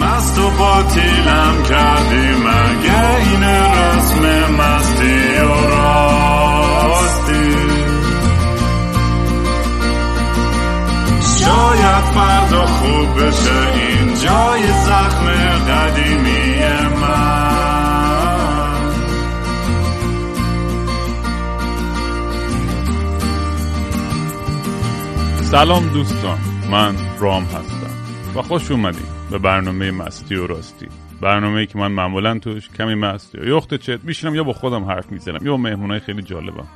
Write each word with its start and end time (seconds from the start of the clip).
مست 0.00 0.38
و 0.38 0.50
باطیلم 0.50 1.62
کردی 1.68 2.28
مگه 2.28 3.16
این 3.16 3.42
رسم 3.42 4.52
مستی 4.52 5.38
و 5.38 5.66
راستی؟ 5.66 7.08
شاید 11.38 12.04
فردا 12.14 12.66
خوب 12.66 13.22
بشه 13.22 13.72
این 13.74 14.14
جای 14.14 14.62
زخم 14.62 15.26
قدیمی 15.68 16.58
من. 17.00 17.48
سلام 25.50 25.88
دوستان 25.88 26.38
من 26.70 26.94
رام 27.18 27.44
هستم 27.44 27.90
و 28.34 28.42
خوش 28.42 28.70
اومدیم 28.70 29.17
به 29.30 29.38
برنامه 29.38 29.90
مستی 29.90 30.34
و 30.34 30.46
راستی. 30.46 30.86
برنامه 31.20 31.60
ای 31.60 31.66
که 31.66 31.78
من 31.78 31.92
معمولا 31.92 32.38
توش 32.38 32.68
کمی 32.68 32.94
مستی 32.94 33.38
یا 33.46 33.56
اخت 33.56 33.74
چت 33.74 34.04
میشینم 34.04 34.34
یا 34.34 34.44
با 34.44 34.52
خودم 34.52 34.84
حرف 34.84 35.12
می‌زنم. 35.12 35.38
یا 35.42 35.50
با 35.50 35.56
مهمونای 35.56 36.00
خیلی 36.00 36.22
جالبم. 36.22 36.66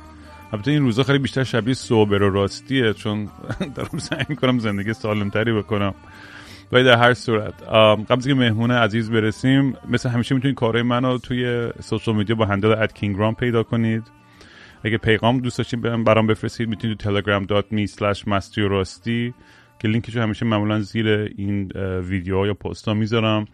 البته 0.53 0.71
این 0.71 0.81
روزا 0.81 1.03
خیلی 1.03 1.19
بیشتر 1.19 1.43
شبیه 1.43 1.73
صوبر 1.73 2.21
و 2.21 2.29
راستیه 2.29 2.93
چون 2.93 3.29
دارم 3.75 3.97
سعی 3.97 4.25
می‌کنم 4.29 4.59
زندگی 4.59 4.93
سالمتری 4.93 5.53
بکنم. 5.53 5.93
ولی 6.71 6.83
در 6.83 6.97
هر 6.97 7.13
صورت 7.13 7.53
قبل 8.09 8.21
که 8.21 8.33
مهمون 8.33 8.71
عزیز 8.71 9.11
برسیم 9.11 9.77
مثل 9.89 10.09
همیشه 10.09 10.35
می‌تونید 10.35 10.57
کارهای 10.57 10.83
منو 10.83 11.17
توی 11.17 11.69
سوشال 11.79 12.15
میدیا 12.15 12.35
با 12.35 12.45
هندل 12.45 12.71
ات 12.71 12.93
کینگرام 12.93 13.35
پیدا 13.35 13.63
کنید. 13.63 14.03
اگه 14.83 14.97
پیغام 14.97 15.39
دوست 15.39 15.57
داشتین 15.57 16.03
برام 16.03 16.27
بفرستید 16.27 16.69
می‌تونید 16.69 16.97
تو 16.97 17.21
telegram.me 17.21 17.87
که 19.83 19.89
لینکشو 19.89 20.21
همیشه 20.21 20.45
معمولا 20.45 20.79
زیر 20.79 21.07
این 21.37 21.71
ویدیو 21.99 22.45
یا 22.45 22.53
پست 22.53 22.87
ها 22.87 22.93
می‌ذارم. 22.93 23.45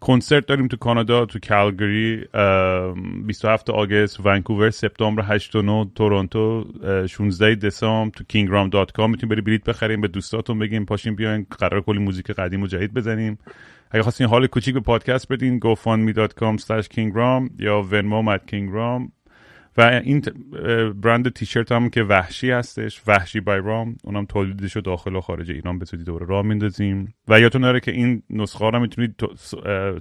کنسرت 0.00 0.46
داریم 0.46 0.68
تو 0.68 0.76
کانادا 0.76 1.26
تو 1.26 1.38
کالگری 1.48 2.24
27 3.26 3.70
آگست 3.70 4.26
ونکوور 4.26 4.70
سپتامبر 4.70 5.22
8 5.26 5.56
و 5.56 5.62
9 5.62 5.90
تورنتو 5.94 6.64
16 7.06 7.54
دسامبر 7.54 8.18
تو 8.18 8.24
kingram.com 8.24 9.06
می‌تونید 9.08 9.28
بری 9.28 9.40
بلیط 9.40 9.64
بخریم 9.64 10.00
به 10.00 10.08
دوستاتون 10.08 10.58
بگیم 10.58 10.84
پاشین 10.84 11.14
بیاین 11.14 11.46
قرار 11.58 11.80
کلی 11.80 11.98
موزیک 11.98 12.30
قدیم 12.30 12.62
و 12.62 12.66
جدید 12.66 12.94
بزنیم. 12.94 13.38
اگه 13.90 14.02
خواستین 14.02 14.26
حال 14.26 14.46
کوچیک 14.46 14.74
به 14.74 14.80
پادکست 14.80 15.32
بدین 15.32 15.60
gofundme.com 15.60 16.58
slash 16.60 16.86
kingram 16.86 17.50
یا 17.58 17.86
venmo 17.90 18.36
at 18.36 18.52
kingram 18.52 19.17
و 19.78 19.80
این 20.04 20.20
برند 21.00 21.32
تیشرت 21.32 21.72
هم 21.72 21.90
که 21.90 22.02
وحشی 22.02 22.50
هستش 22.50 23.02
وحشی 23.06 23.40
بای 23.40 23.60
رام 23.64 23.96
اونم 24.04 24.24
تولیدش 24.24 24.76
رو 24.76 24.82
داخل 24.82 25.16
و 25.16 25.20
خارج 25.20 25.50
ایران 25.50 25.78
به 25.78 25.86
دوره 26.06 26.26
راه 26.26 26.42
میندازیم 26.42 27.14
و 27.28 27.40
یادتون 27.40 27.60
نره 27.60 27.80
که 27.80 27.90
این 27.90 28.22
نسخه 28.30 28.70
رو 28.70 28.80
می‌تونید 28.80 29.14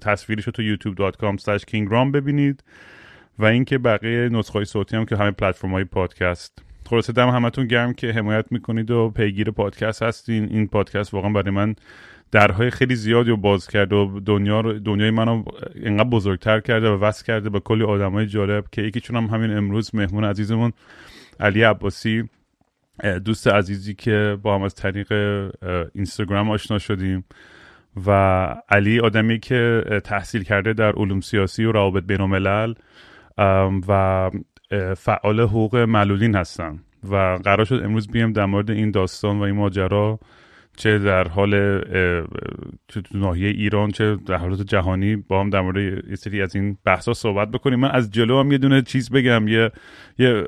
تصویرش 0.01 0.43
رو 0.43 0.51
تو 0.51 0.75
youtube.com 0.75 1.41
slash 1.41 1.61
kingram 1.61 2.11
ببینید. 2.13 2.63
و 3.39 3.45
اینکه 3.45 3.77
بقیه 3.77 4.29
نسخه 4.29 4.53
های 4.53 4.65
صوتی 4.65 4.95
هم 4.95 5.05
که 5.05 5.15
همه 5.15 5.31
پلتفرم 5.31 5.71
های 5.71 5.83
پادکست. 5.83 6.63
خلاصه 6.89 7.13
دم 7.13 7.29
همتون 7.29 7.67
گرم 7.67 7.93
که 7.93 8.11
حمایت 8.11 8.51
می‌کنید 8.51 8.91
و 8.91 9.09
پیگیر 9.09 9.51
پادکست 9.51 10.03
هستین. 10.03 10.43
این 10.43 10.67
پادکست 10.67 11.13
واقعا 11.13 11.29
برای 11.31 11.51
من 11.51 11.75
درهای 12.31 12.69
خیلی 12.69 12.95
زیادی 12.95 13.29
رو 13.29 13.37
باز 13.37 13.67
کرده 13.67 13.95
و 13.95 14.19
دنیا 14.19 14.61
رو 14.61 14.79
دنیای 14.79 15.11
منو 15.11 15.43
اینقدر 15.75 16.09
بزرگتر 16.09 16.59
کرده 16.59 16.89
و 16.89 16.99
وصل 16.99 17.25
کرده 17.25 17.49
به 17.49 17.59
کلی 17.59 17.83
آدمای 17.83 18.27
جالب 18.27 18.65
که 18.71 18.81
یکیشون 18.81 19.15
هم 19.15 19.25
همین 19.25 19.57
امروز 19.57 19.95
مهمون 19.95 20.23
عزیزمون 20.23 20.71
علی 21.39 21.63
عباسی 21.63 22.29
دوست 23.25 23.47
عزیزی 23.47 23.93
که 23.93 24.37
با 24.41 24.55
هم 24.55 24.61
از 24.61 24.75
طریق 24.75 25.13
اینستاگرام 25.93 26.51
آشنا 26.51 26.77
شدیم 26.77 27.25
و 28.05 28.11
علی 28.69 28.99
آدمی 28.99 29.39
که 29.39 29.83
تحصیل 30.03 30.43
کرده 30.43 30.73
در 30.73 30.91
علوم 30.91 31.21
سیاسی 31.21 31.65
و 31.65 31.71
روابط 31.71 32.03
بین 32.03 32.21
الملل 32.21 32.73
و 33.87 34.31
فعال 34.97 35.39
حقوق 35.39 35.75
معلولین 35.75 36.35
هستن 36.35 36.79
و 37.09 37.39
قرار 37.43 37.65
شد 37.65 37.81
امروز 37.83 38.07
بیم 38.07 38.33
در 38.33 38.45
مورد 38.45 38.71
این 38.71 38.91
داستان 38.91 39.39
و 39.39 39.41
این 39.41 39.55
ماجرا 39.55 40.19
چه 40.77 40.99
در 40.99 41.27
حال 41.27 41.51
چه 42.87 43.01
تو 43.01 43.17
ناحیه 43.17 43.49
ایران 43.49 43.91
چه 43.91 44.15
در 44.15 44.35
حالت 44.35 44.61
جهانی 44.61 45.15
با 45.15 45.41
هم 45.41 45.49
در 45.49 45.61
مورد 45.61 46.05
یه 46.09 46.15
سری 46.15 46.41
از 46.41 46.55
این 46.55 46.77
بحثا 46.85 47.13
صحبت 47.13 47.51
بکنیم. 47.51 47.79
من 47.79 47.91
از 47.91 48.11
جلو 48.11 48.39
هم 48.39 48.51
یه 48.51 48.57
دونه 48.57 48.81
چیز 48.81 49.09
بگم 49.09 49.47
یه 49.47 49.71
یه 50.19 50.43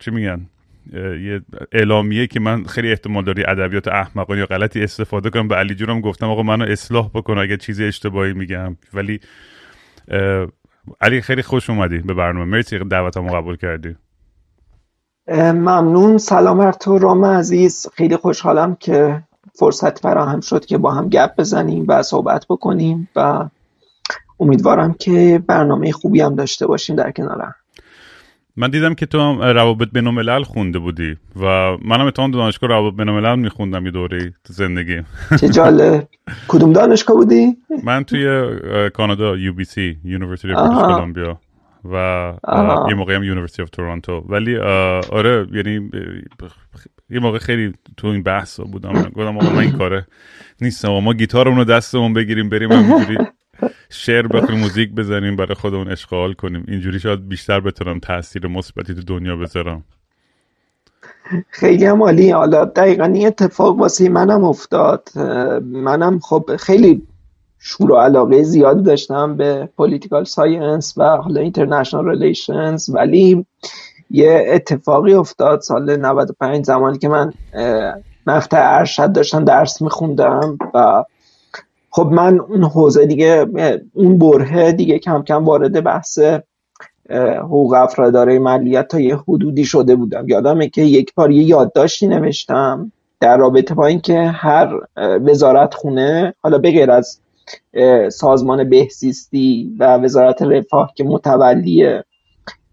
چی 0.00 0.10
میگن؟ 0.10 0.46
یه 0.92 1.40
اعلامیه 1.72 2.26
که 2.26 2.40
من 2.40 2.64
خیلی 2.64 2.90
احتمال 2.90 3.24
داری 3.24 3.44
ادبیات 3.44 3.88
احمقانه 3.88 4.40
یا 4.40 4.46
غلطی 4.46 4.82
استفاده 4.82 5.30
کنم. 5.30 5.48
به 5.48 5.54
علی 5.54 5.74
جونم 5.74 6.00
گفتم 6.00 6.26
آقا 6.26 6.42
منو 6.42 6.64
اصلاح 6.64 7.10
بکن 7.14 7.38
اگه 7.38 7.56
چیزی 7.56 7.84
اشتباهی 7.84 8.32
میگم. 8.32 8.76
ولی 8.94 9.20
علی 11.00 11.20
خیلی 11.20 11.42
خوش 11.42 11.70
اومدی 11.70 11.98
به 11.98 12.14
برنامه. 12.14 12.44
مرسی 12.44 12.78
دعوتمو 12.78 13.34
قبول 13.34 13.56
کردی. 13.56 13.96
ممنون. 15.28 16.18
سلام 16.18 16.58
بر 16.58 16.72
تو 16.72 16.98
رام 16.98 17.24
عزیز. 17.24 17.86
خیلی 17.94 18.16
خوشحالم 18.16 18.76
که 18.80 19.22
فرصت 19.54 19.98
فراهم 19.98 20.40
شد 20.40 20.64
که 20.64 20.78
با 20.78 20.90
هم 20.90 21.08
گپ 21.08 21.36
بزنیم 21.38 21.84
و 21.88 22.02
صحبت 22.02 22.46
بکنیم 22.50 23.08
و 23.16 23.48
امیدوارم 24.40 24.92
که 24.92 25.42
برنامه 25.46 25.92
خوبی 25.92 26.20
هم 26.20 26.34
داشته 26.34 26.66
باشیم 26.66 26.96
در 26.96 27.10
کنارم 27.10 27.54
من 28.56 28.70
دیدم 28.70 28.94
که 28.94 29.06
تو 29.06 29.20
هم 29.20 29.42
روابط 29.42 29.88
بین 29.92 30.06
الملل 30.06 30.42
خونده 30.42 30.78
بودی 30.78 31.16
و 31.42 31.76
منم 31.84 32.06
تو 32.06 32.30
دانشگاه 32.30 32.70
روابط 32.70 32.96
بین 32.96 33.08
الملل 33.08 33.38
میخوندم 33.38 33.84
یه 33.84 33.90
دوره 33.90 34.32
تو 34.44 34.52
زندگی. 34.52 35.02
چه 35.40 35.48
جالب. 35.48 36.08
کدوم 36.48 36.72
دانشگاه 36.72 37.16
بودی؟ 37.16 37.56
من 37.84 38.04
توی 38.04 38.50
کانادا 38.90 39.36
UBC 39.36 39.96
University 40.04 40.54
of 40.54 41.43
و 41.92 41.96
یه 42.88 42.94
موقع 42.94 43.14
هم 43.16 43.24
University 43.24 43.62
of 43.62 43.70
Toronto 43.70 44.20
ولی 44.28 44.58
آره 44.58 45.48
یعنی 45.52 45.90
یه 47.10 47.20
موقع 47.20 47.38
خیلی 47.38 47.74
تو 47.96 48.06
این 48.06 48.22
بحث 48.22 48.60
بودم. 48.60 49.10
گفتم 49.10 49.38
آقا 49.38 49.50
من 49.50 49.58
این 49.62 49.72
کاره 49.72 50.06
نیستم. 50.60 50.88
ما 50.88 51.14
گیتارمون 51.14 51.58
رو 51.58 51.64
دستمون 51.64 52.12
بگیریم 52.14 52.48
بریم 52.48 52.72
همینجوری 52.78 53.26
شعر 53.90 54.28
بخونیم 54.28 54.60
موزیک 54.62 54.92
بزنیم 54.92 55.36
برای 55.36 55.54
خودمون 55.54 55.88
عشق 55.92 56.15
و 56.15 56.21
حال 56.21 56.32
کنیم. 56.34 56.64
اینجوری 56.68 57.00
شاید 57.00 57.28
بیشتر 57.28 57.60
بتونم 57.60 58.00
تاثیر 58.00 58.46
مثبتی 58.48 58.94
تو 58.94 59.02
دنیا 59.02 59.36
بذارم. 59.36 59.84
خیلی 61.50 61.86
هم 61.86 62.02
عالی 62.02 62.30
حالا 62.30 62.64
دقیقا 62.64 63.04
این 63.04 63.26
اتفاق 63.26 63.78
واسه 63.80 64.08
منم 64.08 64.44
افتاد. 64.44 65.08
منم 65.62 66.18
خب 66.20 66.50
خیلی 66.60 67.02
شور 67.66 67.92
و 67.92 67.96
علاقه 67.96 68.42
زیادی 68.42 68.82
داشتم 68.82 69.36
به 69.36 69.68
political 69.76 70.24
science 70.24 70.94
و 70.96 71.04
حالا 71.04 71.40
international 71.40 72.08
relations 72.08 72.90
ولی 72.94 73.46
یه 74.10 74.46
اتفاقی 74.48 75.14
افتاد 75.14 75.60
سال 75.60 75.96
95 75.96 76.64
زمانی 76.64 76.98
که 76.98 77.08
من 77.08 77.32
مقطع 78.26 78.78
ارشد 78.78 79.12
داشتم 79.12 79.44
درس 79.44 79.82
میخوندم 79.82 80.58
و 80.74 81.04
خب 81.90 82.08
من 82.12 82.40
اون 82.40 82.64
حوزه 82.64 83.06
دیگه 83.06 83.46
اون 83.92 84.18
برهه 84.18 84.72
دیگه 84.72 84.98
کم 84.98 85.22
کم 85.22 85.44
وارد 85.44 85.84
بحث 85.84 86.18
حقوق 87.38 87.72
افراد 87.72 88.16
معلولیت 88.16 88.88
تا 88.88 89.00
یه 89.00 89.16
حدودی 89.16 89.64
شده 89.64 89.96
بودم. 89.96 90.28
یادمه 90.28 90.68
که 90.68 90.82
یک 90.82 91.14
بار 91.14 91.30
یه 91.30 91.42
یادداشتی 91.42 92.06
نوشتم 92.06 92.92
در 93.20 93.36
رابطه 93.36 93.74
با 93.74 93.86
اینکه 93.86 94.20
هر 94.20 94.80
وزارت 94.96 95.74
خونه 95.74 96.34
حالا 96.42 96.58
بغیر 96.58 96.90
از 96.90 97.20
سازمان 98.08 98.68
بهزیستی 98.68 99.76
و 99.78 99.96
وزارت 99.96 100.42
رفاه 100.42 100.92
که 100.96 101.04
متولی 101.04 102.00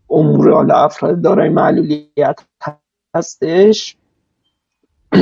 امور 0.10 0.52
حالا 0.52 0.76
افراد 0.76 1.22
دارای 1.22 1.50
معلولیت 1.50 2.40
هستش. 3.16 3.98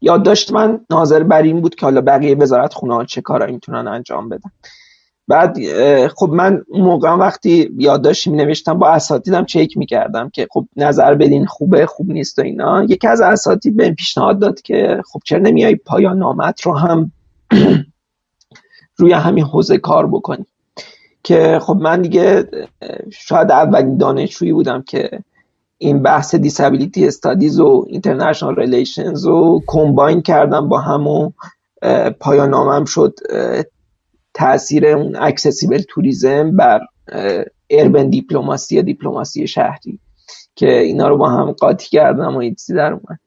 یادداشت 0.00 0.52
من 0.52 0.80
ناظر 0.90 1.22
بر 1.22 1.42
این 1.42 1.60
بود 1.60 1.74
که 1.74 1.86
حالا 1.86 2.00
بقیه 2.00 2.36
وزارت 2.36 2.74
خونه 2.74 2.94
ها 2.94 3.04
چه 3.04 3.20
کارایی 3.20 3.54
می‌تونن 3.54 3.88
انجام 3.88 4.28
بدن. 4.28 4.50
بعد 5.28 5.58
خب 6.08 6.30
من 6.32 6.62
موقع 6.74 7.10
وقتی 7.10 7.70
یادداشتی 7.78 8.30
می 8.30 8.36
نوشتم 8.36 8.78
با 8.78 8.88
اساتیدم 8.88 9.44
چک 9.44 9.76
می‌کردم 9.76 10.30
که 10.30 10.46
خب 10.50 10.66
نظر 10.76 11.14
بدین 11.14 11.46
خوبه 11.46 11.86
خوب 11.86 12.10
نیست 12.10 12.38
و 12.38 12.42
اینا. 12.42 12.84
یکی 12.84 13.06
از 13.06 13.20
اساتید 13.20 13.76
به 13.76 13.90
پیشنهاد 13.90 14.38
داد 14.38 14.60
که 14.60 15.02
خب 15.12 15.20
چرا 15.24 15.38
نمیای 15.38 15.74
پایان 15.74 16.18
نامت 16.18 16.60
رو 16.60 16.76
هم 16.76 17.12
روی 18.98 19.12
همین 19.12 19.44
حوزه 19.44 19.78
کار 19.78 20.06
بکنی. 20.06 20.46
که 21.22 21.58
خب 21.62 21.76
من 21.76 22.02
دیگه 22.02 22.48
شاید 23.10 23.50
اولین 23.50 23.96
دانشجویی 23.96 24.52
بودم 24.52 24.82
که 24.82 25.10
این 25.78 26.02
بحث 26.02 26.34
disability 26.34 27.06
studies 27.06 27.60
و 27.60 27.84
international 27.88 28.56
relations 28.56 29.24
رو 29.24 29.62
combine 29.66 30.22
کردم 30.22 30.68
با 30.68 30.78
هم 30.80 31.06
و 31.06 31.30
پایانامم 32.20 32.84
شد 32.84 33.14
تاثیر 34.34 34.86
اون 34.86 35.16
accessible 35.16 35.82
tourism 35.88 36.56
بر 36.56 36.80
urban 37.70 38.10
diplomacy 38.10 38.76
یا 38.76 38.82
دیپلماسی 38.82 39.46
شهری. 39.46 40.00
که 40.56 40.78
اینا 40.78 41.08
رو 41.08 41.16
با 41.16 41.28
هم 41.28 41.52
قاطی 41.52 41.88
کردم 41.90 42.36
و 42.36 42.38
یه 42.38 42.52
تزی 42.52 42.74
در 42.74 42.92
اومد. 42.92 43.18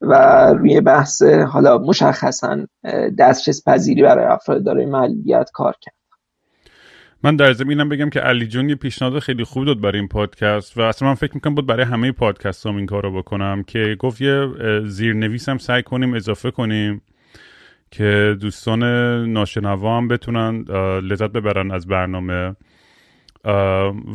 و 0.00 0.14
روی 0.58 0.80
بحث 0.80 1.22
حالا 1.22 1.78
مشخصا 1.78 2.66
دسترس 3.18 3.68
پذیری 3.68 4.02
برای 4.02 4.24
افراد 4.24 4.64
دارای 4.64 4.86
معلولیت 4.86 5.50
کار 5.54 5.74
کرد. 5.80 5.94
من 7.22 7.36
در 7.36 7.52
زمینم 7.52 7.88
بگم 7.88 8.10
که 8.10 8.20
علی 8.20 8.46
جون 8.46 8.68
یه 8.68 8.74
پیشنهاد 8.74 9.18
خیلی 9.18 9.44
خوب 9.44 9.66
داد 9.66 9.80
برای 9.80 9.98
این 9.98 10.08
پادکست 10.08 10.78
و 10.78 10.80
اصلا 10.80 11.08
من 11.08 11.14
فکر 11.14 11.34
می‌کنم 11.34 11.54
بود 11.54 11.66
برای 11.66 11.84
همه 11.84 12.12
پادکست 12.12 12.66
هم 12.66 12.76
این 12.76 12.86
کار 12.86 13.02
رو 13.02 13.18
بکنم 13.22 13.62
که 13.62 13.96
گفت 13.98 14.20
یه 14.20 14.48
زیرنویس 14.84 15.48
هم 15.48 15.58
سعی 15.58 15.82
کنیم 15.82 16.14
اضافه 16.14 16.50
کنیم 16.50 17.02
که 17.90 18.36
دوستان 18.40 18.82
ناشنوا 19.32 19.96
هم 19.96 20.08
بتونن 20.08 20.64
لذت 21.00 21.30
ببرن 21.30 21.70
از 21.70 21.86
برنامه. 21.86 22.56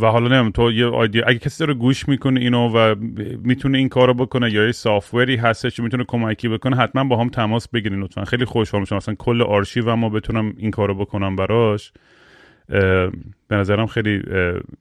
و 0.01 0.05
حالا 0.05 0.27
نمیم 0.27 0.51
تو 0.51 0.71
یه 0.71 0.85
آیدیا 0.85 1.23
اگه 1.27 1.39
کسی 1.39 1.59
داره 1.59 1.73
گوش 1.73 2.09
می‌کنه 2.09 2.39
اینو 2.39 2.69
و 2.69 2.95
می‌تونه 3.43 3.77
این 3.77 3.89
کارو 3.89 4.13
بکنه 4.13 4.51
یا 4.51 4.65
یه 4.65 4.71
سافتوری 4.71 5.35
هستش 5.35 5.75
که 5.75 5.83
می‌تونه 5.83 6.03
کمکی 6.07 6.49
بکنه 6.49 6.75
حتما 6.75 7.03
با 7.03 7.17
هم 7.17 7.29
تماس 7.29 7.67
بگیرین 7.67 7.99
لطفا. 7.99 8.25
خیلی 8.25 8.45
خوشحال 8.45 8.81
میشم 8.81 8.95
مثلا 8.95 9.15
کل 9.15 9.41
آرشیو 9.41 9.95
ما 9.95 10.09
بتونم 10.09 10.53
این 10.57 10.71
کارو 10.71 10.95
بکنم 10.95 11.35
براش 11.35 11.93
به 13.47 13.55
نظرم 13.55 13.85
خیلی 13.85 14.21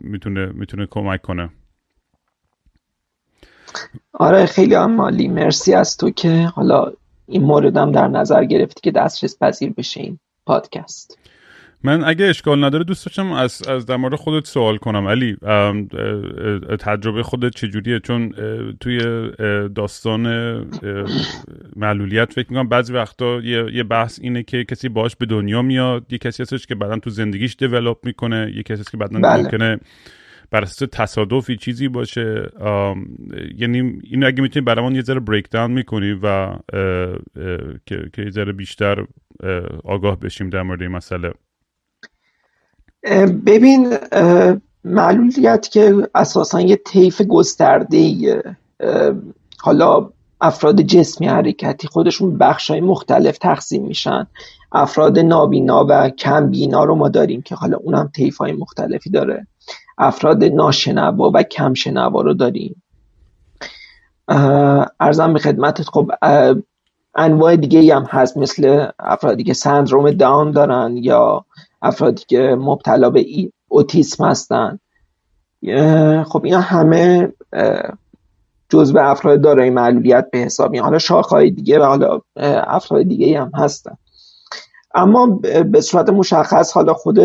می‌تونه 0.00 0.47
می‌تونه 0.47 0.87
کمک 0.87 1.23
کنه. 1.23 1.50
آره 4.12 4.47
خیلی 4.47 4.75
هم 4.75 5.14
مرسی 5.14 5.75
از 5.75 5.97
تو 5.97 6.11
که 6.11 6.43
حالا 6.55 6.93
این 7.26 7.43
موردم 7.43 7.93
در 7.93 8.08
نظر 8.08 8.44
گرفتی 8.44 8.81
که 8.81 8.91
دسترس 8.91 9.38
پذیر 9.43 9.73
بشه 9.73 10.00
این 10.00 10.19
پادکست. 10.47 11.20
من 11.85 12.05
اگه 12.05 12.27
اشکال 12.27 12.65
نداره 12.65 12.85
دوست 12.85 13.06
داشتم 13.06 13.32
از, 13.32 13.69
از 13.69 13.87
در 13.87 13.97
مورد 13.97 14.15
خودت 14.15 14.47
سوال 14.47 14.77
کنم. 14.77 15.06
علی 15.09 15.37
تجربه 16.81 17.23
خودت 17.23 17.55
چجوریه؟ 17.56 18.00
چون 18.00 18.32
توی 18.81 19.00
داستان 19.75 20.27
معلولیت 21.77 22.32
فکر 22.32 22.47
می‌کنم 22.50 22.69
بعضی 22.69 22.93
وقتا 22.93 23.41
یه،, 23.41 23.67
یه 23.73 23.82
بحث 23.82 24.19
اینه 24.23 24.43
که 24.43 24.65
کسی 24.65 24.88
باش 24.88 25.17
به 25.17 25.27
دنیا 25.27 25.62
میاد 25.62 26.12
یه 26.12 26.19
کسی 26.19 26.43
هستش 26.43 26.67
که 26.67 26.75
بعدا 26.75 26.99
تو 26.99 27.11
زندگیش 27.11 27.56
دیولوب 27.56 27.99
می‌کنه 28.05 28.53
یه 28.56 28.62
کسی 28.62 28.81
هست 28.81 28.91
که 28.91 28.97
بعدا 28.97 29.21
بله. 29.21 29.43
ممکنه 29.43 29.79
بر 30.50 30.62
اساس 30.62 30.88
تصادفی 30.93 31.56
چیزی 31.56 31.88
باشه. 31.88 32.50
یعنی 33.56 34.00
اینو 34.03 34.26
اگه 34.26 34.43
می‌تونی 34.43 34.65
برامون 34.65 34.94
یه 34.94 35.03
ذره 35.03 35.21
بریک 35.21 35.50
داون 35.50 35.71
می‌کنی 35.71 36.12
و 36.23 36.56
که 37.87 38.11
یه 38.19 38.31
ذره 38.31 38.53
بیشتر 38.53 39.06
آگاه 39.85 40.21
بشیم 40.21 40.50
در 40.50 40.62
مورد 40.62 40.83
این 40.83 40.91
مسئله. 40.91 41.33
ببین 43.47 43.97
معلولیت 44.85 45.69
که 45.69 46.08
اساسا 46.14 46.61
یه 46.61 46.76
طیف 46.76 47.23
گسترده 47.23 48.43
حالا 49.61 50.11
افراد 50.41 50.81
جسمی 50.81 51.29
حرکتی 51.29 51.88
خودشون 51.88 52.38
بخش 52.38 52.70
های 52.70 52.81
مختلف 52.81 53.38
تقسیم 53.38 53.87
میشن. 53.87 54.26
افراد 54.73 55.19
نابینا 55.19 55.87
و 55.88 56.08
کمبینا 56.08 56.85
رو 56.85 56.94
ما 56.94 57.08
داریم 57.08 57.43
که 57.43 57.55
حالا 57.55 57.76
اونم 57.76 58.11
طیف 58.14 58.37
های 58.37 58.52
مختلفی 58.52 59.11
داره. 59.11 59.47
افراد 59.99 60.44
ناشنوا 60.44 61.31
و 61.35 61.43
کم 61.43 61.75
شنوا 61.75 62.23
رو 62.23 62.35
داریم. 62.35 62.82
ارزم 65.00 65.32
به 65.32 65.38
خدمتت 65.38 65.88
خب 65.88 66.11
انواع 67.14 67.56
دیگه 67.56 67.97
هم 67.97 68.05
هست. 68.05 68.37
مثل 68.37 68.87
افرادی 68.99 69.44
که 69.44 69.55
سندروم 69.55 70.11
داون 70.11 70.50
دارن 70.50 70.97
یا 70.97 71.44
افرادی 71.82 72.25
که 72.29 72.41
مبتلا 72.41 73.11
به 73.11 73.27
اوتیسم 73.69 74.25
هستن. 74.25 74.79
خب 76.25 76.44
اینا 76.44 76.61
همه 76.61 77.32
جزء 78.69 79.00
افراد 79.00 79.41
دارای 79.41 79.71
معلولیت 79.71 80.29
به 80.32 80.38
حساب 80.38 80.77
حالا 80.77 80.99
شاخهای 80.99 81.50
دیگه 81.50 81.79
و 81.81 81.82
حالا 81.82 82.21
افراد 82.67 83.03
دیگه 83.03 83.41
هم 83.41 83.50
هستن. 83.55 83.97
اما 84.94 85.41
به 85.73 85.81
صورت 85.81 86.11
مشخص 86.11 86.73
حالا 86.73 86.94
خود 86.94 87.19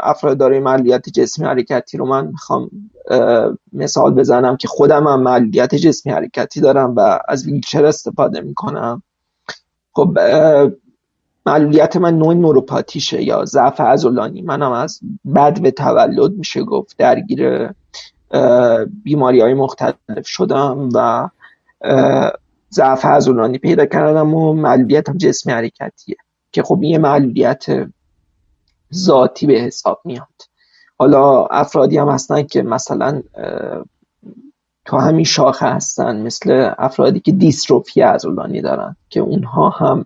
افراد 0.00 0.38
دارای 0.38 0.60
معلولیت 0.60 1.08
جسمی 1.08 1.46
حرکتی 1.46 1.98
رو 1.98 2.06
من 2.06 2.26
می‌خوام 2.26 2.70
مثال 3.72 4.14
بزنم 4.14 4.56
که 4.56 4.68
خودم 4.68 5.06
هم 5.06 5.22
معلولیت 5.22 5.74
جسمی 5.74 6.12
حرکتی 6.12 6.60
دارم 6.60 6.94
و 6.96 7.18
از 7.28 7.46
ویلچر 7.46 7.84
استفاده 7.84 8.40
می‌کنم. 8.40 9.02
خب 9.92 10.18
معلولیت 11.46 11.96
من 11.96 12.18
نوع 12.18 12.34
نوروپاتیشه 12.34 13.22
یا 13.22 13.44
ضعف 13.44 13.80
عضلانی. 13.80 14.42
منم 14.42 14.72
از 14.72 15.00
بد 15.34 15.60
به 15.60 15.70
تولد 15.70 16.32
میشه 16.32 16.62
گفت 16.62 16.96
درگیر 16.98 17.70
بیماری 19.04 19.40
های 19.40 19.54
مختلف 19.54 20.26
شدم 20.26 20.88
و 20.94 21.28
ضعف 22.72 23.04
عضلانی 23.04 23.58
پیدا 23.58 23.86
کردم 23.86 24.34
و 24.34 24.52
معلولیت 24.52 25.08
هم 25.08 25.16
جسمی 25.16 25.52
حرکتیه 25.52 26.16
که 26.52 26.62
خب 26.62 26.78
این 26.82 27.00
معلولیت 27.00 27.66
ذاتی 28.94 29.46
به 29.46 29.54
حساب 29.54 30.00
میاد. 30.04 30.26
حالا 30.98 31.46
افرادی 31.46 31.98
هم 31.98 32.08
هستن 32.08 32.42
که 32.42 32.62
مثلا 32.62 33.22
تو 34.84 34.96
همین 34.96 35.24
شاخه 35.24 35.66
هستن 35.66 36.22
مثل 36.22 36.70
افرادی 36.78 37.20
که 37.20 37.32
دیستروفی 37.32 38.00
عضلانی 38.00 38.60
دارن 38.60 38.96
که 39.08 39.20
اونها 39.20 39.68
هم 39.68 40.04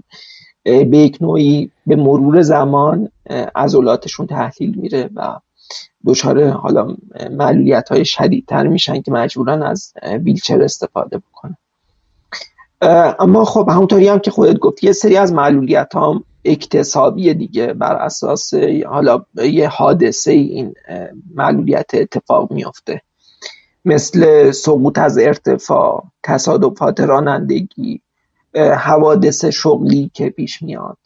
به 0.66 0.98
یک 0.98 1.18
نوعی 1.20 1.70
به 1.86 1.96
مرور 1.96 2.42
زمان 2.42 3.08
عضلاتشون 3.54 4.26
تحلیل 4.26 4.74
میره 4.74 5.10
و 5.14 5.38
دچار 6.06 6.48
حالا 6.48 6.96
معلولیت 7.30 7.88
های 7.88 8.04
شدیدتر 8.04 8.66
میشن 8.66 9.02
که 9.02 9.12
مجبورن 9.12 9.62
از 9.62 9.92
ویلچر 10.02 10.62
استفاده 10.62 11.18
بکنن. 11.18 11.56
اما 13.18 13.44
خب 13.44 13.68
همونطوری 13.68 14.08
هم 14.08 14.18
که 14.18 14.30
خودت 14.30 14.58
گفتی 14.58 14.86
یه 14.86 14.92
سری 14.92 15.16
از 15.16 15.32
معلولیت 15.32 15.94
هم 15.94 16.24
اکتسابی 16.44 17.34
دیگه 17.34 17.72
بر 17.72 17.94
اساس 17.94 18.54
حالا 18.86 19.24
یه 19.34 19.68
حادثه 19.68 20.32
این 20.32 20.74
معلولیت 21.34 21.90
اتفاق 21.94 22.52
میفته 22.52 23.02
مثل 23.84 24.50
سقوط 24.50 24.98
از 24.98 25.18
ارتفاع 25.18 26.04
تصادفات 26.22 27.00
رانندگی 27.00 28.00
حوادث 28.56 29.44
شغلی 29.44 30.10
که 30.14 30.30
پیش 30.30 30.62
میاد. 30.62 30.98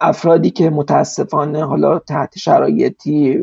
افرادی 0.00 0.50
که 0.50 0.70
متاسفانه 0.70 1.64
حالا 1.64 1.98
تحت 1.98 2.38
شرایطی 2.38 3.38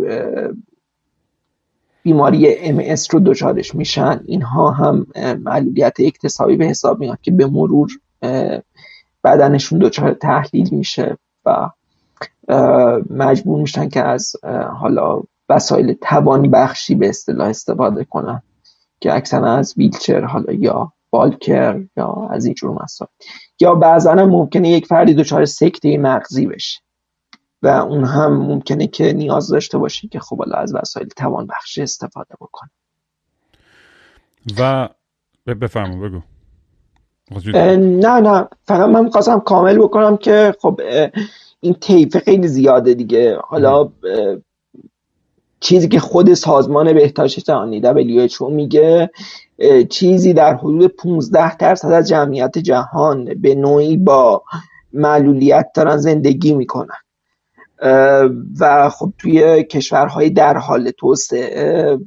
بیماری 2.04 2.58
ام 2.58 2.96
رو 3.12 3.20
دچارش 3.20 3.76
میشن 3.76 4.22
اینها 4.26 4.72
هم 4.72 5.08
معلولیت 5.44 5.94
اکتسابی 6.00 6.56
به 6.56 6.66
حساب 6.66 7.00
میاد 7.00 7.22
که 7.22 7.32
به 7.32 7.46
مرور 7.46 7.92
بدنشون 9.24 9.80
دچار 9.80 10.14
تحلیل 10.14 10.70
میشه 10.72 11.18
و 11.46 11.70
مجبور 13.10 13.62
میشن 13.62 13.90
که 13.90 14.04
از 14.04 14.36
حالا 14.80 15.22
وسایل 15.50 15.94
توانی 15.94 16.48
بخشی 16.48 16.96
به 16.96 17.10
اصطلاح 17.10 17.48
استفاده 17.48 18.04
کنن 18.04 18.42
که 19.00 19.16
اکثرا 19.16 19.54
از 19.54 19.74
ویلچر 19.78 20.26
حالا 20.26 20.54
یا 20.54 20.94
بالکر 21.14 21.86
یا 21.98 22.28
از 22.32 22.46
این 22.46 22.54
جور 22.54 22.84
مسائل. 22.84 23.10
یا 23.60 23.76
بعضا 23.76 24.12
هم 24.12 24.30
ممکنه 24.30 24.70
یک 24.70 24.86
فردی 24.86 25.14
دچار 25.14 25.46
سکته 25.46 25.98
مغزی 25.98 26.48
بشه 26.48 26.80
و 27.62 27.68
اون 27.68 28.04
هم 28.04 28.38
ممکنه 28.38 28.88
که 28.88 29.14
نیاز 29.14 29.48
داشته 29.48 29.78
باشه 29.78 30.08
که 30.08 30.20
خب 30.20 30.42
از 30.54 30.76
وسایل 30.76 31.08
توان 31.08 31.48
بخشی 31.48 31.82
استفاده 31.82 32.36
بکنه. 32.42 32.70
و 34.60 34.90
بفرمون 35.48 36.02
بگو. 36.02 36.22
نه 37.76 38.20
نه. 38.20 38.48
فقط 38.64 38.90
من 38.90 39.10
خواستم 39.10 39.40
کامل 39.40 39.78
بکنم 39.78 40.18
که 40.18 40.56
خب 40.60 40.82
این 41.60 41.74
طیف 41.74 42.18
خیلی 42.18 42.48
زیاده 42.48 42.94
دیگه. 42.94 43.38
حالا 43.44 43.92
چیزی 45.64 45.88
که 45.88 46.00
خود 46.00 46.34
سازمان 46.34 46.94
بهداشت 46.94 47.40
جهانی 47.40 47.82
WHO 47.82 48.42
میگه 48.50 49.10
چیزی 49.90 50.34
در 50.34 50.56
حدود 50.56 50.88
15 50.88 51.58
درصد 51.58 51.92
از 51.92 52.08
جمعیت 52.10 52.58
جهان 52.58 53.26
به 53.26 53.56
نوعی 53.56 53.98
با 53.98 54.44
معلولیت 54.94 55.70
دارن 55.76 55.98
زندگی 55.98 56.54
می‌کنن. 56.54 56.96
و 58.60 58.90
خب 58.90 59.14
توی 59.18 59.64
کشورهای 59.64 60.30
در 60.30 60.58
حال 60.58 60.92
توسعه 60.92 61.98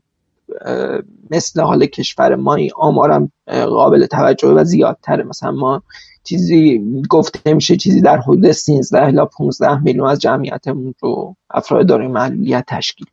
مثل 1.31 1.61
حال 1.61 1.87
کشور 1.87 2.35
ما 2.35 2.59
آمارم 2.77 3.33
قابل 3.47 4.07
توجه 4.07 4.49
و 4.49 4.65
زیادتره. 4.65 5.25
مثلا 5.25 5.51
ما 5.51 5.83
چیزی 6.25 6.85
گفته 7.11 7.55
میشه 7.55 7.77
چیزی 7.77 8.01
در 8.01 8.19
حدود 8.19 8.53
13 8.53 9.03
الی 9.03 9.21
15 9.39 9.83
میلیون 9.83 10.09
از 10.09 10.19
جمعیتمون 10.19 10.95
رو 11.01 11.37
افراد 11.51 11.87
دارای 11.87 12.09
معلولیت 12.09 12.65
تشکیل 12.69 13.07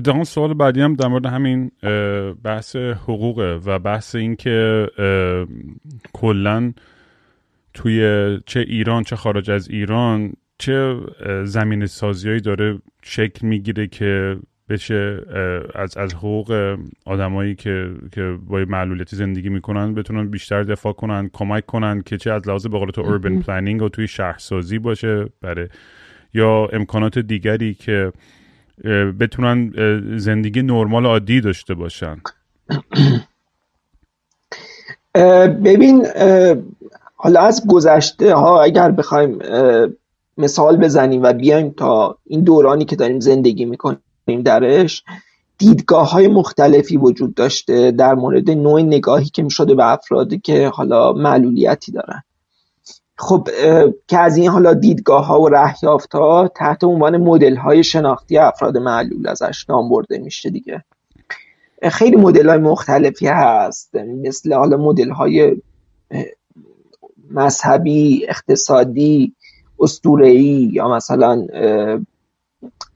دقیقا 0.00 0.24
سوال 0.24 0.54
بعدی 0.54 0.80
هم 0.80 0.94
در 0.94 1.08
مورد 1.08 1.26
همین 1.26 1.70
بحث 2.44 2.76
حقوقه 2.76 3.60
و 3.64 3.78
بحث 3.78 4.14
این 4.14 4.36
که 4.36 4.86
کلا 6.12 6.72
توی 7.74 8.00
چه 8.46 8.60
ایران 8.60 9.02
چه 9.02 9.16
خارج 9.16 9.50
از 9.50 9.68
ایران 9.68 10.32
چه 10.58 10.96
زمین 11.44 11.86
سازیایی 11.86 12.40
داره 12.40 12.78
شکل 13.02 13.46
می‌گیره 13.46 13.86
که 13.86 14.36
بشه 14.68 15.20
از 15.74 15.96
از 15.96 16.14
حقوق 16.14 16.78
آدمایی 17.04 17.54
که 17.54 17.90
که 18.12 18.38
با 18.46 18.64
معلولیتی 18.68 19.16
زندگی 19.16 19.48
می‌کنن 19.48 19.94
بتونن 19.94 20.28
بیشتر 20.28 20.62
دفاع 20.62 20.92
کنن 20.92 21.30
کمک 21.32 21.66
کنن 21.66 22.02
که 22.02 22.18
چه 22.18 22.32
از 22.32 22.48
لحاظ 22.48 22.66
به 22.66 22.78
قول 22.78 22.90
تو 22.90 23.00
اوربن 23.00 23.40
پلنینگ 23.40 23.82
و 23.82 23.88
توی 23.88 24.08
شهرسازی 24.08 24.78
باشه 24.78 25.26
برای 25.40 25.68
یا 26.34 26.68
امکانات 26.72 27.18
دیگری 27.18 27.74
که 27.74 28.12
بتونن 29.20 29.72
زندگی 30.18 30.62
نرمال 30.62 31.06
عادی 31.06 31.40
داشته 31.40 31.74
باشن. 31.74 32.16
ببین 35.64 36.06
حالا 37.16 37.40
از 37.40 37.66
گذشته 37.68 38.34
ها 38.34 38.62
اگر 38.62 38.90
بخوایم 38.90 39.38
مثال 40.38 40.76
بزنیم 40.76 41.22
و 41.22 41.32
بیایم 41.32 41.70
تا 41.70 42.18
این 42.26 42.44
دورانی 42.44 42.84
که 42.84 42.96
داریم 42.96 43.20
زندگی 43.20 43.64
می‌کنیم 43.64 44.42
درش 44.44 45.04
دیدگاه 45.58 46.10
های 46.10 46.28
مختلفی 46.28 46.96
وجود 46.96 47.34
داشته 47.34 47.90
در 47.90 48.14
مورد 48.14 48.50
نوع 48.50 48.82
نگاهی 48.82 49.28
که 49.28 49.42
می‌شده 49.42 49.74
به 49.74 49.92
افرادی 49.92 50.38
که 50.38 50.68
حالا 50.68 51.12
معلولیتی 51.12 51.92
دارن. 51.92 52.22
خب 53.16 53.48
که 54.08 54.18
از 54.18 54.36
این 54.36 54.48
حالا 54.48 54.74
دیدگاه 54.74 55.26
ها 55.26 55.40
و 55.40 55.48
رهیافت 55.48 56.14
ها 56.14 56.48
تحت 56.56 56.84
عنوان 56.84 57.16
مدل 57.16 57.56
های 57.56 57.84
شناختی 57.84 58.38
افراد 58.38 58.76
معلول 58.76 59.28
ازش 59.28 59.70
نام 59.70 59.88
برده 59.88 60.18
میشه 60.18 60.50
دیگه. 60.50 60.84
خیلی 61.82 62.16
مدل 62.16 62.48
های 62.48 62.58
مختلفی 62.58 63.26
هست. 63.26 63.96
مثل 63.96 64.52
حالا 64.52 64.76
مدل 64.76 65.10
های 65.10 65.56
مذهبی 67.30 68.26
اقتصادی 68.28 69.34
استورهی 69.80 70.70
یا 70.72 70.88
مثلا 70.88 71.46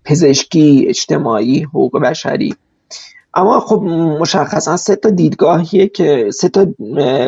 پزشکی 0.05 0.85
اجتماعی 0.89 1.63
حقوق 1.63 2.01
بشری. 2.01 2.55
اما 3.39 3.61
خب 3.61 3.83
مشخصا 4.21 4.77
سه 4.77 4.97
تا 4.97 5.11
دیدگاهیه 5.11 5.89
که 5.89 6.31
سه 6.31 6.49
تا 6.49 6.67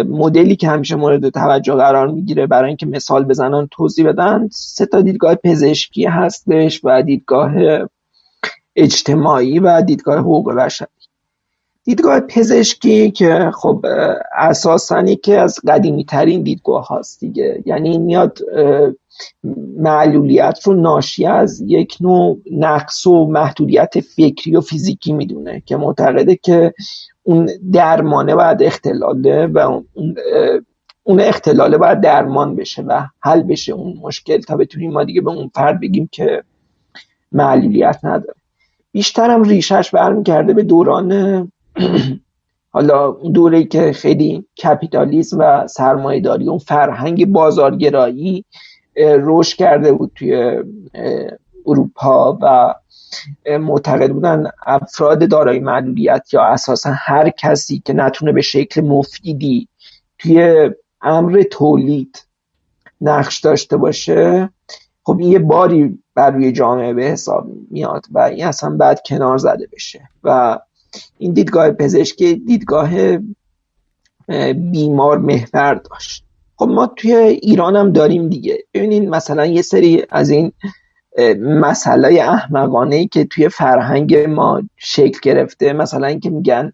مدلی 0.09 0.57
که 0.57 0.69
همیشه 0.69 0.97
مورد 0.97 1.29
توجه 1.29 1.75
قرار 1.75 2.09
می‌گیره 2.09 2.47
برای 2.47 2.69
اینکه 2.69 2.87
مثال 2.87 3.25
بزنن 3.25 3.69
توضیح 3.71 4.09
بدن. 4.09 4.49
سه 4.52 4.87
تا 4.87 5.00
دیدگاه 5.00 5.35
پزشکی 5.35 6.05
هستش 6.05 6.81
و 6.85 7.02
دیدگاه 7.02 7.52
اجتماعی 8.76 9.59
و 9.59 9.83
دیدگاه 9.83 10.19
حقوق 10.19 10.52
بشری. 10.52 10.88
دیدگاه 11.85 12.21
پزشکی 12.21 13.11
که 13.11 13.50
خب 13.55 13.87
اساسانی 14.38 15.17
که 15.17 15.38
از 15.38 15.59
قدیمی 15.69 16.05
ترین 16.05 16.43
دیدگاه 16.43 16.87
هاست 16.87 17.21
دیگه. 17.21 17.62
یعنی 17.67 17.99
میاد 17.99 18.38
معلولیت 19.77 20.59
رو 20.65 20.75
ناشی 20.75 21.27
از 21.27 21.61
یک 21.67 21.97
نوع 22.00 22.39
نقص 22.53 23.07
و 23.07 23.27
محدودیت 23.27 24.00
فکری 24.00 24.57
و 24.57 24.61
فیزیکی 24.61 25.12
می‌دونه 25.12 25.62
که 25.67 25.77
معتقده 25.77 26.37
که 26.37 26.75
اون 27.23 27.49
درمانه 27.73 28.35
باید 28.35 28.62
اختلاله 28.62 29.47
و 29.47 29.59
اون 29.59 30.15
اون 31.03 31.21
اختلاله 31.21 31.79
باید 31.79 32.00
درمان 32.00 32.57
بشه 32.57 32.83
و 32.83 33.07
حل 33.21 33.43
بشه 33.43 33.73
اون 33.73 33.99
مشکل 34.03 34.41
تا 34.41 34.57
بتونیم 34.57 34.93
ما 34.93 35.05
دیگه 35.05 35.21
به 35.21 35.31
اون 35.31 35.50
فرد 35.55 35.81
بگیم 35.81 36.09
که 36.12 36.43
معلولیت 37.33 38.00
نداره. 38.03 38.35
بیشترم 38.93 39.43
ریشش 39.43 39.91
برمیگرده 39.91 40.53
به 40.53 40.62
دوران 40.62 41.53
حالا 42.73 43.11
دوره 43.11 43.65
که 43.65 43.93
خیلی 43.93 44.45
کپیتالیسم 44.65 45.37
و 45.41 45.67
سرمایهداری 45.67 46.49
اون 46.49 46.59
فرهنگ 46.59 47.27
بازارگرایی 47.27 48.45
رشد 48.97 49.56
کرده 49.56 49.92
بود 49.92 50.12
توی 50.14 50.62
اروپا 51.66 52.38
و 52.42 52.75
معتقد 53.59 54.11
بودن 54.12 54.50
افراد 54.66 55.28
دارای 55.28 55.59
معلولیت 55.59 56.35
یا 56.35 56.42
اساسا 56.42 56.92
هر 56.94 57.30
کسی 57.30 57.82
که 57.85 57.92
نتونه 57.92 58.32
به 58.32 58.40
شکل 58.40 58.80
مفیدی 58.80 59.68
توی 60.18 60.70
امر 61.02 61.42
تولید 61.42 62.25
نقش 63.00 63.40
داشته 63.40 63.76
باشه 63.76 64.50
خب 65.02 65.16
این 65.20 65.32
یه 65.32 65.38
باری 65.38 65.99
بر 66.14 66.30
روی 66.30 66.52
جامعه 66.52 66.94
به 66.94 67.04
حساب 67.04 67.47
میاد 67.70 68.06
و 68.11 68.18
این 68.18 68.44
اصلا 68.44 68.70
بعد 68.70 69.02
کنار 69.06 69.38
زده 69.38 69.68
بشه 69.73 70.09
و 70.25 70.59
این 71.18 71.32
دیدگاه 71.32 71.70
پزشکی 71.70 72.35
دیدگاه 72.35 72.90
بیمار 74.52 75.18
محور 75.18 75.75
داشت. 75.75 76.25
خب 76.61 76.69
ما 76.69 76.87
توی 76.87 77.14
ایران 77.14 77.76
هم 77.76 77.93
داریم 77.93 78.29
دیگه. 78.29 78.59
ببینید 78.75 79.09
مثلا 79.09 79.47
یه 79.47 79.62
سری 79.62 80.02
از 80.11 80.31
این 80.31 80.52
مسئله 81.38 82.23
احمقانه 82.23 82.97
ای 82.97 83.07
که 83.07 83.25
توی 83.25 83.49
فرهنگ 83.49 84.17
ما 84.17 84.62
شکل 84.76 85.19
گرفته 85.23 85.73
مثلا 85.73 86.07
اینکه 86.07 86.31
میگن 86.31 86.73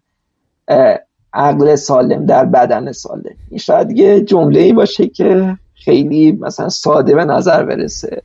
عقل 1.33 1.75
سالم 1.75 2.25
در 2.25 2.45
بدن 2.45 2.91
سالم. 2.91 3.35
این 3.49 3.57
شاید 3.57 3.91
یه 3.91 4.21
جمله 4.21 4.59
ای 4.59 4.73
باشه 4.73 5.07
که 5.07 5.57
خیلی 5.73 6.31
مثلا 6.31 6.69
ساده 6.69 7.15
به 7.15 7.25
نظر 7.25 7.65
برسه. 7.65 8.21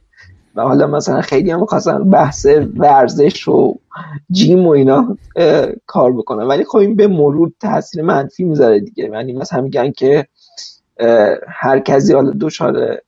و 0.56 0.62
حالا 0.62 0.86
مثلا 0.86 1.20
خیلی 1.20 1.50
هم 1.50 1.66
خواستن 1.66 2.10
بحث 2.10 2.46
ورزش 2.76 3.48
و 3.48 3.74
جیم 4.30 4.66
و 4.66 4.70
اینا 4.70 5.16
کار 5.86 6.12
بکنن. 6.12 6.42
ولی 6.42 6.64
خب 6.64 6.78
این 6.78 6.96
به 6.96 7.06
مرور 7.06 7.52
تاثیر 7.60 8.02
منفی 8.02 8.44
می‌ذاره 8.44 8.80
دیگه. 8.80 9.04
یعنی 9.04 9.32
مثلا 9.32 9.60
میگن 9.60 9.90
که 9.90 10.26
هر 11.48 11.78
کسی 11.78 12.12
حالا 12.12 12.32
دچار 12.40 12.98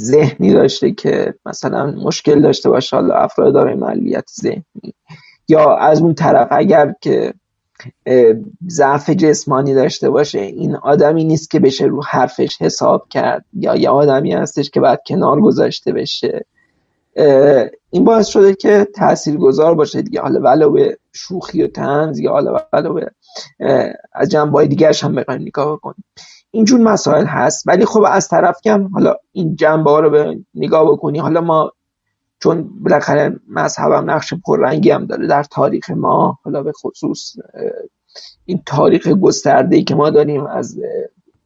ذهنی 0.00 0.52
داشته 0.52 0.90
که 0.90 1.34
مثلا 1.46 1.86
مشکل 1.86 2.40
داشته 2.40 2.70
باشه 2.70 2.96
حالا 2.96 3.14
افراد 3.14 3.54
داره 3.54 3.74
ملیت 3.74 4.30
ذهنی. 4.40 4.94
یا 5.48 5.76
از 5.76 6.00
اون 6.00 6.14
طرف 6.14 6.48
اگر 6.50 6.94
که 7.00 7.34
ضعف 8.68 9.10
جسمانی 9.10 9.74
داشته 9.74 10.10
باشه 10.10 10.40
این 10.40 10.76
آدمی 10.76 11.24
نیست 11.24 11.50
که 11.50 11.60
بشه 11.60 11.84
رو 11.84 12.02
حرفش 12.02 12.62
حساب 12.62 13.06
کرد. 13.10 13.44
یا 13.52 13.76
یه 13.76 13.88
آدمی 13.88 14.32
هستش 14.32 14.70
که 14.70 14.80
باید 14.80 14.98
کنار 15.06 15.40
گذاشته 15.40 15.92
بشه. 15.92 16.44
این 17.90 18.04
باعث 18.04 18.26
شده 18.26 18.54
که 18.54 18.88
تأثیر 18.94 19.36
گذار 19.36 19.74
باشه 19.74 20.02
دیگه. 20.02 20.20
حالا 20.20 20.40
ولو 20.40 20.70
به 20.70 20.98
شوخی 21.12 21.62
و 21.62 21.66
تنز 21.66 22.18
یا 22.18 22.30
حالا 22.30 22.60
ولو 22.72 22.94
به 22.94 23.10
از 24.12 24.28
جنبه 24.28 24.66
دیگرش 24.66 25.04
هم 25.04 25.14
بخوایم 25.14 25.42
نگاه 25.42 25.80
کنیم 25.80 26.04
اینجور 26.50 26.80
مسائل 26.80 27.24
هست 27.24 27.68
ولی 27.68 27.84
خب 27.84 28.04
از 28.08 28.28
طرف 28.28 28.66
هم 28.66 28.90
حالا 28.92 29.16
این 29.32 29.56
جنبه 29.56 29.90
ها 29.90 30.00
رو 30.00 30.10
به 30.10 30.38
نگاه 30.54 30.92
بکنی. 30.92 31.18
حالا 31.18 31.40
ما 31.40 31.72
چون 32.38 32.70
بالاخره 32.82 33.36
مذهبم 33.48 34.10
نقش 34.10 34.34
پررنگی 34.34 34.90
هم 34.90 35.06
داره 35.06 35.26
در 35.26 35.42
تاریخ 35.42 35.90
ما 35.90 36.38
حالا 36.44 36.62
به 36.62 36.72
خصوص 36.72 37.36
این 38.44 38.62
تاریخ 38.66 39.08
گسترده 39.08 39.76
ای 39.76 39.84
که 39.84 39.94
ما 39.94 40.10
داریم 40.10 40.46
از 40.46 40.80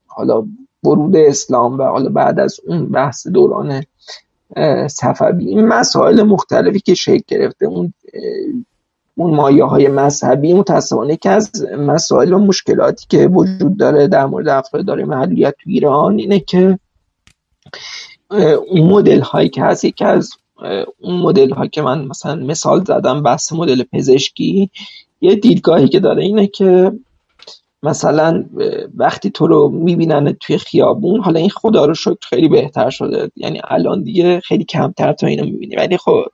حالا 0.06 0.46
ورود 0.84 1.16
اسلام 1.16 1.78
و 1.78 1.82
حالا 1.82 2.10
بعد 2.10 2.40
از 2.40 2.56
اون 2.66 2.86
بحث 2.86 3.26
دوران 3.26 3.82
صفوی 4.86 5.48
این 5.48 5.66
مسائل 5.66 6.22
مختلفی 6.22 6.80
که 6.80 6.94
شکل 6.94 7.22
گرفته 7.26 7.66
اون 7.66 7.94
اون 9.18 9.34
مایه 9.34 9.64
های 9.64 9.88
مذهبی 9.88 10.54
متاسفانه 10.54 11.16
که 11.16 11.30
از 11.30 11.64
مسائل 11.78 12.32
و 12.32 12.38
مشکلاتی 12.38 13.06
که 13.08 13.26
وجود 13.26 13.76
داره 13.76 14.08
در 14.08 14.26
مورد 14.26 14.48
افراد 14.48 14.86
داره 14.86 15.04
محلیت 15.04 15.54
تو 15.62 15.70
ایران 15.70 16.18
اینه 16.18 16.40
که 16.40 16.78
اون 18.68 18.80
مدل 18.80 19.20
هایی 19.20 19.48
که 19.48 19.62
هست 19.62 19.84
یکی 19.84 20.04
از 20.04 20.30
اون 20.98 21.20
مدل 21.20 21.50
ها 21.50 21.66
که 21.66 21.82
من 21.82 22.04
مثلا 22.04 22.34
مثال 22.34 22.84
زدم 22.84 23.22
بحث 23.22 23.52
مدل 23.52 23.82
پزشکی 23.82 24.70
یه 25.20 25.34
دیدگاهی 25.34 25.88
که 25.88 26.00
داره 26.00 26.22
اینه 26.22 26.46
که 26.46 26.92
مثلا 27.82 28.44
وقتی 28.96 29.30
تو 29.30 29.46
رو 29.46 29.68
می‌بینن 29.68 30.36
توی 30.40 30.58
خیابون 30.58 31.20
حالا 31.20 31.40
این 31.40 31.50
خدا 31.50 31.84
رو 31.84 31.94
شکر 31.94 32.16
خیلی 32.22 32.48
بهتر 32.48 32.90
شده. 32.90 33.30
یعنی 33.36 33.60
الان 33.68 34.02
دیگه 34.02 34.40
خیلی 34.40 34.64
کمتر 34.64 35.12
تو 35.12 35.26
اینو 35.26 35.44
می‌بینی. 35.44 35.76
ولی 35.76 35.96
خب 35.96 36.24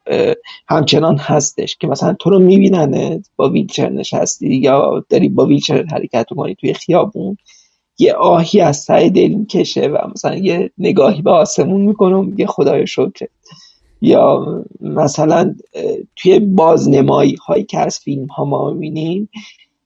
همچنان 0.68 1.16
هستش 1.16 1.76
که 1.76 1.86
مثلا 1.86 2.16
تو 2.20 2.30
رو 2.30 2.38
می‌بینن 2.38 3.22
با 3.36 3.50
ویلچر 3.50 3.88
نشستی 3.88 4.54
یا 4.56 5.04
داری 5.08 5.28
با 5.28 5.46
ویلچر 5.46 5.84
حرکت 5.84 6.26
کنی 6.36 6.54
توی 6.54 6.74
خیابون 6.74 7.36
یه 7.98 8.14
آهی 8.14 8.60
از 8.60 8.76
سعی 8.76 9.10
دل 9.10 9.28
می‌کشه 9.28 9.88
و 9.88 9.98
مثلا 10.14 10.36
یه 10.36 10.70
نگاهی 10.78 11.22
به 11.22 11.30
آسمون 11.30 11.80
می‌کنه 11.80 12.16
و 12.16 12.22
میگه 12.22 12.46
خدای 12.46 12.86
شکر 12.86 13.26
یا 14.00 14.46
مثلا 14.80 15.54
توی 16.16 16.38
بازنمایی 16.38 17.36
هایی 17.46 17.64
که 17.64 17.78
از 17.78 17.98
فیلم 17.98 18.26
ها 18.26 18.44
ما 18.44 18.70
می‌بینیم 18.70 19.28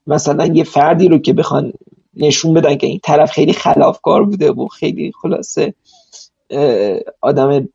مثلا 0.08 0.46
یه 0.46 0.64
فردی 0.64 1.08
رو 1.08 1.18
که 1.18 1.32
بخوان 1.32 1.72
نشون 2.16 2.54
بدن 2.54 2.76
که 2.76 2.86
این 2.86 3.00
طرف 3.02 3.30
خیلی 3.30 3.52
خلافکار 3.52 4.24
بوده 4.24 4.52
و 4.52 4.66
خیلی 4.66 5.12
خلاصه 5.22 5.74
آدم 7.20 7.68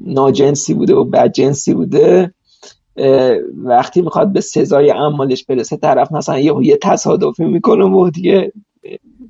ناجنسی 0.00 0.74
بوده 0.74 0.94
و 0.94 1.04
بدجنسی 1.04 1.74
بوده 1.74 2.34
وقتی 3.64 4.02
می‌خواد 4.02 4.32
به 4.32 4.40
سزای 4.40 4.90
اعمالش 4.90 5.44
برسه 5.44 5.76
طرف 5.76 6.12
مثلا 6.12 6.38
یه 6.38 6.54
یه 6.62 6.76
تصادفی 6.76 7.44
می‌کنه 7.44 7.84
و 7.84 8.10
دیگه 8.10 8.52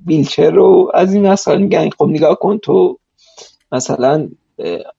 ویلچر 0.07 0.51
رو 0.51 0.91
از 0.95 1.15
این 1.15 1.27
مسائل 1.27 1.63
میگن 1.63 1.91
خب 1.91 2.09
نگاه 2.09 2.39
کن 2.39 2.59
تو 2.59 2.99
مثلا 3.73 4.29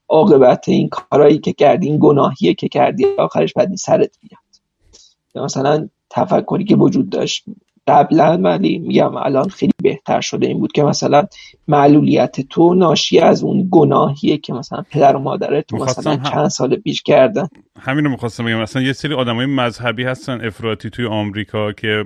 عاقبت 0.09 0.69
این 0.69 0.89
کارهایی 0.89 1.37
که 1.37 1.53
کردی 1.53 1.87
این 1.87 1.97
گناهیه 2.01 2.53
که 2.53 2.67
کردی 2.67 3.05
آخرش 3.05 3.53
بعدی 3.53 3.77
سرت 3.77 4.17
بیاد 4.21 5.45
مثلا 5.45 5.89
تفکری 6.11 6.63
که 6.63 6.75
وجود 6.75 7.09
داشت. 7.09 7.43
قبلا 7.87 8.37
ولی 8.37 8.79
میگم 8.79 9.15
الان 9.15 9.49
خیلی 9.49 9.71
بهتر 9.83 10.21
شده 10.21 10.47
این 10.47 10.59
بود 10.59 10.71
که 10.71 10.83
مثلا 10.83 11.27
معلولیت 11.67 12.41
تو 12.49 12.73
ناشی 12.73 13.19
از 13.19 13.43
اون 13.43 13.67
گناهیه 13.71 14.37
که 14.37 14.53
مثلا 14.53 14.83
پدر 14.91 15.15
و 15.15 15.19
مادرت 15.19 15.67
تو 15.67 15.77
مثلا 15.77 16.17
چند 16.17 16.47
سال 16.47 16.75
پیش 16.75 17.01
کردن. 17.01 17.47
همین 17.79 18.05
رو 18.05 18.11
می‌خواستم 18.11 18.45
بگم. 18.45 18.61
مثلا 18.61 18.81
یه 18.81 18.93
سری 18.93 19.13
آدمای 19.13 19.45
مذهبی 19.45 20.03
هستن 20.03 20.45
افراطی 20.45 20.89
توی 20.89 21.05
آمریکا 21.05 21.71
که 21.71 22.05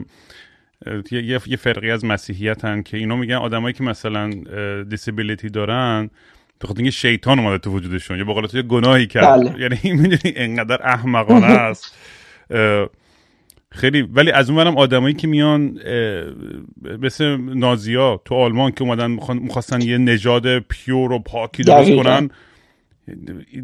یه, 1.12 1.40
یه 1.48 1.58
فرقی 1.58 1.92
از 1.92 2.06
مسیحیت 2.06 2.66
هن 2.66 2.84
که 2.84 2.98
اینا 2.98 3.16
میگن 3.16 3.36
آدمایی 3.36 3.74
که 3.74 3.84
مثلا 3.84 4.30
دیسیبیلیتی 4.90 5.50
دارن 5.50 6.10
به 6.60 6.68
خاطر 6.68 6.78
اینکه 6.78 6.92
شیطان 6.92 7.40
اومده 7.40 7.58
تو 7.58 7.72
وجودشون. 7.72 8.18
یا 8.18 8.24
به 8.24 8.48
یه 8.54 8.62
گناهی 8.62 9.08
کرد. 9.08 9.26
بله. 9.26 9.62
یعنی 9.62 9.78
می‌دونی 10.02 10.34
انقدر 10.36 10.80
احمقانه 10.84 11.46
است. 11.70 11.98
خیلی 13.76 14.02
ولی 14.02 14.32
از 14.32 14.50
اونورم 14.50 14.78
آدمایی 14.78 15.16
که 15.16 15.28
میان 15.28 15.80
مثل 17.02 17.38
نازیا 17.38 18.22
تو 18.26 18.36
آلمان 18.36 18.72
که 18.72 18.84
اومدن 18.84 19.18
می‌خواستن 19.34 19.82
یه 19.82 19.98
نژاد 19.98 20.60
پیور 20.60 21.12
و 21.12 21.20
پاکی 21.20 21.64
درست 21.64 21.96
کنن 21.96 22.30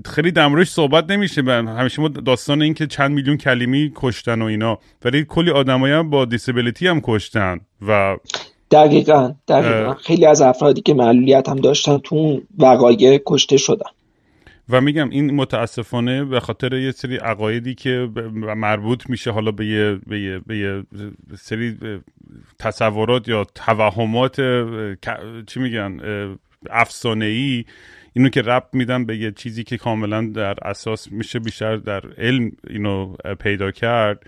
خیلی 0.06 0.32
دمروش 0.32 0.70
صحبت 0.70 1.12
نمیشه 1.12 1.42
همیشه 1.42 2.02
ما 2.02 2.08
داستان 2.08 2.62
این 2.62 2.74
که 2.74 2.88
چند 2.88 3.12
میلیون 3.12 3.38
کلیمی 3.38 3.92
کشتن 3.96 4.42
و 4.42 4.46
اینا 4.46 4.80
ولی 5.06 5.26
کلی 5.30 5.52
آدمایی 5.52 5.94
هم 5.94 6.10
با 6.10 6.26
دیسیبیلیتی 6.26 6.88
هم 6.88 7.02
کشتن 7.04 7.60
و 7.88 8.18
دقیقا 8.72 9.34
دقیقا. 9.48 9.94
خیلی 9.94 10.26
از 10.26 10.42
افرادی 10.42 10.82
که 10.82 10.94
معلولیت 10.94 11.50
هم 11.50 11.56
داشتن 11.56 11.98
تو 11.98 12.16
اون 12.16 12.42
وقایع 12.58 13.22
کشته 13.26 13.58
شدن. 13.58 13.90
و 14.72 14.82
میگم 14.82 15.10
این 15.10 15.36
متاسفانه 15.36 16.26
به 16.26 16.40
خاطر 16.40 16.74
یه 16.74 16.92
سری 16.92 17.18
عقایدی 17.18 17.76
که 17.76 18.10
مربوط 18.36 19.10
میشه 19.10 19.32
حالا 19.32 19.52
به 19.52 19.66
یه, 19.66 20.00
به 20.08 20.20
یه, 20.20 20.40
به 20.40 20.58
یه 20.58 20.84
سری 21.36 21.78
تصورات 22.60 23.28
یا 23.28 23.44
توهمات 23.56 24.42
چی 25.48 25.60
میگن 25.60 26.00
افسانه 26.70 27.26
ای 27.26 27.66
اینو 28.14 28.30
که 28.30 28.42
رب 28.42 28.68
میدن 28.74 29.06
به 29.06 29.18
یه 29.18 29.32
چیزی 29.32 29.64
که 29.64 29.78
کاملا 29.78 30.22
در 30.22 30.56
اساس 30.62 31.12
میشه 31.12 31.40
بیشتر 31.40 31.78
در 31.78 32.04
علم 32.18 32.52
اینو 32.70 33.16
پیدا 33.40 33.72
کرد. 33.72 34.24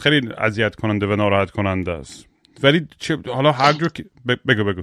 خیلی 0.00 0.28
اذیت 0.38 0.74
کننده 0.74 1.06
و 1.06 1.16
ناراحت 1.16 1.50
کننده 1.50 1.92
است. 1.92 2.26
ولی 2.62 2.86
حالا 3.26 3.52
هر 3.52 3.72
جور 3.72 3.88
که 3.88 4.04
بگو 4.48 4.64
بگو. 4.64 4.82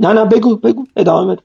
نه 0.00 0.12
نه 0.12 0.24
بگو 0.24 0.56
بگو. 0.56 0.86
ادامه 0.96 1.34
بده. 1.34 1.42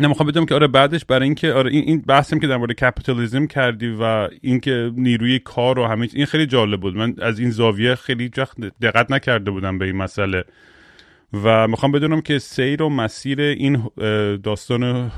نه 0.00 0.08
می‌خوام 0.08 0.28
بدونم 0.28 0.46
که 0.46 0.54
آره 0.54 0.66
بعدش 0.66 1.04
برای 1.04 1.24
اینکه 1.24 1.52
آره 1.52 1.70
این 1.70 1.84
این 1.86 2.00
بحثم 2.00 2.38
که 2.38 2.46
در 2.46 2.56
مورد 2.56 2.72
کپیتالیسم 2.72 3.46
کردی 3.46 3.96
و 4.00 4.28
اینکه 4.40 4.92
نیروی 4.96 5.38
کار 5.38 5.78
و 5.78 5.86
همه 5.86 6.08
این 6.12 6.26
خیلی 6.26 6.46
جالب 6.46 6.80
بود. 6.80 6.96
من 6.96 7.14
از 7.22 7.38
این 7.38 7.50
زاویه 7.50 7.94
خیلی 7.94 8.28
دقت 8.82 9.10
نکرده 9.10 9.50
بودم 9.50 9.78
به 9.78 9.84
این 9.84 9.96
مسئله. 9.96 10.44
و 11.44 11.68
می‌خوام 11.68 11.92
بدونم 11.92 12.20
که 12.20 12.38
سیر 12.38 12.82
و 12.82 12.88
مسیر 12.88 13.40
این 13.40 13.82
داستان 14.42 15.12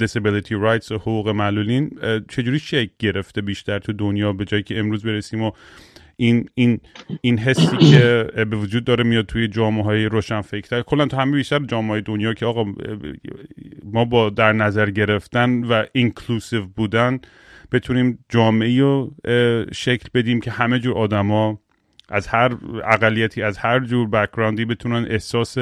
disability 0.00 0.52
rights 0.52 0.90
و 0.90 0.94
حقوق 0.94 1.28
معلولین 1.28 1.90
چجوری 2.28 2.58
شکل 2.58 2.90
گرفته 2.98 3.42
بیشتر 3.42 3.78
تو 3.78 3.92
دنیا 3.92 4.32
به 4.32 4.44
جایی 4.44 4.62
که 4.62 4.78
امروز 4.78 5.04
برسیم 5.04 5.42
و 5.42 5.50
این 6.16 6.48
این 6.54 6.80
این 7.20 7.38
حسی 7.38 7.76
که 7.76 8.30
به 8.34 8.56
وجود 8.56 8.84
داره 8.84 9.04
میاد 9.04 9.26
توی 9.26 9.48
جامعه 9.48 9.84
های 9.84 10.04
روشن 10.04 10.40
فکر 10.40 10.82
کلا 10.82 11.06
تو 11.06 11.16
همه 11.16 11.32
بیشتر 11.32 11.58
جامعه 11.58 12.00
دنیا 12.00 12.34
که 12.34 12.46
آقا 12.46 12.64
ما 13.84 14.04
با 14.04 14.30
در 14.30 14.52
نظر 14.52 14.90
گرفتن 14.90 15.64
و 15.64 15.84
اینکلوسیو 15.92 16.66
بودن 16.66 17.20
بتونیم 17.72 18.24
جامعه 18.28 18.80
رو 18.80 19.14
شکل 19.72 20.08
بدیم 20.14 20.40
که 20.40 20.50
همه 20.50 20.78
جور 20.78 20.98
آدما 20.98 21.60
از 22.08 22.26
هر 22.26 22.56
اقلیتی 22.84 23.42
از 23.42 23.58
هر 23.58 23.80
جور 23.80 24.08
بکراندی 24.08 24.64
بتونن 24.64 25.06
احساس 25.10 25.56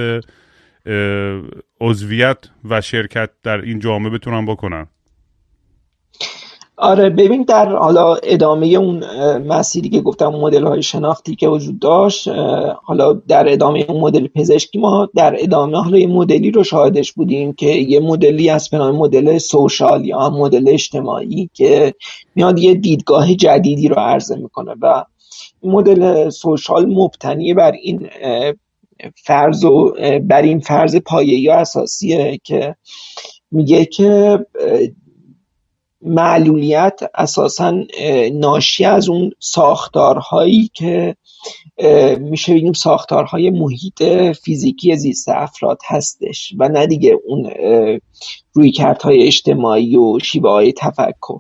عضویت 1.81 2.39
و 2.65 2.81
شرکت 2.81 3.31
در 3.43 3.61
این 3.61 3.79
جامعه 3.79 4.11
بتونن 4.11 4.47
بکنن. 4.47 4.87
آره 6.77 7.11
ببین 7.11 7.43
در 7.43 7.77
حالا 7.77 8.15
ادامه 8.15 8.67
اون 8.67 9.05
مسیری 9.39 9.89
که 9.89 10.01
گفتم 10.01 10.29
مدل 10.29 10.67
های 10.67 10.83
شناختی 10.83 11.37
که 11.37 11.49
وجود 11.49 11.79
داشت 11.79 12.29
حالا 12.85 13.13
در 13.13 13.53
ادامه 13.53 13.85
اون 13.89 14.01
مدل 14.01 14.27
پزشکی 14.27 14.79
ما 14.79 15.09
در 15.15 15.37
ادامه 15.39 15.79
حالا 15.79 15.99
یه 15.99 16.07
مدلی 16.07 16.51
رو 16.51 16.65
شاهدش 16.65 17.13
بودیم 17.13 17.53
که 17.53 17.67
یه 17.67 18.01
مدلی 18.01 18.51
از 18.51 18.71
به 18.71 18.79
مدل 18.79 19.39
سوشال 19.39 20.05
یا 20.05 20.31
مدل 20.31 20.69
اجتماعی 20.69 21.51
که 21.55 21.95
میاد 22.35 22.59
یه 22.59 22.75
دیدگاه 22.75 23.35
جدیدی 23.35 23.89
رو 23.89 23.97
عرضه 23.97 24.37
می‌کنه 24.37 24.75
و 24.81 25.05
مدل 25.63 26.31
سوشال 26.31 26.87
مبتنی 26.87 27.55
بر 27.55 27.73
این 27.73 28.09
فرض 29.25 29.65
و 29.65 29.95
بر 30.23 30.43
این 30.43 30.61
فرض 30.61 30.97
پایه‌ای 30.97 31.49
اساسیه 31.49 32.41
که 32.45 32.77
میگه 33.51 33.85
که 33.85 34.39
معلولیت 36.03 37.01
اساسا 37.15 37.85
ناشی 38.33 38.85
از 38.85 39.09
اون 39.09 39.33
ساختارهایی 39.39 40.71
که 40.75 41.17
میشه 42.21 42.55
بگیم 42.55 42.73
ساختارهای 42.73 43.51
محیط 43.51 44.03
فیزیکی 44.45 44.97
زیست 44.97 45.29
افراد 45.29 45.79
هستش 45.87 46.55
و 46.59 46.69
نه 46.69 46.87
دیگه 46.87 47.19
اون 47.27 47.51
رویکردهای 48.53 49.27
اجتماعی 49.27 49.97
و 49.97 50.19
شیوه 50.19 50.51
های 50.51 50.73
تفکر 50.73 51.39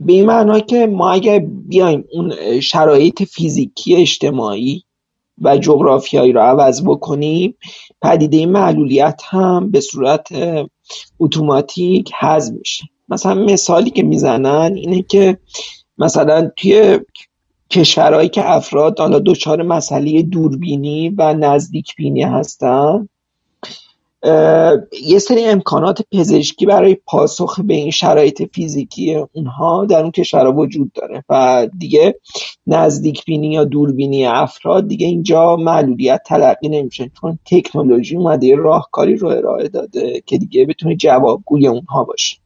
به 0.00 0.12
این 0.12 0.26
معنا 0.26 0.60
که 0.60 0.86
ما 0.86 1.10
اگر 1.10 1.38
بیایم 1.68 2.04
اون 2.12 2.60
شرایط 2.60 3.22
فیزیکی 3.22 3.96
اجتماعی 3.96 4.82
و 5.38 5.58
جغرافیایی 5.58 6.32
رو 6.32 6.40
عوض 6.40 6.82
بکنیم 6.82 7.56
پدیده 8.02 8.46
معلولیت 8.46 9.20
هم 9.24 9.70
به 9.70 9.80
صورت 9.80 10.28
اتوماتیک 11.20 12.10
حذف 12.18 12.52
میشه. 12.52 12.84
مثلا 13.08 13.34
مثالی 13.34 13.90
که 13.90 14.02
می‌زنن 14.02 14.72
اینه 14.74 15.02
که 15.02 15.38
مثلا 15.98 16.50
توی 16.56 17.00
کشورهایی 17.70 18.28
که 18.28 18.50
افراد 18.50 19.00
حالا 19.00 19.18
دچار 19.18 19.62
مسئله 19.62 20.22
دوربینی 20.22 21.08
و 21.08 21.34
نزدیک 21.34 21.96
بینی 21.96 22.22
هستن 22.22 23.08
یه 25.02 25.18
سری 25.18 25.44
امکانات 25.44 26.02
پزشکی 26.12 26.66
برای 26.66 26.94
پاسخ 27.06 27.60
به 27.60 27.74
این 27.74 27.90
شرایط 27.90 28.42
فیزیکی 28.54 29.14
اونها 29.32 29.84
در 29.84 30.02
اون 30.02 30.10
کشورها 30.10 30.52
وجود 30.52 30.92
داره 30.92 31.24
و 31.28 31.66
دیگه 31.78 32.20
نزدیک 32.66 33.24
بینی 33.24 33.52
یا 33.52 33.64
دوربینی 33.64 34.26
افراد 34.26 34.88
دیگه 34.88 35.06
اینجا 35.06 35.56
معلولیت 35.56 36.20
تلقی 36.26 36.68
نمیشه 36.68 37.10
چون 37.20 37.38
تکنولوژی 37.44 38.16
اومده 38.16 38.56
راهکاری 38.56 39.16
رو 39.16 39.28
ارائه 39.28 39.68
داده 39.68 40.22
که 40.26 40.38
دیگه 40.38 40.64
بتونه 40.64 40.96
جوابگوی 40.96 41.66
اونها 41.66 42.04
باشه. 42.04 42.36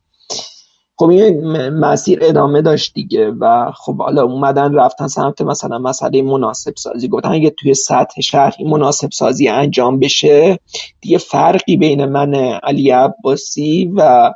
خب 1.01 1.09
این 1.09 1.69
مسیر 1.69 2.19
ادامه 2.23 2.63
داشت 2.63 2.95
دیگه 2.95 3.31
و 3.31 3.73
خب 3.77 3.97
حالا 3.97 4.23
اومدن 4.23 4.75
رفتن 4.75 5.07
سمت 5.07 5.43
مثلا 5.43 5.79
مسئله 5.79 6.23
مناسب 6.23 6.73
سازی. 6.77 7.09
گفتن 7.09 7.29
اگه 7.29 7.51
توی 7.51 7.75
سطح 7.75 8.21
شهر 8.21 8.55
این 8.59 8.71
مناسب 8.71 9.11
سازی 9.13 9.49
انجام 9.49 9.99
بشه 9.99 10.59
دیگه 11.01 11.19
فرقی 11.19 11.77
بین 11.77 12.05
من 12.05 12.35
علی 12.35 12.91
عباسی 12.91 13.93
و 13.97 14.33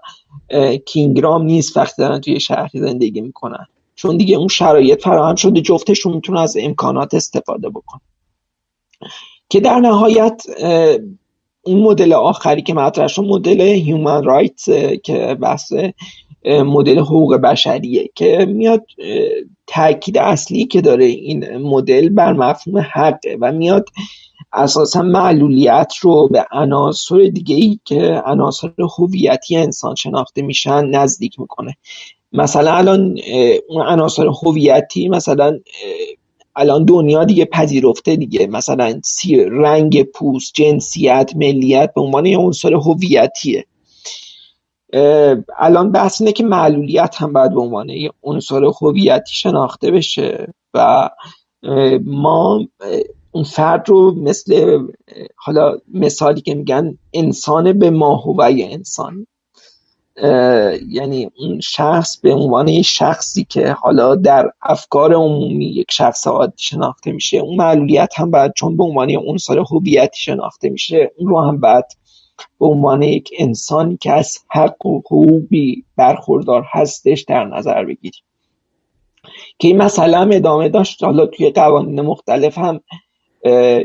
کینگرام 0.86 1.42
نیست 1.42 1.76
وقتی 1.76 2.02
دارن 2.02 2.20
توی 2.20 2.40
شهری 2.40 2.80
زندگی 2.80 3.20
می‌کنن. 3.20 3.66
چون 3.94 4.16
دیگه 4.16 4.36
اون 4.36 4.48
شرایط 4.48 5.02
فراهم 5.02 5.34
شده 5.34 5.60
جفتشون 5.60 6.12
می‌تونن 6.14 6.38
از 6.38 6.56
امکانات 6.60 7.14
استفاده 7.14 7.68
بکن 7.68 7.98
که 9.48 9.60
در 9.60 9.78
نهایت 9.78 10.42
اون 11.66 11.80
مدل 11.82 12.12
آخری 12.12 12.62
که 12.62 12.74
مطرح 12.74 13.06
شد 13.08 13.22
مدل 13.22 13.60
هیومن 13.60 14.24
رایتس 14.24 14.68
که 15.04 15.36
بحث 15.40 15.72
مدل 16.46 16.98
حقوق 16.98 17.36
بشریه 17.36 18.10
که 18.14 18.46
میاد 18.48 18.86
تاکید 19.66 20.18
اصلی 20.18 20.66
که 20.66 20.80
داره 20.80 21.04
این 21.04 21.56
مدل 21.56 22.08
بر 22.08 22.32
مفهوم 22.32 22.78
حقه 22.78 23.36
و 23.40 23.52
میاد 23.52 23.88
اساسا 24.52 25.02
معلولیت 25.02 25.92
رو 26.00 26.28
به 26.28 26.46
عناصر 26.52 27.30
دیگه 27.34 27.56
ای 27.56 27.78
که 27.84 28.22
عناصر 28.26 28.72
هویتی 28.98 29.56
انسان 29.56 29.94
شناخته 29.94 30.42
میشن 30.42 30.84
نزدیک 30.86 31.40
می‌کنه. 31.40 31.76
مثلا 32.32 32.74
الان 32.74 33.18
اون 33.68 33.86
عناصر 33.86 34.26
هویتی 34.26 35.08
مثلا 35.08 35.58
الان 36.56 36.84
دنیا 36.84 37.24
دیگه 37.24 37.44
پذیرفته 37.44 38.16
دیگه. 38.16 38.46
مثلا 38.46 39.00
رنگ 39.50 40.02
پوست 40.02 40.54
جنسیت 40.54 41.30
ملیت 41.36 41.94
به 41.94 42.00
عنوان 42.00 42.26
عنصر 42.26 42.74
هویتیه. 42.74 43.64
الان 45.58 45.92
بحث 45.92 46.20
اینه 46.20 46.32
که 46.32 46.44
معلولیت 46.44 47.16
هم 47.22 47.32
باید 47.32 47.54
به 47.54 47.60
عنوان 47.60 47.88
یه 47.88 48.10
عنصر 48.22 48.64
هویتی 48.64 49.34
شناخته 49.34 49.90
بشه 49.90 50.54
و 50.74 51.10
ما 52.04 52.60
اون 53.32 53.44
فرد 53.44 53.88
رو 53.88 54.14
مثل 54.14 54.78
حالا 55.36 55.76
مثالی 55.94 56.40
که 56.40 56.54
میگن 56.54 56.98
انسان 57.12 57.78
به 57.78 57.90
ماهوی 57.90 58.62
انسان. 58.62 59.26
یعنی 60.88 61.30
اون 61.38 61.60
شخص 61.60 62.20
به 62.20 62.32
عنوان 62.32 62.82
شخصی 62.82 63.44
که 63.44 63.72
حالا 63.72 64.14
در 64.14 64.50
افکار 64.62 65.14
عمومی 65.14 65.66
یک 65.66 65.92
شخص 65.92 66.26
عادی 66.26 66.62
شناخته 66.62 67.12
میشه 67.12 67.36
اون 67.36 67.56
معلولیت 67.56 68.12
هم 68.16 68.30
باید 68.30 68.52
چون 68.56 68.76
به 68.76 68.84
عنوان 68.84 69.10
عنصر 69.26 69.58
هویتی 69.58 70.20
شناخته 70.20 70.68
میشه 70.68 71.10
اون 71.16 71.28
رو 71.28 71.40
هم 71.40 71.60
باید 71.60 71.84
به 72.60 72.66
عنوان 72.66 73.02
یک 73.02 73.30
انسانی 73.38 73.96
که 73.96 74.12
از 74.12 74.38
حق 74.50 74.86
و 74.86 74.98
حقوقی 74.98 75.84
برخوردار 75.96 76.66
هستش 76.70 77.22
در 77.22 77.44
نظر 77.44 77.84
بگیریم. 77.84 78.22
که 79.58 79.68
این 79.68 79.76
مسئله 79.76 80.16
هم 80.16 80.30
ادامه 80.32 80.68
داشت. 80.68 81.04
حالا 81.04 81.26
توی 81.26 81.50
قوانین 81.50 82.00
مختلف 82.00 82.58
هم 82.58 82.80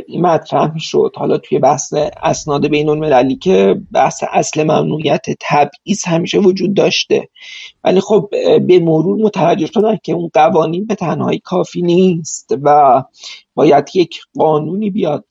این 0.08 0.22
مطرح 0.22 0.78
شد 0.78 1.12
حالا 1.16 1.38
توی 1.38 1.60
بحث 1.60 1.94
اسناد 2.24 2.68
بین 2.68 2.90
المللی 2.90 3.36
که 3.36 3.82
بحث 3.92 4.24
اصل 4.32 4.64
ممنوعیت 4.64 5.26
تبعیض 5.40 6.06
همیشه 6.06 6.40
وجود 6.40 6.74
داشته. 6.74 7.30
ولی 7.84 8.00
خب 8.00 8.30
به 8.68 8.80
مرور 8.80 9.18
متوجه 9.18 9.66
شدن 9.66 9.98
که 10.04 10.14
اون 10.14 10.30
قوانین 10.34 10.86
به 10.86 10.96
تنهایی 10.96 11.40
کافی 11.40 11.82
نیست 11.82 12.56
و 12.64 13.04
باید 13.56 13.90
یک 13.94 14.20
قانونی 14.38 14.90
بیاد 14.90 15.26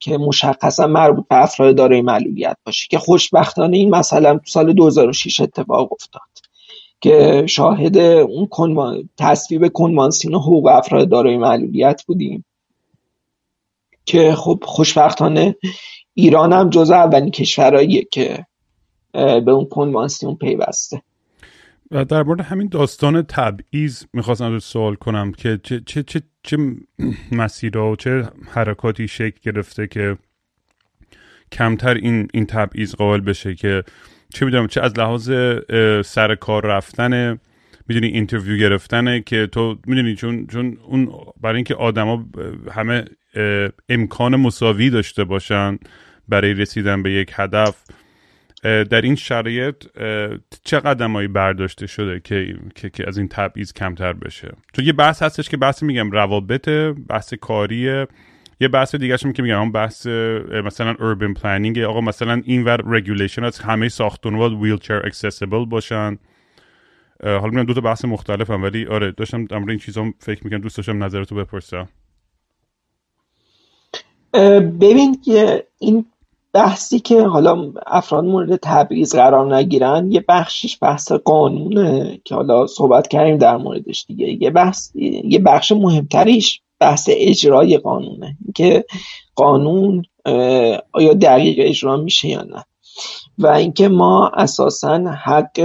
که 0.00 0.18
مشخصا 0.18 0.86
مربوط 0.86 1.28
به 1.28 1.42
افراد 1.42 1.76
دارای 1.76 2.02
معلولیت 2.02 2.56
باشه. 2.66 2.86
که 2.90 2.98
خوشبختانه 2.98 3.76
این 3.76 3.90
مسئله 3.90 4.32
تو 4.32 4.40
سال 4.46 4.72
2006 4.72 5.40
اتفاق 5.40 5.92
افتاد. 5.92 6.22
که 7.00 7.44
شاهد 7.48 7.96
اون 7.98 9.08
تصویب 9.16 9.68
کنوانسیون 9.68 10.34
حقوق 10.34 10.66
افراد 10.66 11.08
دارای 11.08 11.36
معلولیت 11.36 12.02
بودیم. 12.06 12.44
که 14.06 14.34
خب 14.34 14.58
خوشبختانه 14.66 15.56
ایران 16.14 16.52
هم 16.52 16.70
جز 16.70 16.90
اولین 16.90 17.30
کشورهاییه 17.30 18.04
که 18.12 18.46
به 19.12 19.50
اون 19.50 19.64
کنوانسیون 19.64 20.34
پیوسته. 20.34 21.02
و 21.90 22.04
در 22.04 22.22
مورد 22.22 22.40
همین 22.40 22.68
داستان 22.68 23.22
تبعیض 23.22 24.04
می‌خواستم 24.12 24.52
رو 24.52 24.60
سوال 24.60 24.94
کنم 24.94 25.32
که 25.32 25.60
چه, 25.62 25.80
چه, 25.86 26.02
چه, 26.02 26.20
چه 26.42 26.56
مسیرها 27.32 27.90
و 27.90 27.96
چه 27.96 28.28
حرکاتی 28.50 29.08
شکل 29.08 29.38
گرفته 29.42 29.86
که 29.86 30.18
کمتر 31.52 31.94
این 31.94 32.28
این 32.34 32.46
تبعیض 32.46 32.94
قابل 32.94 33.20
بشه 33.20 33.54
که 33.54 33.84
چه 34.34 34.44
می‌دونم 34.44 34.66
چه 34.66 34.80
از 34.80 34.98
لحاظ 34.98 35.30
سر 36.04 36.34
کار 36.34 36.66
رفتن 36.66 37.38
می‌دونی 37.88 38.06
اینترویو 38.06 38.58
گرفتنه 38.60 39.20
که 39.20 39.46
تو 39.46 39.76
می‌دونی 39.86 40.14
چون 40.14 40.46
چون 40.46 40.78
اون 40.88 41.10
برای 41.40 41.56
اینکه 41.56 41.74
آدما 41.74 42.24
همه 42.70 43.04
امکان 43.88 44.36
مساوی 44.36 44.90
داشته 44.90 45.24
باشن 45.24 45.78
برای 46.28 46.54
رسیدن 46.54 47.02
به 47.02 47.12
یک 47.12 47.30
هدف. 47.34 47.82
در 48.62 49.00
این 49.00 49.14
شرایط 49.14 49.84
چه 50.64 50.80
قدمایی 50.80 51.28
برداشته 51.28 51.86
شده 51.86 52.20
که, 52.24 52.56
که, 52.92 53.08
از 53.08 53.18
این 53.18 53.28
تبعیض 53.28 53.72
کمتر 53.72 54.12
بشه؟ 54.12 54.52
تو 54.74 54.82
یه 54.82 54.92
بحث 54.92 55.22
هستش 55.22 55.48
که 55.48 55.56
بحث 55.56 55.82
میگم 55.82 56.10
روابط 56.10 56.68
بحث 57.08 57.34
کاریه 57.34 58.06
یه 58.60 58.68
بحث 58.68 58.94
دیگه 58.94 59.16
که 59.16 59.42
میگم 59.42 59.60
هم 59.60 59.72
بحث 59.72 60.06
مثلا 60.64 60.94
urban 60.94 61.40
planning. 61.40 61.78
آقا 61.78 62.00
مثلا 62.00 62.42
این 62.44 62.64
ور 62.64 63.00
regulation 63.00 63.42
از 63.42 63.58
همه 63.58 63.88
ساختمون 63.88 64.62
ویلچر 64.62 65.06
accessible 65.06 65.64
باشن. 65.64 66.18
حالا 67.22 67.46
میگم 67.46 67.64
دو 67.64 67.74
تا 67.74 67.80
بحث 67.80 68.04
مختلف 68.04 68.50
هم 68.50 68.62
ولی 68.62 68.86
آره 68.86 69.10
داشتم 69.10 69.44
در 69.44 69.56
این 69.56 69.78
چیزا 69.78 70.12
فکر 70.18 70.44
می‌کنم 70.44 70.60
دوست 70.60 70.76
داشتم 70.76 71.04
نظرتو 71.04 71.34
بپرسم. 71.34 71.88
ببین 74.80 75.20
که 75.24 75.66
این 75.78 76.06
بحثی 76.52 76.98
که 77.00 77.22
حالا 77.22 77.72
افراد 77.86 78.24
مورد 78.24 78.56
تبعیض 78.56 79.14
قرار 79.14 79.56
نگیرن 79.56 80.12
یه 80.12 80.24
بخشش 80.28 80.78
بحث 80.80 81.12
قانونه 81.12 82.20
که 82.24 82.34
حالا 82.34 82.66
صحبت 82.66 83.08
کردیم 83.08 83.36
در 83.36 83.56
موردش 83.56 84.04
دیگه. 84.08 84.42
یه 84.42 84.50
بحث 84.50 84.90
یه 85.24 85.38
بخش 85.38 85.72
مهمتریش 85.72 86.60
بحث 86.80 87.08
اجرای 87.12 87.78
قانونه. 87.78 88.36
که 88.54 88.84
قانون 89.34 90.04
آیا 90.92 91.14
دقیق 91.20 91.56
اجرا 91.58 91.96
میشه 91.96 92.28
یا 92.28 92.42
نه. 92.42 92.64
و 93.38 93.46
اینکه 93.46 93.88
ما 93.88 94.28
اساسا 94.28 94.98
حق 95.24 95.60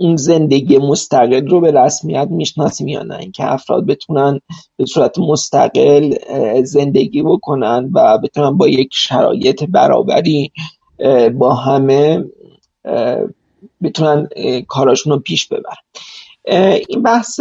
اون 0.00 0.16
زندگی 0.16 0.78
مستقل 0.78 1.48
رو 1.48 1.60
به 1.60 1.70
رسمیت 1.70 2.28
می‌شناسیم 2.30 2.88
یا 2.88 3.02
نه؟ 3.02 3.16
اینکه 3.16 3.52
افراد 3.52 3.86
بتونن 3.86 4.40
به 4.76 4.86
صورت 4.86 5.18
مستقل 5.18 6.14
زندگی 6.62 7.22
بکنن 7.22 7.90
و 7.94 8.18
بتونن 8.18 8.56
با 8.56 8.68
یک 8.68 8.88
شرایط 8.92 9.64
برابری 9.64 10.52
با 11.34 11.54
همه 11.54 12.24
بتونن 13.82 14.28
کاراشون 14.68 15.12
رو 15.12 15.18
پیش 15.18 15.48
ببرن. 15.48 15.76
این 16.88 17.02
بحث 17.02 17.40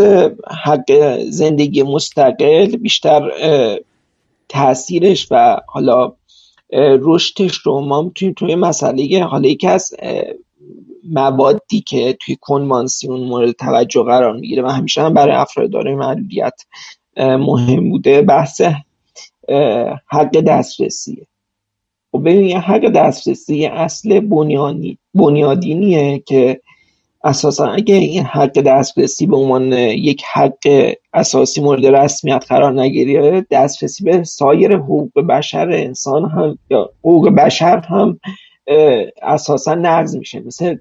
حق 0.64 1.20
زندگی 1.30 1.84
مستقل 1.84 2.66
بیشتر 2.66 3.32
تاثیرش 4.50 5.28
و 5.32 5.58
حالا 5.68 6.14
رشدش 7.02 7.54
رو 7.54 7.82
ما 7.82 8.02
می‌تونیم 8.02 8.34
توی 8.38 8.56
مسئله 8.56 9.24
حالا 9.24 9.50
یکی 9.50 9.68
از 9.68 9.92
موادی 11.04 11.82
که 11.82 12.18
توی 12.22 12.38
کنوانسیون 12.42 13.20
مورد 13.20 13.52
توجه 13.52 14.04
قرار 14.04 14.34
می‌گیره 14.34 14.64
و 14.64 14.68
همیشه 14.68 15.02
هم 15.02 15.14
برای 15.14 15.36
افراد 15.36 15.70
دارای 15.70 15.96
معلولیت 15.96 16.62
مهم 17.18 17.90
بوده 17.90 18.22
بحث 18.22 18.62
حق 20.08 20.32
دسترسیه 20.32 21.28
و 22.14 22.18
خب 22.18 22.24
ببین 22.24 22.58
حق 22.58 22.90
دسترسی 22.90 23.66
اصل 23.66 24.20
بنیادینیه 25.14 26.20
که 26.20 26.62
اساسا 27.24 27.68
اگه 27.68 27.96
این 27.96 28.24
حق 28.24 28.62
دسترسی 28.62 29.26
به 29.26 29.36
عنوان 29.36 29.74
یک 29.74 30.24
حق 30.34 30.94
اساسی 31.14 31.62
مورد 31.62 31.86
رسمیت 31.86 32.46
قرار 32.48 32.82
نگیره 32.82 33.46
دسترسی 33.52 34.04
به 34.04 34.24
سایر 34.24 34.78
حقوق 34.78 35.20
بشر 35.20 35.70
انسان 35.70 36.30
هم 36.30 36.58
یا 36.70 36.90
حقوق 37.00 37.30
بشر 37.30 37.78
هم 37.80 38.20
اساسا 39.22 39.76
نقض 39.76 40.16
میشه. 40.16 40.40
مثل 40.40 40.76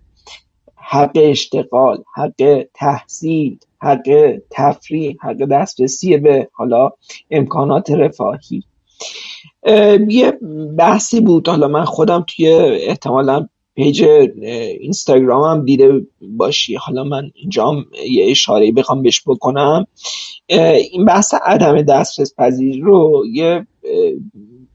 حق 0.90 1.12
اشتغال 1.14 2.04
حق 2.14 2.64
تحصیل 2.74 3.58
حق 3.78 4.38
تفریح 4.50 5.16
حق 5.20 5.36
دسترسی 5.36 6.16
به 6.16 6.48
حالا 6.52 6.90
امکانات 7.30 7.90
رفاهی. 7.90 8.62
یه 10.08 10.32
بحثی 10.78 11.20
بود 11.20 11.48
حالا 11.48 11.68
من 11.68 11.84
خودم 11.84 12.24
توی 12.28 12.48
احتمالا 12.88 13.48
پیج 13.74 14.04
اینستاگرام 14.80 15.58
هم 15.58 15.64
دیده 15.64 16.06
باشی. 16.20 16.74
حالا 16.74 17.04
من 17.04 17.30
اینجا 17.34 17.84
یه 18.10 18.30
اشاره 18.30 18.72
بخوام 18.72 19.02
بهش 19.02 19.22
بکنم. 19.26 19.86
این 20.48 21.04
بحث 21.04 21.34
عدم 21.42 21.82
دسترس 21.82 22.34
پذیری 22.38 22.80
رو 22.80 23.24
یه 23.32 23.66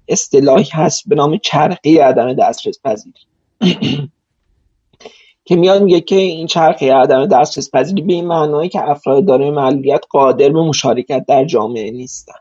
اصطلاحی 0.08 0.70
هست 0.72 1.10
به 1.10 1.16
نام 1.16 1.38
چرخی 1.38 1.98
عدم 1.98 2.34
دسترس 2.34 2.80
پذیری 2.84 3.20
که 5.46 5.56
میاد 5.56 5.84
میگه 5.84 6.02
که 6.02 6.16
این 6.16 6.48
چرخه 6.48 6.94
عدم 6.94 7.26
دسترس 7.26 7.72
پذیری 7.72 8.02
به 8.02 8.14
این 8.14 8.28
معنایی 8.28 8.70
که 8.70 8.90
افراد 8.90 9.26
دارای 9.26 9.52
معلولیت 9.52 10.06
قادر 10.10 10.50
به 10.50 10.62
مشارکت 10.62 11.26
در 11.28 11.46
جامعه 11.46 11.92
نیستن. 11.92 12.34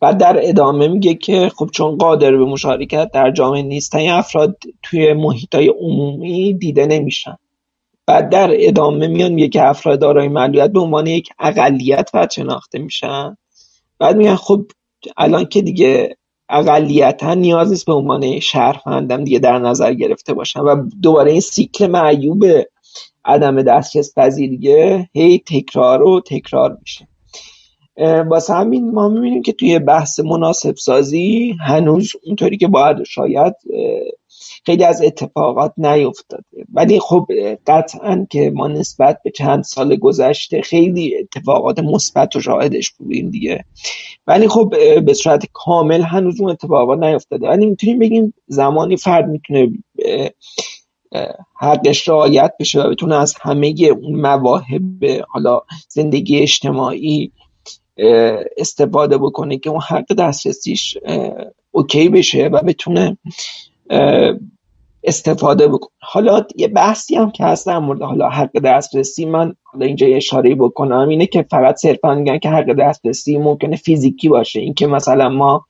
بعد 0.00 0.18
در 0.18 0.38
ادامه 0.42 0.88
میگه 0.88 1.14
که 1.14 1.52
خب 1.56 1.70
چون 1.72 1.98
قادر 1.98 2.30
به 2.30 2.44
مشارکت 2.44 3.10
در 3.12 3.30
جامعه 3.30 3.62
نیستن 3.62 3.98
این 3.98 4.10
افراد 4.10 4.56
توی 4.82 5.12
محیط 5.12 5.54
های 5.54 5.68
عمومی 5.68 6.54
دیده 6.54 6.86
نمیشن. 6.86 7.36
بعد 8.06 8.30
در 8.30 8.50
ادامه 8.52 9.06
میان 9.06 9.32
میگه 9.32 9.48
که 9.48 9.68
افراد 9.68 10.00
دارای 10.00 10.28
معلولیت 10.28 10.72
به 10.72 10.80
عنوان 10.80 11.06
یک 11.06 11.28
اقلیت 11.38 12.10
و 12.14 12.28
شناخته 12.34 12.78
میشن. 12.78 13.36
بعد 13.98 14.16
میگن 14.16 14.36
خب 14.36 14.66
الان 15.16 15.44
که 15.44 15.62
دیگه 15.62 16.16
اقلیتا 16.48 17.34
نیاز 17.34 17.70
نیست 17.70 17.86
به 17.86 17.92
عنوان 17.92 18.40
شهروندم 18.40 19.24
دیگه 19.24 19.38
در 19.38 19.58
نظر 19.58 19.94
گرفته 19.94 20.34
باشن 20.34 20.60
و 20.60 20.88
دوباره 21.02 21.30
این 21.32 21.40
سیکل 21.40 21.86
معیوب 21.86 22.44
عدم 23.24 23.62
دسترس 23.62 24.14
پذیریه 24.18 25.08
هی 25.12 25.38
تکرار 25.38 26.02
و 26.02 26.20
تکرار 26.20 26.78
میشه. 26.80 27.08
واسه 28.26 28.54
همین 28.54 28.90
ما 28.90 29.08
می‌بینیم 29.08 29.42
که 29.42 29.52
توی 29.52 29.78
بحث 29.78 30.20
مناسب 30.20 30.74
سازی 30.76 31.56
هنوز 31.60 32.12
اونطوری 32.26 32.56
که 32.56 32.68
باید 32.68 33.02
شاید 33.02 33.54
خیلی 34.66 34.84
از 34.84 35.02
اتفاقات 35.02 35.72
نیفتاده. 35.76 36.64
ولی 36.72 37.00
خب 37.00 37.26
قطعا 37.66 38.26
که 38.30 38.50
ما 38.54 38.68
نسبت 38.68 39.20
به 39.24 39.30
چند 39.30 39.64
سال 39.64 39.96
گذشته 39.96 40.62
خیلی 40.62 41.16
اتفاقات 41.16 41.78
مثبت 41.78 42.36
و 42.36 42.40
شاهدش 42.40 42.90
بودیم 42.90 43.30
دیگه. 43.30 43.64
ولی 44.26 44.48
خب 44.48 44.74
به 45.04 45.14
صورت 45.14 45.46
کامل 45.52 46.02
هنوز 46.02 46.40
اون 46.40 46.50
اتفاقات 46.50 46.98
نیفتاده. 46.98 47.48
ولی 47.48 47.66
می‌تونیم 47.66 47.98
بگیم 47.98 48.34
زمانی 48.46 48.96
فرد 48.96 49.28
می‌تونه 49.28 49.72
حقش 51.60 52.08
رعایت 52.08 52.52
بشه 52.60 52.82
و 52.82 52.90
بتونه 52.90 53.14
از 53.14 53.34
همه 53.40 53.74
اون 54.02 54.20
مواهب 54.20 55.04
حالا 55.28 55.60
زندگی 55.88 56.38
اجتماعی 56.38 57.32
استفاده 58.56 59.18
بکنه 59.18 59.58
که 59.58 59.70
اون 59.70 59.80
حق 59.80 60.12
دسترسیش 60.12 60.98
اوکی 61.70 62.08
بشه 62.08 62.46
و 62.46 62.62
بتونه 62.62 63.18
استفاده 65.04 65.68
بکنه 65.68 65.90
حالا 66.02 66.44
یه 66.56 66.68
بحثی 66.68 67.16
هم 67.16 67.30
که 67.30 67.44
هست 67.44 67.66
در 67.66 67.78
مورد 67.78 68.02
حالا 68.02 68.28
حق 68.28 68.58
دسترسی 68.58 69.24
من 69.24 69.54
حالا 69.62 69.86
اینجا 69.86 70.06
اشاره 70.06 70.54
بکنم 70.54 71.08
اینه 71.08 71.26
که 71.26 71.46
فقط 71.50 71.76
صرفا 71.76 72.14
میگن 72.14 72.38
که 72.38 72.48
حق 72.48 72.72
دسترسی 72.72 73.38
ممکنه 73.38 73.76
فیزیکی 73.76 74.28
باشه. 74.28 74.60
اینکه 74.60 74.86
مثلا 74.86 75.28
ما 75.28 75.66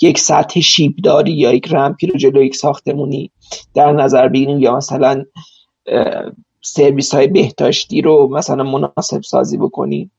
یک 0.00 0.18
سطح 0.18 0.60
شیبداری 0.60 1.32
یا 1.32 1.52
یک 1.52 1.68
رمپی 1.72 2.06
رو 2.06 2.18
جلو 2.18 2.42
یک 2.42 2.56
ساختمونی 2.56 3.30
در 3.74 3.92
نظر 3.92 4.28
بگیریم 4.28 4.60
یا 4.60 4.76
مثلا 4.76 5.24
سرویس 6.62 7.14
های 7.14 7.26
بهداشتی 7.26 8.02
رو 8.02 8.28
مثلا 8.28 8.64
مناسب 8.64 9.22
سازی 9.22 9.56
بکنیم. 9.56 10.10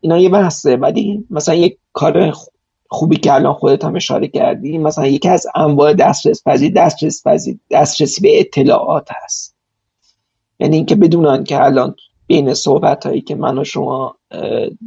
اینا 0.00 0.18
یه 0.18 0.28
بحثه. 0.28 0.76
ولی 0.76 1.24
مثلا 1.30 1.54
یک 1.54 1.78
کار 1.92 2.32
خوبی 2.94 3.16
که 3.16 3.34
الان 3.34 3.54
خودت 3.54 3.84
هم 3.84 3.96
اشاره 3.96 4.28
کردی 4.28 4.78
مثلا 4.78 5.06
یکی 5.06 5.28
از 5.28 5.46
انواع 5.54 5.92
دسترس 5.92 6.42
پذیر 6.46 6.72
دسترس 6.72 7.26
پذیر 7.26 7.58
دسترسی 7.70 8.20
به 8.20 8.40
اطلاعات 8.40 9.08
هست. 9.10 9.56
یعنی 10.58 10.76
اینکه 10.76 10.94
بدونن 10.94 11.44
که 11.44 11.64
الان 11.64 11.94
بین 12.26 12.54
صحبت 12.54 13.06
هایی 13.06 13.20
که 13.20 13.34
من 13.34 13.58
و 13.58 13.64
شما 13.64 14.16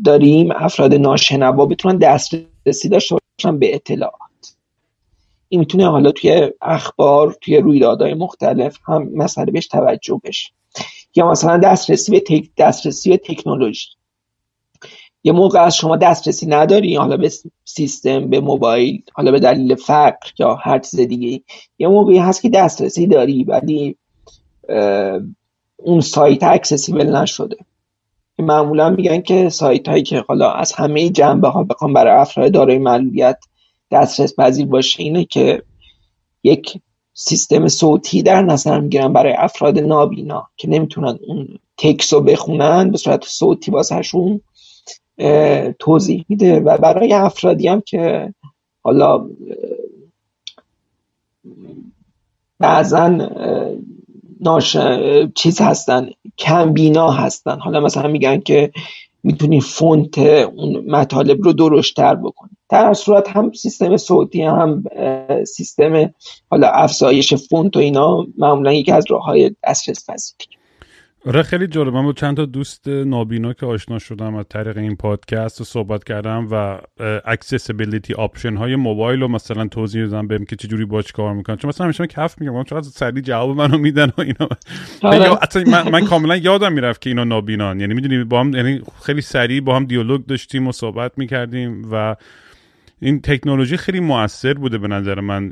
داریم 0.05 0.49
افراد 0.55 0.93
ناشنوا 0.93 1.65
بتونن 1.65 1.97
دسترسی 1.97 2.89
داشته 2.89 3.15
باشن 3.39 3.59
به 3.59 3.75
اطلاعات. 3.75 4.55
این 5.49 5.59
می‌تونه 5.59 5.89
حالا 5.89 6.11
توی 6.11 6.51
اخبار 6.61 7.37
توی 7.41 7.57
رویدادهای 7.57 8.13
مختلف 8.13 8.77
هم 8.85 9.09
مسئله 9.15 9.51
بهش 9.51 9.67
توجه 9.67 10.21
بشه. 10.23 10.51
یا 11.15 11.31
مثلا 11.31 11.57
دسترسی 11.57 12.11
به 12.11 12.19
تک 12.19 12.49
دسترسی 12.57 13.09
به 13.09 13.17
تکنولوژی. 13.17 13.87
یه 15.27 15.33
موقع 15.33 15.59
از 15.59 15.75
شما 15.75 15.95
دسترسی 15.95 16.45
نداری 16.45 16.95
حالا 16.95 17.17
به 17.17 17.31
سیستم 17.65 18.29
به 18.29 18.39
موبایل 18.39 19.03
حالا 19.13 19.31
به 19.31 19.39
دلیل 19.39 19.75
فقر 19.75 20.29
یا 20.39 20.55
هر 20.55 20.79
چیز 20.79 20.99
دیگه 20.99 21.41
یه 21.79 21.87
موقعی 21.87 22.17
هست 22.17 22.41
که 22.41 22.49
دسترسی 22.49 23.07
داری 23.07 23.43
ولی 23.43 23.97
اون 25.77 26.01
سایت 26.01 26.43
accessible 26.43 27.15
نشده. 27.15 27.57
معمولا 28.39 28.89
میگن 28.89 29.21
که 29.21 29.49
سایت 29.49 29.87
هایی 29.87 30.03
که 30.03 30.23
حالا 30.27 30.51
از 30.51 30.73
همه 30.73 31.09
جنبه 31.09 31.49
ها 31.49 31.63
بخوام 31.63 31.93
برای 31.93 32.21
افراد 32.21 32.51
دارای 32.51 32.77
معلولیت 32.77 33.37
دسترس 33.91 34.35
پذیر 34.39 34.65
باشه 34.65 35.03
اینه 35.03 35.25
که 35.25 35.63
یک 36.43 36.79
سیستم 37.13 37.67
صوتی 37.67 38.23
در 38.23 38.41
نظر 38.41 38.79
می‌گیرن 38.79 39.13
برای 39.13 39.33
افراد 39.33 39.79
نابینا 39.79 40.47
که 40.57 40.69
نمی‌تونن 40.69 41.19
اون 41.27 41.47
تکس 41.77 42.13
رو 42.13 42.21
بخونن 42.21 42.91
به 42.91 42.97
صورت 42.97 43.23
صوتی 43.25 43.71
واسهشون 43.71 44.41
توضیح 45.79 46.25
میده 46.29 46.59
و 46.59 46.77
برای 46.77 47.13
افرادی 47.13 47.67
هم 47.67 47.81
که 47.81 48.33
حالا 48.83 49.29
بعضا 52.59 53.29
ناش 54.41 54.77
چیز 55.35 55.61
هستن 55.61 56.09
کم 56.37 56.73
بینا 56.73 57.11
هستن. 57.11 57.59
حالا 57.59 57.79
مثلا 57.79 58.07
میگن 58.07 58.39
که 58.39 58.71
می‌تونی 59.23 59.61
فونت 59.61 60.17
اون 60.17 60.83
مطالب 60.87 61.43
رو 61.43 61.53
درشتر 61.53 62.15
بکنی. 62.15 62.49
در 62.69 62.93
صورت 62.93 63.29
هم 63.29 63.51
سیستم 63.51 63.97
صوتی 63.97 64.41
هم 64.41 64.83
سیستم 65.47 66.13
حالا 66.49 66.67
افزایش 66.67 67.33
فونت 67.33 67.77
و 67.77 67.79
اینا 67.79 68.27
معمولا 68.37 68.73
یکی 68.73 68.91
از 68.91 69.05
راه 69.09 69.23
های 69.23 69.55
دسترس 69.67 70.09
پذیری 70.09 70.56
آره 71.27 71.43
خیلی 71.43 71.67
جالب. 71.67 71.93
من 71.93 72.03
با 72.03 72.13
چند 72.13 72.37
تا 72.37 72.45
دوست 72.45 72.87
نابینا 72.87 73.53
که 73.53 73.65
آشنا 73.65 73.99
شدم 73.99 74.35
از 74.35 74.45
طریق 74.49 74.77
این 74.77 74.95
پادکست 74.95 75.61
و 75.61 75.63
صحبت 75.63 76.03
کردم 76.03 76.47
و 76.51 76.79
accessibility 77.25 78.13
option 78.13 78.55
های 78.55 78.75
موبایل 78.75 79.21
رو 79.21 79.27
مثلا 79.27 79.67
توضیح 79.67 80.05
دادم 80.05 80.27
بهم 80.27 80.45
که 80.45 80.55
چجوری 80.55 80.85
باش 80.85 81.11
کار 81.11 81.33
می‌کنن. 81.33 81.55
چون 81.55 81.69
مثلا 81.69 81.85
همیشه 81.85 82.07
کف 82.07 82.41
میگم 82.41 82.63
چقدر 82.63 82.81
سریع 82.81 83.21
جواب 83.21 83.57
منو 83.57 83.77
میدن 83.77 84.11
و 84.17 84.21
اینا. 84.21 84.49
آره. 85.01 85.37
من, 85.71 85.91
من 85.91 86.05
کاملا 86.05 86.35
یادم 86.35 86.73
می‌رفت 86.73 87.01
که 87.01 87.09
اینا 87.09 87.23
نابینان. 87.23 87.79
یعنی 87.79 87.93
می‌دونی 87.93 88.23
با 88.23 88.39
هم 88.39 88.53
یعنی 88.53 88.81
خیلی 89.03 89.21
سریع 89.21 89.61
با 89.61 89.75
هم 89.75 89.85
دیالوگ 89.85 90.25
داشتیم 90.25 90.67
و 90.67 90.71
صحبت 90.71 91.17
می‌کردیم 91.17 91.87
و 91.91 92.15
این 93.01 93.21
تکنولوژی 93.21 93.77
خیلی 93.77 93.99
موثر 93.99 94.53
بوده 94.53 94.77
به 94.77 94.87
نظر 94.87 95.19
من 95.19 95.51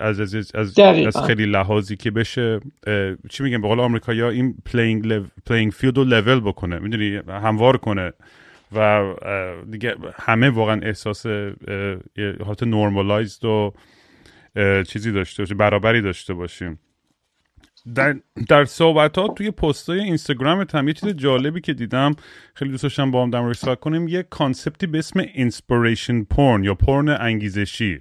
از 0.00 0.20
از, 0.20 0.34
از, 0.54 0.78
از 0.78 1.16
خیلی 1.26 1.46
لحاظی 1.46 1.96
که 1.96 2.10
بشه 2.10 2.60
چی 3.28 3.42
میگم 3.42 3.60
به 3.60 3.68
قول 3.68 3.80
آمریکایی‌ها 3.80 4.28
این 4.28 4.54
playing 4.66 5.24
playing 5.46 5.72
field 5.72 5.96
رو 5.96 6.04
level 6.04 6.40
بکنه 6.40 6.78
می‌دونی؟ 6.78 7.20
هموار 7.28 7.76
کنه. 7.76 8.12
و 8.76 9.04
دیگه 9.70 9.94
همه 10.14 10.50
واقعا 10.50 10.80
احساس 10.82 11.26
حالت 12.44 12.62
normalized 12.62 13.44
و 13.44 13.72
چیزی 14.88 15.12
داشته 15.12 15.42
باشیم 15.42 15.56
برابری 15.56 16.02
داشته 16.02 16.34
باشیم. 16.34 16.78
در, 17.94 18.16
در 18.48 18.64
صحبت 18.64 19.18
ها 19.18 19.28
توی 19.28 19.50
پست 19.50 19.90
های 19.90 20.00
اینستاگرام 20.00 20.66
هم 20.74 20.88
یه 20.88 20.94
چیز 20.94 21.08
جالبی 21.08 21.60
که 21.60 21.74
دیدم 21.74 22.16
خیلی 22.54 22.70
دوست 22.70 22.82
داشتم 22.82 23.10
با 23.10 23.22
هم 23.22 23.30
در 23.30 23.74
کنیم 23.74 24.08
یه 24.08 24.22
concept 24.22 24.78
ی 24.78 24.86
به 24.86 24.98
اسم 24.98 25.20
inspiration 25.20 26.22
porn 26.24 26.64
یا 26.64 26.74
پورن 26.74 27.08
انگیزشی. 27.08 28.00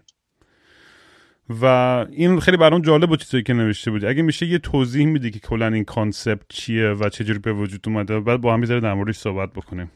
و 1.50 1.66
این 2.12 2.40
خیلی 2.40 2.58
برام 2.58 2.82
جالب 2.82 3.10
بود 3.10 3.20
چیزی 3.20 3.44
که 3.44 3.54
نوشته 3.54 3.92
بودی 3.92 4.08
اگه 4.08 4.22
میشه 4.22 4.46
یه 4.46 4.58
توضیح 4.58 5.06
میدی 5.06 5.32
که 5.32 5.40
کلا 5.40 5.68
این 5.68 5.84
concept 5.84 6.46
چیه 6.50 6.90
و 6.90 7.10
چجوری 7.10 7.40
به 7.40 7.54
وجود 7.54 7.82
اومده 7.88 8.20
بعد 8.20 8.42
با 8.42 8.54
هم 8.54 8.62
در 8.62 8.94
موردش 8.94 9.18
صحبت 9.18 9.54
بکنیم. 9.54 9.92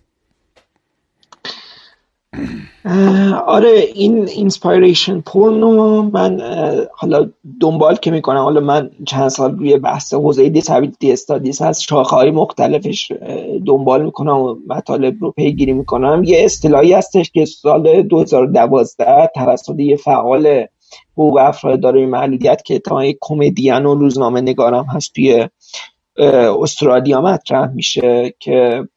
آره 3.46 3.72
این 3.94 4.28
inspiration 4.28 5.22
porn 5.22 5.86
و 5.86 6.02
من 6.02 6.42
حالا 6.94 7.30
دنبال 7.60 7.96
که 7.96 8.12
می‌کنم. 8.12 8.38
حالا 8.38 8.60
من 8.62 8.90
چند 9.06 9.30
سال 9.30 9.58
روی 9.58 9.78
بحث 9.78 10.14
حوزه 10.14 10.50
disability 10.50 11.12
studies 11.12 11.62
هست. 11.62 11.82
شاخه 11.82 12.16
های 12.16 12.32
مختلفش 12.32 13.12
دنبال 13.66 14.06
می‌کنم 14.06 14.40
و 14.40 14.56
مطالب 14.68 15.16
رو 15.22 15.32
پیگیری 15.32 15.74
می‌کنم. 15.74 16.24
یه 16.24 16.46
اصطلاحی 16.46 16.94
هستش 16.94 17.32
که 17.32 17.46
سال 17.46 18.02
2012 18.02 19.30
توسط 19.36 19.80
یه 19.80 19.96
فعال 19.96 20.66
حقوق 21.14 21.38
افراد 21.38 21.80
دارای 21.80 22.06
محدودیت 22.06 22.64
که 22.64 22.76
اتفاقا 22.76 23.12
کمدین 23.22 23.86
و 23.86 23.96
روزنامه 23.96 24.42
نگارم 24.42 24.86
هست 24.86 25.14
توی 25.14 25.48
استرالیا 26.62 27.22
مطرح 27.22 27.68
میشه 27.68 28.34
که 28.40 28.88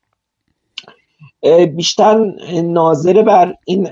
بیشتر 1.77 2.33
ناظر 2.63 3.23
بر 3.23 3.55
این 3.65 3.89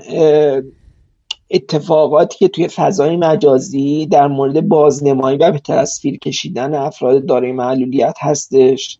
اتفاقاتی 1.49 2.37
که 2.37 2.47
توی 2.47 2.67
فضای 2.67 3.17
مجازی 3.17 4.05
در 4.05 4.27
مورد 4.27 4.67
بازنمایی 4.67 5.37
و 5.37 5.51
به 5.51 5.59
تصویر 5.59 6.17
کشیدن 6.17 6.73
افراد 6.73 7.25
دارای 7.25 7.51
معلولیت 7.51 8.15
هستش. 8.19 8.99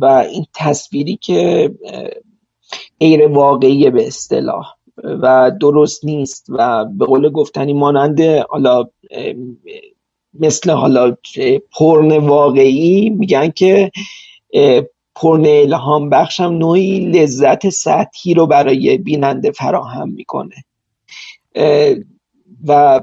و 0.00 0.04
این 0.04 0.46
تصویری 0.54 1.16
که 1.16 1.70
غیر 3.00 3.26
واقعی 3.26 3.90
به 3.90 4.06
اصطلاح 4.06 4.74
و 5.04 5.52
درست 5.60 6.04
نیست 6.04 6.46
و 6.48 6.84
به 6.84 7.04
قول 7.04 7.28
گفتنی 7.30 7.72
مانند 7.72 8.20
حالا 8.20 8.84
مثل 10.40 10.70
حالا 10.70 11.16
پرن 11.78 12.16
واقعی 12.16 13.10
میگن 13.10 13.50
که 13.50 13.90
پرن 15.16 15.46
الهام 15.46 16.10
بخشم 16.10 16.44
نوعی 16.44 17.00
لذت 17.00 17.68
سطحی 17.68 18.34
رو 18.34 18.46
برای 18.46 18.98
بیننده 18.98 19.50
فراهم 19.50 20.08
می‌کنه. 20.08 20.54
و 22.66 23.00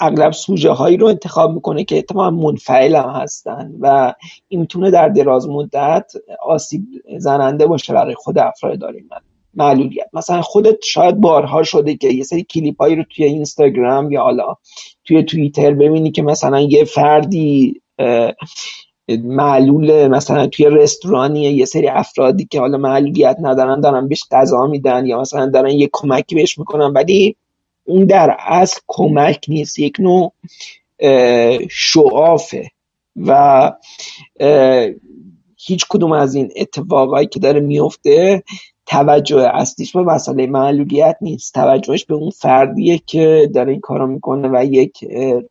اغلب 0.00 0.32
سوژه 0.32 0.70
هایی 0.70 0.96
رو 0.96 1.06
انتخاب 1.06 1.54
می‌کنه 1.54 1.84
که 1.84 1.98
اتفاقا 1.98 2.30
منفعل 2.30 2.96
هم 2.96 3.08
هستن 3.08 3.74
و 3.80 4.14
این 4.48 4.60
می‌تونه 4.60 4.90
در 4.90 5.08
دراز 5.08 5.48
مدت 5.48 6.12
آسیب 6.42 6.82
زننده 7.18 7.66
باشه 7.66 7.92
برای 7.92 8.14
خود 8.14 8.38
افراد 8.38 8.78
داریم 8.78 9.08
معلولیت. 9.54 10.06
مثلا 10.12 10.42
خودت 10.42 10.76
شاید 10.84 11.20
بارها 11.20 11.62
شده 11.62 11.96
که 11.96 12.08
یه 12.08 12.22
سری 12.22 12.42
کلیپ 12.42 12.82
هایی 12.82 12.96
رو 12.96 13.04
توی 13.10 13.24
اینستاگرام 13.24 14.12
یا 14.12 14.22
حالا 14.22 14.54
توی 15.04 15.22
توییتر 15.22 15.74
ببینی 15.74 16.10
که 16.10 16.22
مثلا 16.22 16.60
یه 16.60 16.84
فردی 16.84 17.82
معلول 19.08 20.08
مثلا 20.08 20.46
توی 20.46 20.66
رستورانی 20.66 21.40
یه 21.40 21.64
سری 21.64 21.88
افرادی 21.88 22.44
که 22.50 22.60
حالا 22.60 22.78
معلولیت 22.78 23.36
ندارن 23.40 23.80
دارن 23.80 24.08
بهش 24.08 24.24
غذا 24.30 24.66
میدن 24.66 25.06
یا 25.06 25.20
مثلا 25.20 25.46
دارن 25.46 25.70
یه 25.70 25.88
کمکی 25.92 26.34
بهش 26.34 26.58
می‌کنن 26.58 26.92
ولی 26.92 27.36
اون 27.84 28.04
در 28.04 28.36
اصل 28.38 28.80
کمک 28.86 29.44
نیست. 29.48 29.78
یک 29.78 29.96
نوع 30.00 30.32
شعافه 31.70 32.70
و 33.16 33.72
هیچ 35.56 35.86
کدوم 35.88 36.12
از 36.12 36.34
این 36.34 36.52
اتفاقایی 36.56 37.26
که 37.26 37.40
داره 37.40 37.60
میفته 37.60 38.42
توجه 38.86 39.50
اصلیش 39.54 39.96
به 39.96 40.02
مسئله 40.02 40.46
معلولیت 40.46 41.16
نیست. 41.20 41.54
توجهش 41.54 42.04
به 42.04 42.14
اون 42.14 42.30
فردیه 42.30 43.00
که 43.06 43.50
داره 43.54 43.72
این 43.72 43.80
کارو 43.80 44.06
می‌کنه 44.06 44.48
و 44.48 44.64
یک 44.64 45.04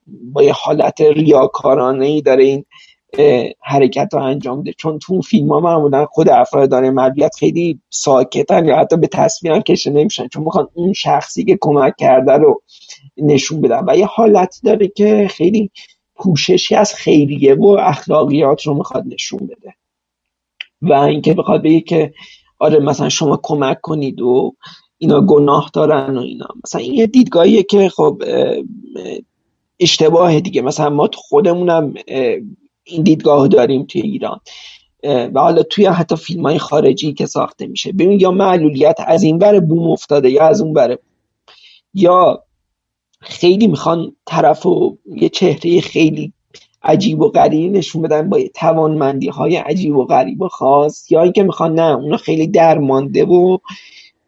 با 0.08 0.44
یه 0.44 0.54
حالت 0.54 1.02
ریاکارانه 1.02 2.06
ای 2.06 2.22
داره 2.22 2.44
این 2.44 2.66
حرکت 3.62 4.10
رو 4.14 4.22
انجام 4.22 4.62
بده. 4.62 4.74
چون 4.74 5.00
تو 5.00 5.22
فیلم 5.22 5.50
ها 5.50 5.60
معمولا 5.60 6.06
خود 6.06 6.30
افراد 6.30 6.70
داره 6.70 6.92
مدیت 6.92 7.36
خیلی 7.36 7.80
ساکتن 7.90 8.66
یا 8.68 8.78
حتی 8.78 8.98
به 8.98 9.08
تصویر 9.08 9.60
کشه 9.60 9.92
نمیشن. 9.92 10.28
چون 10.28 10.44
می‌خوان 10.44 10.68
اون 10.74 10.94
شخصی 10.94 11.44
که 11.44 11.58
کمک 11.62 11.94
کرده 11.98 12.32
رو 12.32 12.62
نشون 13.18 13.62
بدن. 13.62 13.84
و 13.88 13.98
یه 13.98 14.06
حالتی 14.06 14.62
داره 14.64 14.88
که 14.88 15.28
خیلی 15.32 15.72
پوششی 16.16 16.76
از 16.76 16.94
خیریه 16.94 17.56
و 17.56 17.66
اخلاقیات 17.66 18.62
رو 18.68 18.74
می‌خواد 18.74 19.04
نشون 19.08 19.40
بده. 19.40 19.74
و 20.82 20.94
اینکه 20.94 21.34
بخواد 21.34 21.64
بگه 21.64 21.82
که 21.82 22.14
آره 22.60 22.80
مثلا 22.80 23.10
شما 23.10 23.40
کمک 23.44 23.82
کنید 23.82 24.22
و 24.22 24.56
اینا 24.98 25.22
گناه 25.22 25.70
دارن 25.74 26.18
و 26.18 26.22
اینا. 26.22 26.48
مثلا 26.64 26.82
این 26.82 26.94
یه 26.94 27.08
دیدگاهیه 27.08 27.64
که 27.64 27.90
خب 27.90 28.24
اشتباه 29.80 30.40
دیگه. 30.40 30.62
مثلا 30.62 30.90
ما 30.90 31.10
خودمونم 31.16 31.94
این 32.84 33.04
دیدگاه 33.04 33.48
داریم 33.48 33.84
توی 33.84 34.02
ایران. 34.02 34.40
و 35.04 35.40
حالا 35.40 35.64
توی 35.64 35.86
حتی 35.86 36.16
فیلم 36.16 36.44
های 36.44 36.60
خارجی 36.60 37.14
که 37.14 37.26
ساخته 37.26 37.68
میشه. 37.68 37.92
ببین 37.92 38.20
یا 38.20 38.32
معلولیت 38.32 38.96
از 39.08 39.24
این 39.24 39.40
بره 39.40 39.60
بوم 39.60 39.92
افتاده 39.92 40.30
یا 40.30 40.48
از 40.48 40.62
اون 40.62 40.74
بره 40.74 41.00
یا 41.94 42.44
خیلی 43.22 43.68
می‌خوان 43.68 44.16
طرف 44.26 44.66
و 44.66 44.98
یه 45.16 45.30
چهره 45.30 45.82
خیلی 45.82 46.34
عجیب 46.84 47.22
و 47.22 47.30
غریب 47.30 47.72
نشون 47.72 48.02
بدن 48.02 48.30
با 48.30 48.40
توانمندی 48.56 49.28
های 49.28 49.56
عجیب 49.56 49.96
و 49.96 50.06
غریب 50.06 50.42
و 50.42 50.48
خاص 50.48 51.12
یا 51.12 51.24
اینکه 51.24 51.44
می‌خوان 51.44 51.74
نه 51.74 51.96
اونو 51.96 52.18
خیلی 52.18 52.48
درمانده 52.48 53.26
و 53.26 53.58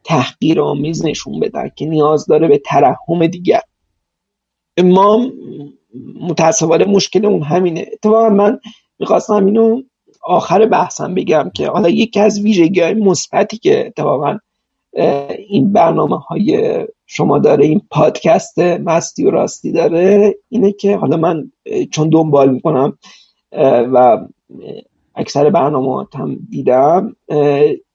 تحقیر 0.04 0.62
آمیز 0.62 1.06
نشون 1.06 1.40
بدن 1.40 1.70
که 1.76 1.86
نیاز 1.86 2.26
داره 2.26 2.48
به 2.48 2.58
ترحم 2.58 3.28
دیگر. 3.28 3.62
ما 4.84 5.32
متاسفانه 6.22 6.86
مشکل 6.86 7.26
اون 7.26 7.44
همینه. 7.44 7.86
اتفاقا 7.94 8.30
من 8.30 8.60
می‌خواستم 9.00 9.46
اینو 9.46 9.82
آخر 10.24 10.66
بحثم 10.66 11.14
بگم 11.14 11.52
که 11.54 11.68
حالا 11.68 11.90
یکی 11.90 12.20
از 12.20 12.42
ویژگی 12.42 12.80
های 12.82 12.94
مثبتی 12.94 13.58
که 13.58 13.88
اتفاقا 13.88 14.38
این 15.50 15.74
برنامه 15.74 16.18
های 16.18 16.80
شما 17.06 17.40
داره 17.40 17.66
این 17.66 17.82
پادکست 17.92 18.60
مستی 18.60 19.26
و 19.26 19.32
راستی 19.32 19.72
داره 19.72 20.36
اینه 20.50 20.72
که 20.72 20.98
حالا 20.98 21.18
من 21.18 21.52
چون 21.92 22.10
دنبال 22.10 22.50
می‌کنم 22.50 22.98
و 23.94 24.28
اکثر 25.16 25.50
برنامه 25.50 26.08
هم 26.16 26.40
دیدم 26.50 27.16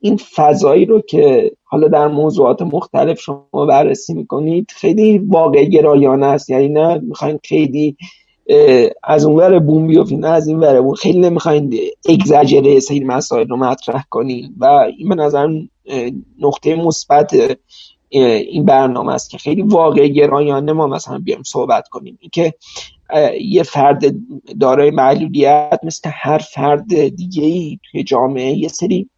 این 0.01 0.17
فضایی 0.35 0.85
رو 0.85 1.01
که 1.01 1.53
حالا 1.71 1.89
در 1.89 2.09
موضوعات 2.09 2.63
مختلف 2.63 3.21
شما 3.21 3.67
بررسی 3.69 4.15
می‌کنید. 4.15 4.71
خیلی 4.77 5.19
واقع 5.19 5.65
گرایانه 5.65 6.27
است. 6.27 6.51
یعنی 6.51 6.69
نه 6.69 6.99
می‌خواین 6.99 7.39
خیلی 7.45 7.97
از 9.05 9.25
اون 9.25 9.37
ور 9.37 9.59
بوم 9.59 9.87
بیافتین 9.87 10.25
از 10.25 10.49
این 10.49 10.59
ور 10.59 10.81
بوم. 10.81 10.95
خیلی 10.95 11.19
نمی‌خواین 11.19 11.75
اگزاجره 12.09 12.81
سری 12.81 13.05
مسائل 13.05 13.49
رو 13.49 13.57
مطرح 13.57 14.05
کنین. 14.11 14.55
و 14.59 14.65
این 14.99 15.09
به 15.09 15.15
نظر 15.15 15.49
نقطه 16.41 16.75
مثبت 16.75 17.57
این 18.09 18.65
برنامه 18.65 19.15
است 19.15 19.31
که 19.31 19.39
خیلی 19.39 19.63
واقع 19.63 20.09
گرایانه 20.09 20.73
ما 20.73 20.87
مثلا 20.87 21.19
بیام 21.19 21.43
صحبت 21.43 21.89
کنیم. 21.89 22.19
این 22.21 22.31
که 22.33 22.55
یه 23.41 23.63
فرد 23.63 24.15
دارای 24.61 24.91
معلولیت 24.91 25.81
مثل 25.83 26.11
هر 26.13 26.39
فرد 26.39 27.09
دیگه 27.09 27.45
ای 27.45 27.79
توی 27.91 28.03
جامعه 28.03 28.53
یه 28.53 28.69
سری 28.69 29.11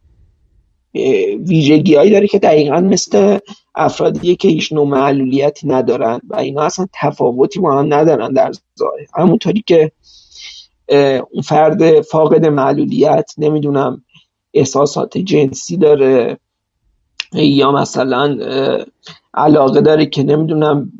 ویژگی 1.47 1.95
هایی 1.95 2.11
داره 2.11 2.27
که 2.27 2.39
دقیقا 2.39 2.79
مثل 2.79 3.37
افرادی 3.75 4.35
که 4.35 4.47
هیچ 4.47 4.73
نوع 4.73 4.87
معلولیتی 4.87 5.67
ندارن 5.67 6.21
و 6.29 6.35
اینا 6.35 6.61
اصلا 6.61 6.87
تفاوتی 6.93 7.59
با 7.59 7.79
هم 7.79 7.93
ندارن 7.93 8.33
در 8.33 8.51
ظاهر. 8.79 9.05
همونطوری 9.15 9.63
که 9.67 9.91
اون 11.31 11.41
فرد 11.43 12.01
فاقد 12.01 12.45
معلولیت 12.45 13.31
نمی‌دونم 13.37 14.03
احساسات 14.53 15.17
جنسی 15.17 15.77
داره 15.77 16.37
یا 17.33 17.71
مثلا 17.71 18.37
علاقه 19.33 19.81
داره 19.81 20.05
که 20.05 20.23
نمی‌دونم 20.23 20.91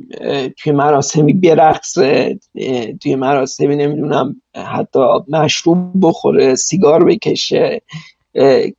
توی 0.57 0.71
مراسمی 0.71 1.33
برقصه 1.33 2.39
توی 3.01 3.15
مراسمی 3.15 3.75
نمی‌دونم 3.75 4.41
حتی 4.55 4.99
مشروب 5.29 5.91
بخوره 6.01 6.55
سیگار 6.55 7.03
بکشه 7.03 7.81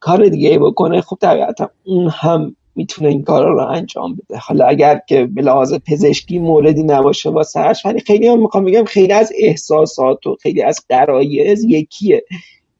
کار 0.00 0.28
دیگه 0.28 0.58
بکنه 0.58 1.00
خب 1.00 1.16
طبیعتا 1.20 1.70
اون 1.84 2.08
هم 2.08 2.56
می‌تونه 2.76 3.08
این 3.08 3.22
کار 3.22 3.46
رو 3.48 3.66
انجام 3.66 4.14
بده. 4.14 4.38
حالا 4.38 4.66
اگر 4.66 5.00
که 5.08 5.26
به 5.26 5.42
لحاظ 5.42 5.74
پزشکی 5.86 6.38
موردی 6.38 6.82
نباشه 6.82 7.30
با 7.30 7.42
سرش 7.42 7.86
ولی 7.86 8.00
خیلی 8.00 8.28
هم 8.28 8.42
می‌خوام 8.42 8.64
بگم 8.64 8.84
خیلی 8.84 9.12
از 9.12 9.32
احساسات 9.38 10.26
و 10.26 10.36
خیلی 10.42 10.62
از 10.62 10.80
قرایز 10.88 11.64
یکیه. 11.64 12.24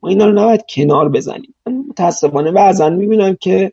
ما 0.03 0.09
اینا 0.09 0.27
رو 0.27 0.33
نباید 0.33 0.65
کنار 0.69 1.09
بزنیم. 1.09 1.55
متاسفانه 1.89 2.53
بعضا 2.53 2.91
می‌بینم 2.91 3.37
که 3.41 3.73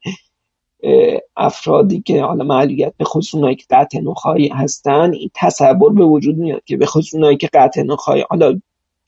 افرادی 1.37 2.01
که 2.01 2.21
حالا 2.21 2.43
معلیت 2.43 2.93
به 2.97 3.05
خصوص 3.05 3.35
اونایی 3.35 3.55
که 3.55 3.65
قطع 3.69 3.99
نخایی 3.99 4.47
هستن 4.47 5.13
این 5.13 5.29
تصور 5.35 5.93
به 5.93 6.03
وجود 6.03 6.37
میاد 6.37 6.63
که 6.65 6.77
به 6.77 6.85
خصوص 6.85 7.13
اونایی 7.13 7.37
که 7.37 7.49
قطع 7.53 7.83
نخایی 7.83 8.23
حالا 8.29 8.59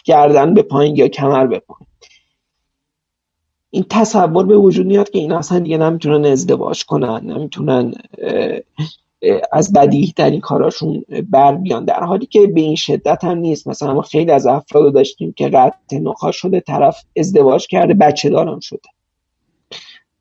گردن 0.06 0.53
به 0.53 0.62
پایین 0.62 0.95
یا 0.95 1.08
کمر 1.08 1.47
به 1.47 1.60
پایین 1.60 1.88
این 3.75 3.86
تصور 3.89 4.45
به 4.45 4.57
وجود 4.57 4.86
میاد 4.88 5.09
که 5.09 5.19
این 5.19 5.31
اصلا 5.31 5.59
دیگه 5.59 5.77
نمی‌تونن 5.77 6.25
ازدواج 6.25 6.86
کنن 6.86 7.31
نمی‌تونن 7.31 7.93
از 9.51 9.73
بدیه 9.73 10.13
این 10.17 10.39
کاراشون 10.39 11.05
بر 11.29 11.55
بیان. 11.55 11.86
در 11.86 12.03
حالی 12.03 12.25
که 12.25 12.47
به 12.47 12.62
این 12.62 12.75
شدت 12.75 13.23
هم 13.23 13.38
نیست. 13.38 13.67
مثلا 13.67 13.93
ما 13.93 14.01
خیلی 14.01 14.31
از 14.31 14.47
افراد 14.47 14.93
داشتیم 14.93 15.33
که 15.33 15.49
قطع 15.49 15.97
نخا 16.01 16.31
شده 16.31 16.59
طرف 16.59 17.03
ازدواج 17.17 17.67
کرده 17.67 17.93
بچه 17.93 18.29
دارم 18.29 18.59
شده. 18.59 18.89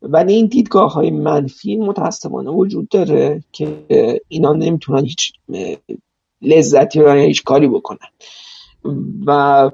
ولی 0.03 0.33
این 0.33 0.47
دیدگاه 0.47 0.93
های 0.93 1.11
منفی 1.11 1.77
متاسفانه 1.77 2.51
وجود 2.51 2.88
داره 2.88 3.45
که 3.53 3.85
اینا 4.29 4.53
نمی‌تونن 4.53 5.05
هیچ 5.05 5.33
لذتی 6.43 7.01
و 7.01 7.12
هیچ 7.12 7.45
کاری 7.45 7.69
بکنن. 7.69 8.09
و 9.27 9.71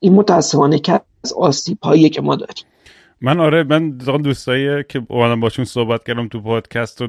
این 0.00 0.12
متاسفانه 0.12 0.78
که 0.78 1.00
از 1.24 1.32
آسیب 1.32 1.78
هایی 1.82 2.10
که 2.10 2.20
ما 2.22 2.36
داریم. 2.36 2.64
من 3.20 3.40
آره 3.40 3.64
من 3.64 3.90
دوستایی 4.22 4.84
که 4.84 5.02
اومدم 5.08 5.40
باشون 5.40 5.64
صحبت 5.64 6.04
کردم 6.04 6.28
تو 6.28 6.40
پادکست 6.40 7.02
و 7.02 7.06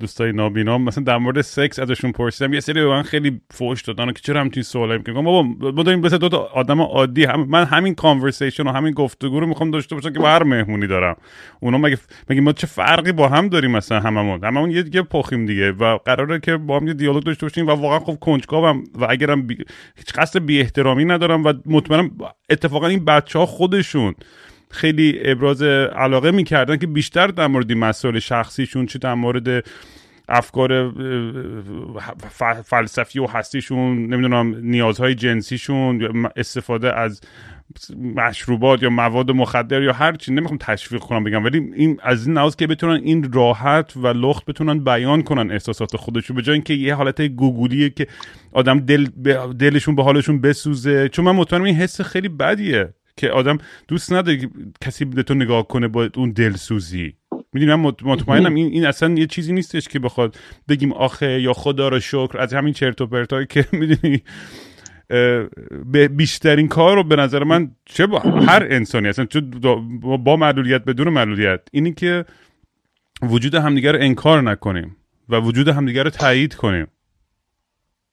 دوستای 0.00 0.32
نابینام 0.32 0.82
مثلا 0.82 1.04
در 1.04 1.18
مورد 1.18 1.40
سکس 1.40 1.78
ازشون 1.78 2.12
پرسیدم 2.12 2.52
یه 2.52 2.60
سری 2.60 2.80
به 2.80 2.86
من 2.86 3.02
خیلی 3.02 3.40
فوش 3.50 3.82
دادن 3.82 4.12
که 4.12 4.20
چرا 4.22 4.40
همچین 4.40 4.62
سوالی 4.62 4.98
می‌کنم 4.98 5.24
بابا 5.24 5.42
ما 5.42 5.82
داریم 5.82 6.00
مثل 6.00 6.18
دو 6.18 6.28
تا 6.28 6.38
آدم 6.38 6.80
عادی 6.80 7.24
هم 7.24 7.44
من 7.48 7.64
همین 7.64 7.94
کانورسیشن 7.94 8.66
و 8.66 8.72
همین 8.72 8.92
گفتگو 8.92 9.40
رو 9.40 9.46
می‌خوام 9.46 9.70
داشته 9.70 9.94
باشم 9.94 10.12
که 10.12 10.18
با 10.18 10.28
هر 10.28 10.42
مهمونی 10.42 10.86
دارم. 10.86 11.16
اونا 11.60 11.78
مگه 11.78 11.98
مگه 12.30 12.40
ما 12.40 12.52
چه 12.52 12.66
فرقی 12.66 13.12
با 13.12 13.28
هم 13.28 13.48
داریم 13.48 13.70
مثلا 13.70 14.00
هممون؟ 14.00 14.44
هممون 14.44 14.70
یه 14.70 14.82
دیگه 14.82 15.02
پخیم 15.02 15.46
دیگه 15.46 15.72
و 15.72 15.98
قراره 15.98 16.40
که 16.40 16.56
با 16.56 16.80
هم 16.80 16.86
یه 16.86 16.94
دیالوگ 16.94 17.22
داشته 17.22 17.46
باشیم 17.46 17.66
و 17.66 17.70
واقعا 17.70 17.98
خب 17.98 18.18
کنجکاوم 18.20 18.84
و 18.94 19.06
اگرم 19.10 19.46
بی... 19.46 19.56
هیچ 19.96 20.12
قصد 20.14 20.44
بی 20.44 20.60
احترامی 20.60 21.04
ندارم 21.04 21.44
و 21.44 21.52
مطمئنم 21.66 22.10
اتفاقا 22.50 22.86
این 22.86 23.04
بچه 23.04 23.38
ها 23.38 23.46
خودشون 23.46 24.14
خیلی 24.70 25.18
ابراز 25.24 25.62
علاقه 25.62 26.30
می‌کردن 26.30 26.76
که 26.76 26.86
بیشتر 26.86 27.26
در 27.26 27.46
مورد 27.46 27.72
مسائل 27.72 28.18
شخصیشون 28.18 28.86
چه 28.86 28.98
در 28.98 29.14
مورد 29.14 29.64
افکار 30.28 30.94
فلسفی 32.64 33.18
و 33.18 33.26
هستیشون 33.26 34.06
نمی‌دونم 34.06 34.56
نیازهای 34.60 35.14
جنسیشون 35.14 36.26
استفاده 36.36 36.96
از 36.96 37.20
مشروبات 38.14 38.82
یا 38.82 38.90
مواد 38.90 39.30
مخدر 39.30 39.82
یا 39.82 39.92
هر 39.92 40.12
چی. 40.12 40.32
نمی‌خوام 40.32 40.58
تشویق 40.60 41.00
کنم 41.00 41.24
بگم 41.24 41.44
ولی 41.44 41.70
این 41.74 42.00
از 42.02 42.26
این 42.26 42.38
نواز 42.38 42.56
که 42.56 42.66
بتونن 42.66 43.00
این 43.04 43.32
راحت 43.32 43.96
و 43.96 44.06
لخت 44.06 44.44
بتونن 44.44 44.84
بیان 44.84 45.22
کنن 45.22 45.50
احساسات 45.50 45.96
خودشون 45.96 46.36
به 46.36 46.42
جای 46.42 46.54
اینکه 46.54 46.74
یه 46.74 46.94
حالت 46.94 47.22
گوگولیه 47.22 47.90
که 47.90 48.06
آدم 48.52 48.80
دل 48.80 49.04
دلشون 49.58 49.94
به 49.94 50.02
حالشون 50.02 50.40
بسوزه. 50.40 51.08
چون 51.08 51.24
من 51.24 51.32
مطمئنم 51.32 51.64
این 51.64 51.74
حس 51.74 52.00
خیلی 52.00 52.28
بدیه. 52.28 52.94
که 53.18 53.30
آدم 53.30 53.58
دوست 53.88 54.12
نداره 54.12 54.50
کسی 54.80 55.04
به 55.04 55.22
تو 55.22 55.34
نگاه 55.34 55.68
کنه 55.68 55.88
با 55.88 56.08
اون 56.16 56.30
دلسوزی. 56.30 57.14
می‌دونی 57.52 57.74
من 57.74 57.92
مطمئنم 58.02 58.54
این, 58.54 58.66
این 58.66 58.86
اصلا 58.86 59.14
یه 59.14 59.26
چیزی 59.26 59.52
نیستش 59.52 59.88
که 59.88 59.98
بخواد 59.98 60.36
بگیم 60.68 60.92
آخه 60.92 61.40
یا 61.40 61.52
خدا 61.52 61.88
را 61.88 62.00
شکر 62.00 62.38
از 62.38 62.54
همین 62.54 62.72
چرت 62.72 63.00
و 63.00 63.06
پرتایی 63.06 63.46
که 63.46 63.66
می‌دونی 63.80 64.22
به 65.84 66.08
بیشترین 66.08 66.68
کار 66.68 66.96
رو 66.96 67.04
به 67.04 67.16
نظر 67.16 67.44
من 67.44 67.70
چه 67.84 68.06
با 68.06 68.18
هر 68.18 68.66
انسانی 68.70 69.08
اصلا 69.08 69.24
چه 69.24 69.40
با 70.00 70.36
معلولیت 70.36 70.84
بدون 70.84 71.08
معلولیت. 71.08 71.60
اینی 71.72 71.94
که 71.94 72.24
وجود 73.22 73.54
همدیگر 73.54 73.92
رو 73.92 73.98
انکار 74.00 74.42
نکنیم 74.42 74.96
و 75.28 75.36
وجود 75.36 75.68
همدیگر 75.68 76.04
رو 76.04 76.10
تایید 76.10 76.54
کنیم. 76.54 76.86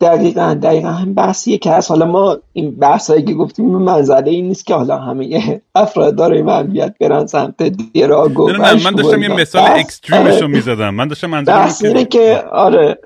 دقیقا 0.01 0.59
دقیقا 0.63 0.89
هم 0.89 1.13
بحثیه 1.13 1.57
که 1.57 1.71
از 1.71 1.87
حالا 1.87 2.05
ما 2.05 2.37
این 2.53 2.75
بحثایی 2.75 3.23
که 3.23 3.33
گفتیم 3.33 3.65
منظره 3.65 4.31
این 4.31 4.47
نیست 4.47 4.65
که 4.65 4.73
حالا 4.73 4.97
همه 4.97 5.61
افراد 5.75 6.15
داره 6.15 6.43
منویت 6.43 6.95
برن 6.99 7.25
سمت 7.25 7.63
دیراگو 7.63 8.49
نه 8.51 8.57
نه 8.57 8.83
من 8.83 8.91
داشتم 8.91 9.21
یه 9.21 9.27
مثال 9.29 9.63
اکستریمش 9.65 10.41
رو 10.41 10.47
می‌زدم. 10.47 10.89
من 10.89 11.07
داشتم 11.07 11.27
منظرم 11.27 12.03
که 12.03 12.43
آره 12.51 12.99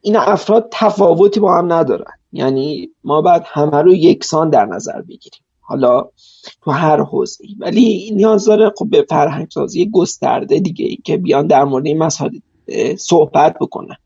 این 0.00 0.16
افراد 0.16 0.68
تفاوتی 0.72 1.40
با 1.40 1.58
هم 1.58 1.72
ندارن. 1.72 2.12
یعنی 2.32 2.90
ما 3.04 3.22
باید 3.22 3.42
همه 3.46 3.82
رو 3.82 3.94
یکسان 3.94 4.50
در 4.50 4.64
نظر 4.64 5.02
بگیریم. 5.02 5.40
حالا 5.60 6.04
تو 6.64 6.70
هر 6.70 7.00
حوزه 7.02 7.44
ولی 7.58 8.10
نیاز 8.14 8.44
داره 8.44 8.72
خب 8.76 8.90
به 8.90 9.06
فرهنگ 9.08 9.46
سازی 9.50 9.90
گسترده 9.90 10.58
دیگه 10.58 10.86
ای 10.86 10.96
که 11.04 11.16
بیان 11.16 11.46
در 11.46 11.64
مورد 11.64 11.86
این 11.86 11.98
مسائل 11.98 12.38
صحبت 12.98 13.56
بکنن. 13.60 13.96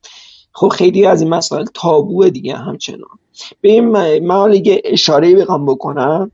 خب 0.52 0.68
خیلی 0.68 1.06
از 1.06 1.22
این 1.22 1.30
مسائل 1.30 1.64
تابوه 1.74 2.30
دیگه 2.30 2.56
همچنان. 2.56 3.18
به 3.60 3.68
این 3.68 3.84
من 4.20 4.62
اشاره 4.84 5.34
بخوام 5.34 5.66
بکنم. 5.66 6.32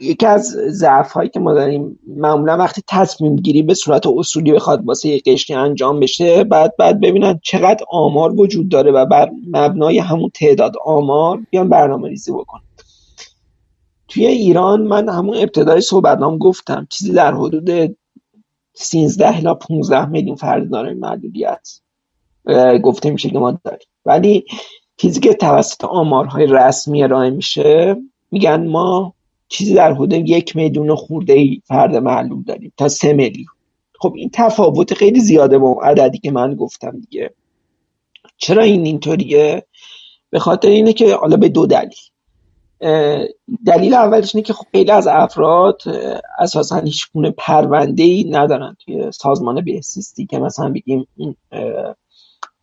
یکی 0.00 0.26
از 0.26 0.44
ضعف 0.68 1.12
هایی 1.12 1.28
که 1.28 1.40
ما 1.40 1.54
داریم 1.54 1.98
معمولا 2.06 2.56
وقتی 2.56 2.82
تصمیم 2.88 3.36
گیری 3.36 3.62
به 3.62 3.74
صورت 3.74 4.06
اصولی 4.06 4.52
بخواد 4.52 4.84
واسه 4.84 5.08
یک 5.08 5.24
قشری 5.24 5.56
انجام 5.56 6.00
بشه 6.00 6.44
بعد 6.44 6.76
بعد 6.76 7.00
ببینن 7.00 7.40
چقدر 7.42 7.84
آمار 7.90 8.40
وجود 8.40 8.68
داره 8.68 8.92
و 8.92 9.06
بر 9.06 9.30
مبنای 9.50 9.98
همون 9.98 10.30
تعداد 10.34 10.72
آمار 10.84 11.40
بیان 11.50 11.68
برنامه 11.68 12.08
ریزی 12.08 12.32
بکنن. 12.32 12.62
توی 14.08 14.26
ایران 14.26 14.82
من 14.82 15.08
همون 15.08 15.36
ابتدای 15.36 15.80
صحبتنام 15.80 16.38
گفتم 16.38 16.86
چیزی 16.90 17.12
در 17.12 17.34
حدود 17.34 17.96
13 18.74 19.36
الی 19.36 19.54
15 19.54 20.06
میلیون 20.06 20.36
فرد 20.36 20.70
داره 20.70 20.94
محدودیت. 20.94 21.68
گفته 22.82 23.10
میشه 23.10 23.30
که 23.30 23.38
ما 23.38 23.58
داریم. 23.64 23.88
ولی 24.04 24.44
چیزی 24.96 25.20
که 25.20 25.34
توسط 25.34 25.84
آمارهای 25.84 26.46
رسمی 26.46 27.02
ارائه 27.02 27.30
میشه 27.30 27.96
میگن 28.30 28.66
ما 28.66 29.14
چیزی 29.48 29.74
در 29.74 29.92
حدود 29.92 30.12
یک 30.12 30.56
میلیون 30.56 30.94
خورده 30.94 31.32
ای 31.32 31.62
فرد 31.64 31.96
معلوم 31.96 32.42
داریم 32.42 32.72
تا 32.76 32.88
سه 32.88 33.12
میلیون. 33.12 33.46
خب 34.00 34.12
این 34.16 34.30
تفاوت 34.32 34.94
خیلی 34.94 35.20
زیاده 35.20 35.58
با 35.58 35.80
عددی 35.82 36.18
که 36.18 36.30
من 36.30 36.54
گفتم 36.54 37.00
دیگه. 37.00 37.30
چرا 38.36 38.62
این 38.62 38.86
اینطوریه؟ 38.86 39.66
به 40.30 40.38
خاطر 40.38 40.68
اینه 40.68 40.92
که 40.92 41.14
حالا 41.14 41.36
به 41.36 41.48
دو 41.48 41.66
دلیل. 41.66 41.98
دلیل 43.66 43.94
اولش 43.94 44.34
اینه 44.34 44.46
که 44.46 44.52
خب 44.52 44.66
خیلی 44.72 44.90
از 44.90 45.06
افراد 45.06 45.82
اساسا 46.38 46.76
هیچ 46.76 47.12
گونه 47.12 47.30
پرونده 47.30 48.02
ای 48.02 48.30
ندارن 48.30 48.76
توی 48.84 49.12
سازمان 49.12 49.64
بهسیستی 49.64 50.26
که 50.26 50.38
مثلا 50.38 50.68
بگیم 50.68 51.06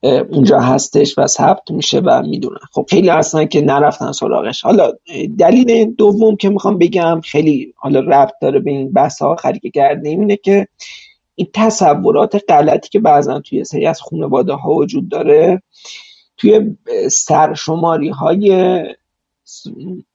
اونجا 0.03 0.59
هستش 0.59 1.17
و 1.17 1.27
ثبت 1.27 1.71
میشه 1.71 1.99
و 1.99 2.21
می‌دونن. 2.21 2.59
خب 2.71 2.85
خیلی 2.89 3.09
هستن 3.09 3.45
که 3.45 3.61
نرفتن 3.61 4.11
سراغش. 4.11 4.61
حالا 4.61 4.91
دلیل 5.39 5.95
دوم 5.95 6.35
که 6.35 6.49
می‌خوام 6.49 6.77
بگم 6.77 7.21
خیلی 7.23 7.73
حالا 7.75 7.99
ربط 7.99 8.33
داره 8.41 8.59
به 8.59 8.71
این 8.71 8.91
بحث 8.91 9.21
آخری 9.21 9.59
که 9.59 9.69
کردیم 9.69 10.19
اینه 10.19 10.35
که 10.35 10.67
این 11.35 11.47
تصورات 11.53 12.41
غلطی 12.49 12.89
که 12.89 12.99
بعضا 12.99 13.39
توی 13.39 13.63
سری 13.63 13.85
از 13.85 14.01
خانواده 14.01 14.53
ها 14.53 14.71
وجود 14.71 15.09
داره 15.09 15.61
توی 16.37 16.77
سرشماری 17.11 18.09
های 18.09 18.79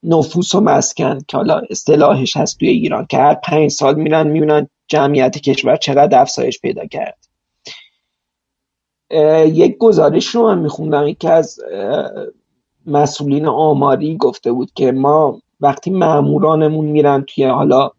نفوس 0.03 0.55
و 0.55 0.59
مسکن 0.59 1.19
که 1.27 1.37
حالا 1.37 1.61
اصطلاحش 1.69 2.37
هست 2.37 2.59
توی 2.59 2.67
ایران 2.67 3.05
که 3.05 3.17
هر 3.17 3.33
پنج 3.33 3.71
سال 3.71 3.95
میرن 3.95 4.27
می‌بینن 4.27 4.69
جمعیت 4.87 5.37
کشور 5.37 5.75
چقدر 5.75 6.21
افزایش 6.21 6.59
پیدا 6.59 6.85
کرد 6.85 7.22
یک 9.45 9.77
گزارش 9.77 10.27
رو 10.27 10.43
من 10.43 10.59
میخوندم. 10.59 11.07
یکی 11.07 11.27
از 11.27 11.59
مسئولین 12.85 13.47
آماری 13.47 14.17
گفته 14.17 14.51
بود 14.51 14.71
که 14.73 14.91
ما 14.91 15.41
وقتی 15.61 15.91
معمورانمون 15.91 16.85
میرن 16.85 17.21
توی 17.27 17.45
حالا 17.45 17.91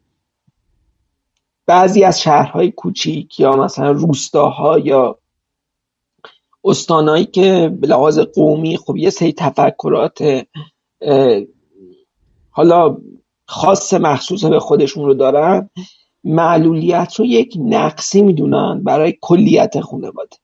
بعضی 1.67 2.05
از 2.05 2.21
شهرهای 2.21 2.71
کوچیک 2.71 3.41
یا 3.41 3.57
مثلا 3.57 3.91
روستاها 3.91 4.79
یا 4.79 5.19
استانایی 6.65 7.25
که 7.25 7.77
به 7.81 7.87
لحاظ 7.87 8.19
قومی 8.19 8.77
خب 8.77 8.97
یه 8.97 9.11
سری 9.11 9.33
تفکرات 9.33 10.47
حالا 12.51 12.97
خاص 13.47 13.95
مخصوص 13.95 14.45
به 14.45 14.61
خودشون 14.61 15.07
رو 15.07 15.15
دارن 15.15 15.71
معلولیت 16.25 17.15
رو 17.15 17.25
یک 17.25 17.57
نقصی 17.61 18.23
می‌دونن 18.23 18.81
برای 18.85 19.15
کلیت 19.21 19.81
خانواده. 19.81 20.37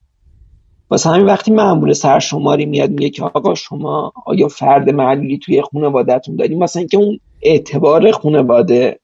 واسه 0.91 1.11
همین 1.11 1.27
وقتی 1.27 1.53
معمول 1.53 1.93
سرشماری 1.93 2.67
میاد 2.67 2.91
میگه 2.91 3.11
که 3.11 3.25
آقا 3.25 3.55
شما 3.55 4.13
آیا 4.27 4.49
فرد 4.49 4.91
معلولی 4.91 5.39
توی 5.39 5.63
خانوادهتون 5.63 6.37
داریم 6.37 6.59
مثلا 6.59 6.81
اینکه 6.81 6.97
اون 6.97 7.21
اعتبار 7.43 8.11
خانواده 8.11 9.01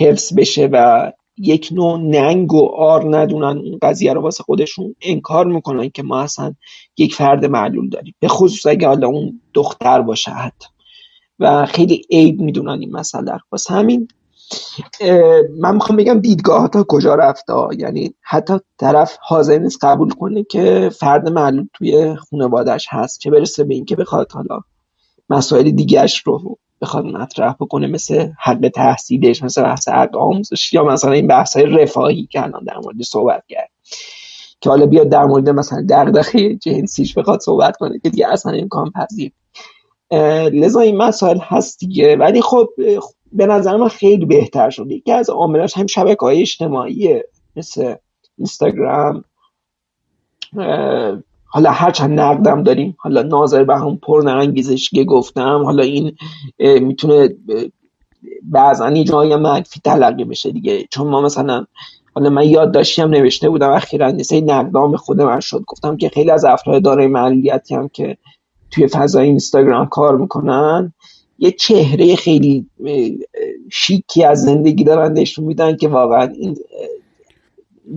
حفظ 0.00 0.34
بشه 0.34 0.68
و 0.72 1.12
یک 1.38 1.68
نوع 1.72 1.98
ننگ 1.98 2.52
و 2.52 2.68
آر 2.76 3.16
ندونن 3.18 3.58
اون 3.58 3.78
قضیه 3.82 4.12
رو 4.12 4.20
واسه 4.20 4.44
خودشون 4.44 4.94
انکار 5.02 5.46
می‌کنن 5.46 5.88
که 5.88 6.02
ما 6.02 6.20
اصلا 6.20 6.54
یک 6.96 7.14
فرد 7.14 7.44
معلول 7.44 7.88
داریم. 7.88 8.14
به 8.20 8.28
خصوص 8.28 8.66
اگه 8.66 8.88
حالا 8.88 9.06
اون 9.06 9.40
دختر 9.54 10.02
باشه 10.02 10.30
حتی. 10.30 10.66
و 11.38 11.66
خیلی 11.66 12.02
عیب 12.10 12.40
می‌دونن 12.40 12.80
این 12.80 12.92
مسئله 12.92 13.32
واسه 13.52 13.74
همین 13.74 14.08
من 15.58 15.74
می‌خوام 15.74 15.96
بگم 15.96 16.20
دیدگاه 16.20 16.68
تا 16.68 16.84
کجا 16.88 17.14
رفته 17.14 17.52
یعنی 17.78 18.14
حتی 18.22 18.54
طرف 18.78 19.16
حاضر 19.20 19.58
نیست 19.58 19.84
قبول 19.84 20.10
کنه 20.10 20.44
که 20.44 20.90
فرد 20.98 21.28
معلول 21.28 21.66
توی 21.74 22.16
خانوادهش 22.16 22.86
هست. 22.90 23.20
چه 23.20 23.30
برسه 23.30 23.64
به 23.64 23.74
اینکه 23.74 23.96
بخواد 23.96 24.32
حالا 24.32 24.60
مسائل 25.30 25.70
دیگرش 25.70 26.22
رو 26.26 26.58
بخواد 26.80 27.04
مطرح 27.04 27.52
بکنه 27.52 27.86
مثل 27.86 28.28
حق 28.38 28.70
تحصیلش 28.74 29.42
مثل 29.42 29.62
بحث 29.62 29.88
حق 29.88 30.16
آموزش 30.16 30.72
یا 30.72 30.84
مثلا 30.84 31.12
این 31.12 31.26
بحث 31.26 31.56
های 31.56 31.66
رفاهی 31.66 32.28
که 32.30 32.42
الان 32.42 32.64
در 32.64 32.76
مورد 32.84 33.02
صحبت 33.02 33.42
کرد. 33.48 33.70
که 34.60 34.70
حالا 34.70 34.86
بیاد 34.86 35.08
در 35.08 35.24
مورد 35.24 35.48
مثلا 35.48 35.86
دغدغه 35.90 36.54
جنسیش 36.54 37.18
بخواد 37.18 37.40
صحبت 37.40 37.76
کنه 37.76 37.98
که 37.98 38.10
دیگه 38.10 38.28
اصلا 38.32 38.52
امکان 38.52 38.90
پذیر 38.90 39.32
لذا 40.52 40.80
این 40.80 40.96
مسائل 40.96 41.38
هست 41.42 41.78
دیگه. 41.78 42.16
ولی 42.16 42.42
خب 42.42 42.68
به 43.32 43.46
نظر 43.46 43.76
من 43.76 43.88
خیلی 43.88 44.24
بهتر 44.24 44.70
شده 44.70 44.94
یکی 44.94 45.12
از 45.12 45.30
عاملاش 45.30 45.76
هم 45.76 45.86
شبکه 45.86 46.20
های 46.20 46.40
اجتماعی 46.40 47.20
مثل 47.56 47.94
اینستاگرام. 48.38 49.24
حالا 51.44 51.70
هرچند 51.70 52.20
نقدم 52.20 52.62
داریم. 52.62 52.96
حالا 52.98 53.22
ناظر 53.22 53.64
به 53.64 53.76
هم 53.76 53.96
پر 53.96 54.46
که 54.92 55.04
گفتم. 55.04 55.64
حالا 55.64 55.82
این 55.82 56.16
می‌تونه 56.58 57.28
بعضا 58.42 58.90
یه 58.90 59.04
جایی 59.04 59.36
منفی 59.36 59.80
تلقی 59.84 60.24
بشه 60.24 60.52
دیگه. 60.52 60.86
چون 60.90 61.06
ما 61.08 61.20
مثلا 61.20 61.66
حالا 62.14 62.30
من 62.30 62.48
یاد 62.48 62.72
داشتیم 62.72 63.08
نوشته 63.08 63.48
بودم 63.48 63.70
اخیرا 63.70 64.10
نیسه 64.10 64.40
نقدام 64.40 64.96
خود 64.96 65.20
من 65.20 65.40
شد. 65.40 65.64
گفتم 65.66 65.96
که 65.96 66.08
خیلی 66.08 66.30
از 66.30 66.44
افراد 66.44 66.82
دارای 66.82 67.06
معلولیتی 67.06 67.74
هم 67.74 67.88
که 67.88 68.16
توی 68.70 68.88
فضای 68.88 69.26
اینستاگرام 69.26 69.86
کار 69.86 70.16
می‌کنن 70.16 70.92
یه 71.38 71.50
چهره 71.50 72.16
خیلی 72.16 72.66
شیکی 73.72 74.24
از 74.24 74.42
زندگی 74.42 74.84
دارن 74.84 75.12
نشون 75.12 75.44
میدن 75.44 75.76
که 75.76 75.88
واقعا 75.88 76.22
این 76.22 76.56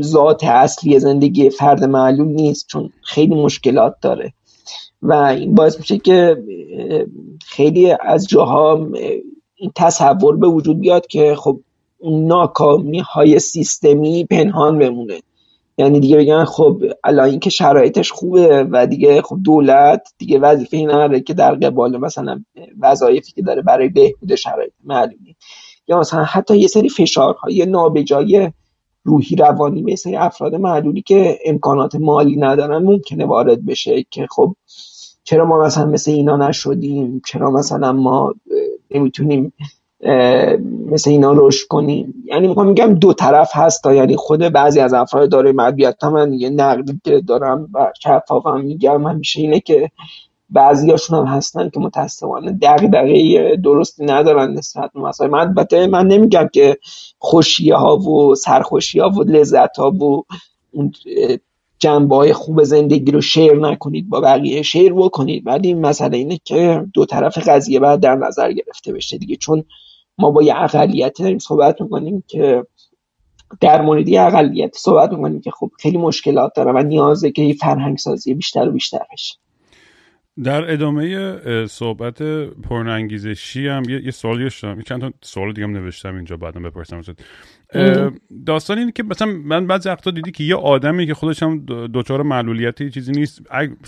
ذات 0.01 0.43
اصلی 0.43 0.99
زندگی 0.99 1.49
فرد 1.49 1.83
معلوم 1.83 2.27
نیست 2.27 2.67
چون 2.67 2.89
خیلی 3.01 3.35
مشکلات 3.35 3.95
داره. 4.01 4.33
و 5.01 5.13
این 5.13 5.55
باعث 5.55 5.77
میشه 5.77 5.97
که 5.97 6.43
خیلی 7.45 7.95
از 8.01 8.27
جاها 8.27 8.87
این 9.55 9.71
تصور 9.75 10.37
به 10.37 10.47
وجود 10.47 10.79
بیاد 10.79 11.07
که 11.07 11.35
خب 11.35 11.59
اون 11.97 12.25
ناکامی 12.25 12.99
های 12.99 13.39
سیستمی 13.39 14.25
پنهان 14.25 14.79
بمونه. 14.79 15.21
یعنی 15.77 15.99
دیگه 15.99 16.17
بگن 16.17 16.45
خب 16.45 16.83
الان 17.03 17.29
این 17.29 17.39
که 17.39 17.49
شرایطش 17.49 18.11
خوبه 18.11 18.63
و 18.71 18.87
دیگه 18.87 19.21
خب 19.21 19.37
دولت 19.43 20.13
دیگه 20.17 20.39
وظیفه 20.39 20.77
نداره 20.77 21.19
که 21.19 21.33
در 21.33 21.55
قبال 21.55 21.97
مثلا 21.97 22.43
وظایفی 22.79 23.31
که 23.31 23.41
داره 23.41 23.61
برای 23.61 23.89
بهبود 23.89 24.35
شرایط 24.35 24.71
معلومی 24.83 25.35
یا 25.87 25.99
مثلا 25.99 26.23
حتی 26.23 26.57
یه 26.57 26.67
سری 26.67 26.89
فشارهای 26.89 27.65
نابجای 27.65 28.51
روحی 29.03 29.35
روانی 29.35 29.81
مثل 29.81 30.15
افراد 30.17 30.55
معلولی 30.55 31.01
که 31.01 31.39
امکانات 31.45 31.95
مالی 31.95 32.35
ندارن 32.37 32.83
ممکنه 32.83 33.25
وارد 33.25 33.65
بشه 33.65 34.05
که 34.11 34.27
خب 34.29 34.55
چرا 35.23 35.45
ما 35.45 35.63
مثلا 35.63 35.85
مثل 35.85 36.11
اینا 36.11 36.37
نشدیم؟ 36.37 37.21
چرا 37.25 37.51
مثلا 37.51 37.91
ما 37.91 38.33
نمی‌تونیم 38.91 39.53
مثل 40.91 41.09
اینا 41.09 41.33
رشد 41.35 41.67
کنیم؟ 41.67 42.13
یعنی 42.25 42.47
می‌خوام 42.47 42.67
میگم 42.67 42.93
دو 42.93 43.13
طرف 43.13 43.51
هست 43.53 43.83
تا 43.83 43.93
یعنی 43.93 44.15
خود 44.15 44.39
بعضی 44.39 44.79
از 44.79 44.93
افراد 44.93 45.29
داره 45.29 45.51
مدیت 45.51 46.03
من 46.03 46.33
یه 46.33 46.49
نقدی 46.49 47.01
که 47.03 47.21
دارم 47.21 47.69
و 47.73 47.91
شفافم 48.03 48.61
میگم 48.61 49.07
همیشه 49.07 49.41
اینه 49.41 49.59
که 49.59 49.91
بعضی 50.49 50.91
هاشون 50.91 51.19
هم 51.19 51.25
هستن 51.25 51.69
که 51.69 51.79
متاسفانه 51.79 52.51
دقیقه 52.51 53.55
درستی 53.55 54.05
ندارن 54.05 54.53
نسبت 54.53 54.95
مثلا 54.95 55.27
من 55.27 55.39
البته 55.39 55.87
من 55.87 56.07
نمیگم 56.07 56.49
که 56.53 56.77
خوشی 57.19 57.69
ها 57.71 57.97
و 57.97 58.35
سرخوشی 58.35 58.99
ها 58.99 59.09
و 59.09 59.23
لذت 59.23 59.77
ها 59.77 59.91
و 59.91 60.23
اون 60.71 60.91
جنبه 61.79 62.15
های 62.15 62.33
خوب 62.33 62.63
زندگی 62.63 63.11
رو 63.11 63.21
شیر 63.21 63.53
نکنید 63.53 64.09
با 64.09 64.21
بقیه 64.21 64.61
شیر 64.61 64.93
بکنید. 64.93 65.47
ولی 65.47 65.67
این 65.67 65.81
مسئله 65.81 66.17
اینه 66.17 66.39
که 66.43 66.85
دو 66.93 67.05
طرف 67.05 67.37
قضیه 67.37 67.79
باید 67.79 67.99
در 67.99 68.15
نظر 68.15 68.51
گرفته 68.51 68.93
بشه 68.93 69.17
دیگه. 69.17 69.35
چون 69.35 69.63
ما 70.17 70.31
با 70.31 70.43
یه 70.43 70.63
اقلیتی 70.63 71.23
داریم 71.23 71.39
صحبت 71.39 71.81
می‌کنیم 71.81 72.23
که 72.27 72.63
در 73.61 73.81
مورد 73.81 74.09
یه 74.09 74.21
اقلیت 74.21 74.77
صحبت 74.77 75.11
می‌کنیم 75.11 75.41
که 75.41 75.51
خب 75.51 75.69
خیلی 75.79 75.97
مشکلات 75.97 76.51
داره 76.55 76.71
و 76.71 76.77
نیازه 76.77 77.31
که 77.31 77.41
یه 77.41 77.53
فرهنگ 77.53 77.97
سازی 77.97 78.33
بیشتر 78.33 78.69
و 78.69 78.71
بیشتر 78.71 79.05
بشه. 79.13 79.35
در 80.43 80.73
ادامه 80.73 81.65
صحبت 81.65 82.21
پرنانگیزشی 82.69 83.67
هم 83.67 83.83
یه, 83.89 84.05
یه 84.05 84.11
سوالی 84.11 84.43
داشتم. 84.43 84.81
چند 84.81 85.01
تا 85.01 85.13
سوال 85.21 85.53
دیگه 85.53 85.67
هم 85.67 85.73
نوشتم 85.73 86.15
اینجا 86.15 86.37
بعدم 86.37 86.63
بپرسم 86.63 87.01
داستان 88.45 88.77
اینه 88.77 88.91
که 88.91 89.03
مثلا 89.03 89.27
من 89.27 89.67
بعضی 89.67 89.89
وقتا 89.89 90.11
دیدی 90.11 90.31
که 90.31 90.43
یه 90.43 90.55
آدمی 90.55 91.05
که 91.05 91.13
خودش 91.13 91.43
هم 91.43 91.65
دچار 91.93 92.21
معلولیت 92.21 92.89
چیزی 92.89 93.11
نیست. 93.11 93.41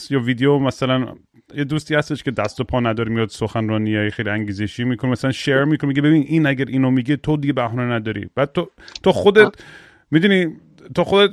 یا 0.09 0.19
ویدیو 0.19 0.59
مثلا 0.59 1.15
یه 1.55 1.63
دوستی 1.63 1.95
هستش 1.95 2.23
که 2.23 2.31
دست 2.31 2.59
و 2.59 2.63
پا 2.63 2.79
نداره 2.79 3.11
میاد 3.13 3.29
سخنرانی 3.29 3.95
های 3.95 4.09
خیلی 4.09 4.29
انگیزشی 4.29 4.83
می‌کنه 4.83 5.11
مثلا 5.11 5.31
شیر 5.31 5.63
می‌کنه 5.63 5.87
میگه 5.87 6.01
ببین 6.01 6.23
این 6.27 6.47
اگر 6.47 6.65
اینو 6.65 6.91
میگه 6.91 7.15
تو 7.15 7.37
دیگه 7.37 7.53
بهانه 7.53 7.93
نداری. 7.93 8.29
بعد 8.35 8.51
تو 8.51 8.69
تو 9.03 9.11
خودت 9.11 9.53
می‌دونی 10.11 10.47
تو 10.95 11.03
خودت 11.03 11.31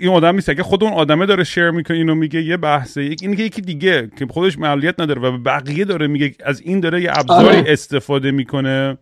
این 0.00 0.08
آدم 0.08 0.34
نیست. 0.34 0.48
اگه 0.48 0.62
خود 0.62 0.84
اون 0.84 0.92
آدمه 0.92 1.26
داره 1.26 1.44
شیر 1.44 1.70
می‌کنه 1.70 1.96
اینو 1.96 2.14
میگه 2.14 2.42
یه 2.42 2.56
بحثه. 2.56 3.04
یک 3.04 3.18
این 3.22 3.32
یکی 3.32 3.60
دیگه 3.60 4.10
که 4.18 4.26
خودش 4.26 4.58
معلولیت 4.58 5.00
نداره 5.00 5.20
و 5.20 5.38
بقیه 5.38 5.84
داره 5.84 6.06
میگه 6.06 6.34
از 6.44 6.60
این 6.60 6.80
داره 6.80 7.02
یه 7.02 7.10
ابزاری 7.18 7.58
آره. 7.58 7.72
استفاده 7.72 8.30
می‌کنه. 8.30 8.98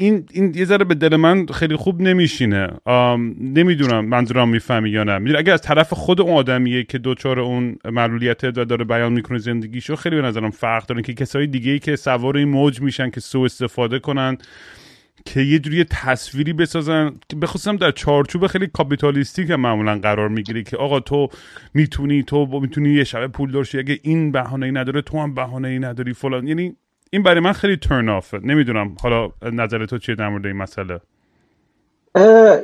این 0.00 0.26
این 0.32 0.54
یه 0.54 0.64
ذره 0.64 0.84
به 0.84 0.94
دل 0.94 1.16
من 1.16 1.46
خیلی 1.46 1.76
خوب 1.76 2.00
نمیشینه. 2.00 2.68
نمی‌دونم 3.40 4.04
منظورم 4.04 4.48
می‌فهمی 4.48 4.90
یا 4.90 5.04
نه. 5.04 5.18
می‌دونی 5.18 5.38
اگر 5.38 5.52
از 5.52 5.62
طرف 5.62 5.92
خود 5.92 6.20
اون 6.20 6.32
آدمیه 6.32 6.84
که 6.84 6.98
دوچار 6.98 7.40
اون 7.40 7.76
معلولیت 7.84 8.44
و 8.44 8.50
داره 8.50 8.84
بیان 8.84 9.12
می‌کنه 9.12 9.38
زندگیشو 9.38 9.96
خیلی 9.96 10.16
به 10.16 10.22
نظرم 10.22 10.50
فرق 10.50 10.86
داره. 10.86 11.02
که 11.02 11.14
کسایی 11.14 11.46
دیگه 11.46 11.72
ای 11.72 11.78
که 11.78 11.96
سوار 11.96 12.36
این 12.36 12.48
موج 12.48 12.80
میشن 12.80 13.10
که 13.10 13.20
سو 13.20 13.40
استفاده 13.40 13.98
کنن 13.98 14.38
که 15.28 15.40
یه 15.40 15.58
جوری 15.58 15.84
تصویری 15.84 16.52
بسازن 16.52 17.12
که 17.28 17.36
در 17.80 17.90
چارچوب 17.90 18.46
خیلی 18.46 18.66
کاپیتالیستی 18.66 19.46
که 19.46 19.56
معمولا 19.56 19.98
قرار 19.98 20.28
می‌گیری 20.28 20.64
که 20.64 20.76
آقا 20.76 21.00
تو 21.00 21.28
می‌تونی 21.74 22.22
تو 22.22 22.46
می‌تونی 22.46 22.90
یه 22.90 23.04
شب 23.04 23.26
پول 23.26 23.50
داشتی 23.52 23.78
اگه 23.78 23.98
این 24.02 24.32
بهانه 24.32 24.66
ای 24.66 24.72
نداره 24.72 25.02
تو 25.02 25.18
هم 25.18 25.34
بهانه 25.34 25.68
ای 25.68 25.78
نداری 25.78 26.12
فلان. 26.12 26.48
یعنی 26.48 26.76
این 27.10 27.22
برای 27.22 27.40
من 27.40 27.52
خیلی 27.52 27.76
ترن 27.76 28.08
آفه 28.08 28.38
نمی‌دونم 28.38 28.96
حالا 29.02 29.30
نظر 29.52 29.86
تو 29.86 29.98
چیه 29.98 30.14
در 30.14 30.28
مورد 30.28 30.46
این 30.46 30.56
مسئله؟ 30.56 31.00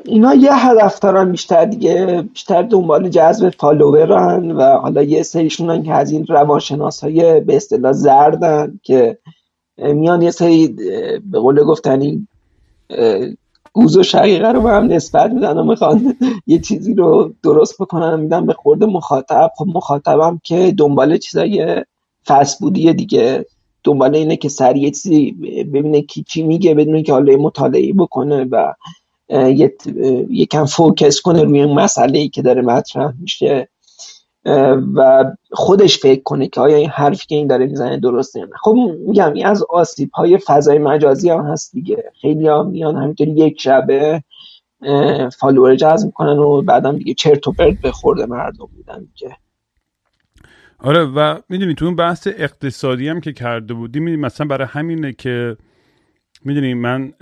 اینا 0.05 0.35
یه 0.35 0.55
هدف 0.55 0.99
دارن 0.99 1.31
بیشتر 1.31 1.65
دیگه 1.65 2.25
بیشتر 2.33 2.63
دنبال 2.63 3.09
جذب 3.09 3.51
فالوورن 3.51 4.51
و 4.51 4.63
حالا 4.63 5.03
یه 5.03 5.23
سریشون 5.23 5.83
که 5.83 5.95
از 5.95 6.11
این 6.11 6.27
روانشناس 6.27 7.05
های 7.05 7.41
به 7.41 7.57
اصطلاح 7.57 7.93
زردن 7.93 8.81
که 8.83 9.19
میان 9.79 10.23
یه 10.23 10.31
سری 10.31 10.69
به 11.31 11.39
قول 11.39 11.65
گفتنی 11.65 12.29
گوز 13.73 13.97
و 13.97 14.03
شقیقه 14.03 14.49
رو 14.49 14.61
به 14.61 14.71
هم 14.71 14.85
نسبت 14.85 15.31
میدن 15.31 15.59
و 15.59 15.65
می‌خوان 15.65 16.17
یه 16.47 16.59
چیزی 16.59 16.95
رو 16.95 17.33
درست 17.43 17.83
بکنن 17.83 18.21
میدن 18.21 18.47
به 18.47 18.53
خورده 18.53 18.87
مخاطب. 18.87 19.51
خب 19.57 19.67
مخاطبم 19.75 20.41
که 20.45 20.75
دنبال 20.79 21.19
چیزای 21.19 21.85
فست‌فودی 22.27 22.93
دیگه. 22.93 23.47
دنبال 23.85 24.15
اینه 24.15 24.37
که 24.37 24.49
سریع 24.49 24.91
چیزی 24.91 25.33
ببینه 25.73 26.03
کی 26.03 26.23
چی 26.23 26.43
میگه 26.43 26.75
بدون 26.75 27.03
که 27.03 27.13
حالا 27.13 27.37
مطالعه 27.37 27.93
بکنه 27.93 28.45
و 28.45 28.73
یکم 30.31 30.65
focus 30.65 31.21
کنه 31.21 31.43
روی 31.43 31.67
مسئله 31.67 32.19
ای 32.19 32.29
که 32.29 32.43
داره 32.43 32.63
مطرح 32.63 33.13
میشه. 33.21 33.69
و 34.95 35.25
خودش 35.51 35.99
فکر 35.99 36.23
کنه 36.23 36.49
که 36.49 36.61
آیا 36.61 36.77
این 36.77 36.91
حرفی 36.91 37.27
که 37.27 37.35
این 37.35 37.47
داره 37.47 37.67
می‌زنه 37.67 37.97
درسته 37.97 38.41
یا 38.41 38.45
نه. 38.45 38.57
خب 38.63 38.77
میگم 39.07 39.33
این 39.33 39.47
از 39.47 39.65
آسیب 39.71 40.11
های 40.11 40.39
فضای 40.39 40.79
مجازی 40.79 41.31
هم 41.31 41.41
هست 41.41 41.73
دیگه. 41.73 42.13
خیلی 42.21 42.47
ها 42.47 42.63
میان 42.63 42.97
همینطوری 42.97 43.31
یک 43.31 43.61
شبه 43.61 44.23
follower 45.39 45.77
جذب 45.77 46.07
می‌کنن 46.07 46.39
و 46.39 46.63
بعدم 46.63 46.97
دیگه 46.97 47.15
چرت 47.15 47.49
و 47.49 47.53
پرت 47.53 47.81
به 47.81 47.93
خورد 47.93 48.27
مردم 48.27 48.69
میدن 48.77 49.09
دیگه. 49.15 49.37
آره 50.79 51.05
و 51.05 51.39
می‌دونی 51.49 51.75
تو 51.75 51.85
اون 51.85 51.97
بحث 51.97 52.27
اقتصادی 52.27 53.09
هم 53.09 53.21
که 53.21 53.33
کرده 53.33 53.75
بودی 53.75 54.01
می‌دونی 54.01 54.23
مثلا 54.23 54.47
برای 54.47 54.67
همینه 54.71 55.13
که 55.13 55.57
می‌دونی 56.45 56.75
من 56.75 57.13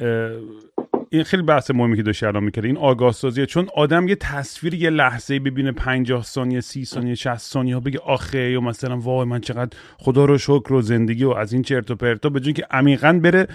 این 1.12 1.24
خیلی 1.24 1.42
بحث 1.42 1.70
مهمی 1.70 1.96
که 1.96 2.02
داشتی 2.02 2.26
الان 2.26 2.44
می‌کرد 2.44 2.64
این 2.64 2.76
آگاه 2.76 3.12
سازیه 3.12 3.46
چون 3.46 3.68
آدم 3.76 4.08
یه 4.08 4.14
تصویر 4.14 4.74
یه 4.74 4.90
لحظه 4.90 5.38
ببینه 5.38 5.72
50 5.72 6.22
ثانیه 6.22 6.60
30 6.60 6.84
ثانیه 6.84 7.14
60 7.14 7.36
ثانیه 7.36 7.80
بگه 7.80 7.98
آخه 7.98 8.50
یا 8.50 8.60
مثلا 8.60 8.98
وای 8.98 9.26
من 9.26 9.40
چقدر 9.40 9.78
خدا 9.98 10.24
رو 10.24 10.38
شکر 10.38 10.72
و 10.72 10.82
زندگی 10.82 11.24
و 11.24 11.30
از 11.30 11.52
این 11.52 11.62
چرت 11.62 11.90
و 11.90 11.94
پرتا. 11.96 12.28
به 12.28 12.40
که 12.40 12.66
عمیقا 12.70 13.20
بره 13.22 13.46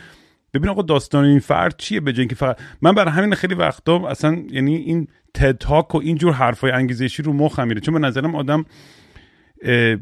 ببین 0.54 0.70
آقا 0.70 0.82
داستان 0.82 1.26
این 1.26 1.40
فرد 1.40 1.76
چیه؟ 1.78 2.00
به 2.00 2.14
که 2.14 2.36
فقط 2.36 2.60
من 2.82 2.92
برای 2.96 3.12
همین 3.12 3.36
خیلی 3.36 3.56
وقتا 3.56 4.08
اصلا 4.08 4.44
یعنی 4.50 4.76
این 4.76 5.08
تدتاک 5.34 5.96
و 5.96 5.98
اینجور 5.98 6.34
حرفای 6.34 6.72
انگیزشی 6.72 7.24
رو 7.24 7.34
مخم 7.34 7.68
میره. 7.68 7.82
چون 7.82 7.94
به 7.94 8.00
نظرم 8.00 8.36
آدم 8.36 8.66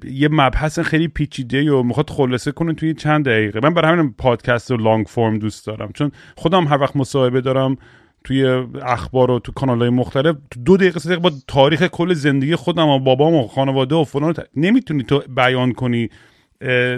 یه 0.04 0.30
مبحث 0.32 0.80
خیلی 0.80 1.08
پیچیده 1.08 1.72
و 1.72 1.84
می‌خواد 1.84 2.10
خلاصه 2.10 2.52
کنه 2.52 2.74
توی 2.74 2.94
چند 2.94 3.26
دقیقه. 3.26 3.60
من 3.64 3.74
برای 3.74 3.92
همین 3.92 4.14
پادکست 4.18 4.72
و 4.72 4.78
لانگ 4.78 5.06
فرم 5.06 5.40
دوست 5.40 5.68
دارم. 5.68 5.92
چون 5.94 6.12
خودم 6.36 6.68
هر 6.68 6.82
وقت 6.82 6.96
مصاحبه 6.96 7.42
دارم 7.42 7.78
توی 8.24 8.46
اخبار 8.82 9.32
و 9.32 9.40
تو 9.40 9.52
کانال 9.52 9.80
های 9.80 9.90
مختلف 9.90 10.36
دو 10.66 10.78
دقیقه 10.78 11.00
سه 11.00 11.10
دقیقه 11.10 11.22
با 11.22 11.32
تاریخ 11.48 11.84
کل 11.84 12.14
زندگی 12.14 12.56
خودم 12.56 12.88
و 12.88 13.00
بابام 13.00 13.34
و 13.34 13.48
خانواده 13.48 13.96
و 13.96 14.04
فلان 14.04 14.34
نمی‌تونی 14.56 15.04
تو 15.04 15.22
بیان 15.36 15.72
کنی 15.72 16.10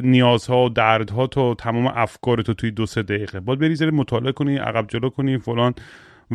نیازها 0.04 0.66
و 0.66 0.70
دردها 0.70 1.28
تو 1.28 1.56
تمام 1.56 1.88
افکار 1.96 2.42
تو 2.42 2.54
توی 2.54 2.72
دو 2.72 2.86
سه 2.86 3.04
دقیقه. 3.04 3.40
باید 3.40 3.60
بری 3.60 3.92
مطالعه 3.92 4.32
کنی 4.32 4.58
عقب 4.58 4.88
جلو 4.88 5.10
کنی 5.10 5.38
فلان. 5.38 5.74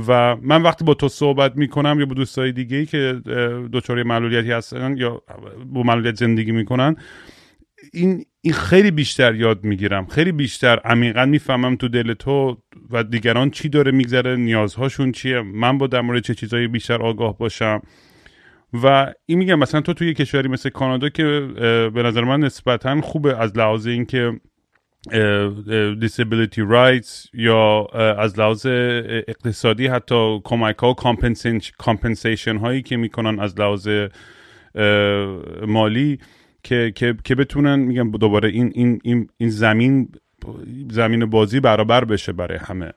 و 0.08 0.36
من 0.36 0.62
وقتی 0.62 0.84
با 0.84 0.94
تو 0.94 1.08
صحبت 1.08 1.56
می‌کنم 1.56 1.96
یا 2.00 2.06
با 2.06 2.14
دوستای 2.14 2.52
دیگه 2.52 2.76
ای 2.76 2.86
که 2.86 3.20
دچار 3.72 4.02
معلولیتی 4.02 4.52
هستن 4.52 4.96
یا 4.96 5.22
با 5.66 5.82
معلولیت 5.82 6.14
زندگی 6.14 6.52
می‌کنن 6.52 6.96
این 7.92 8.24
این 8.40 8.54
خیلی 8.54 8.90
بیشتر 8.90 9.34
یاد 9.34 9.64
می‌گیرم. 9.64 10.06
خیلی 10.06 10.32
بیشتر 10.32 10.78
عمیقا 10.78 11.26
می‌فهمم 11.26 11.76
تو 11.76 11.88
دل 11.88 12.14
تو 12.14 12.56
و 12.90 13.04
دیگران 13.04 13.50
چی 13.50 13.68
داره 13.68 13.90
میگذره 13.90 14.36
نیازهاشون 14.36 15.12
چیه 15.12 15.40
من 15.40 15.78
با 15.78 15.86
در 15.86 16.00
مورد 16.00 16.22
چه 16.22 16.34
چیزایی 16.34 16.68
بیشتر 16.68 17.02
آگاه 17.02 17.38
باشم. 17.38 17.82
و 18.82 19.12
این 19.26 19.38
میگم 19.38 19.58
مثلا 19.58 19.80
تو 19.80 19.94
توی 19.94 20.14
کشوری 20.14 20.48
مثل 20.48 20.70
کانادا 20.70 21.08
که 21.08 21.22
به 21.94 22.02
نظر 22.02 22.24
من 22.24 22.40
نسبتا 22.40 23.00
خوبه 23.00 23.36
از 23.36 23.58
لحاظ 23.58 23.86
اینکه 23.86 24.40
disability 25.10 26.60
rights 26.60 27.28
یا 27.34 27.86
از 28.18 28.38
لحاظ 28.38 28.66
اقتصادی 28.66 29.86
حتی 29.86 30.40
کمک 30.44 30.78
ها 30.78 30.90
و 30.90 30.94
compensation 31.78 32.56
هایی 32.56 32.82
که 32.82 32.96
می‌کنن 32.96 33.40
از 33.40 33.60
لحاظ 33.60 33.88
مالی 35.66 36.18
که, 36.62 36.92
که, 36.94 37.16
که 37.24 37.34
بتونن 37.34 37.78
میگم 37.78 38.10
دوباره 38.10 38.48
این, 38.48 38.72
این, 38.74 39.00
این, 39.04 39.28
این 39.36 39.50
زمین 39.50 40.08
زمین 40.90 41.26
بازی 41.26 41.60
برابر 41.60 42.04
بشه 42.04 42.32
برای 42.32 42.58
همه. 42.58 42.92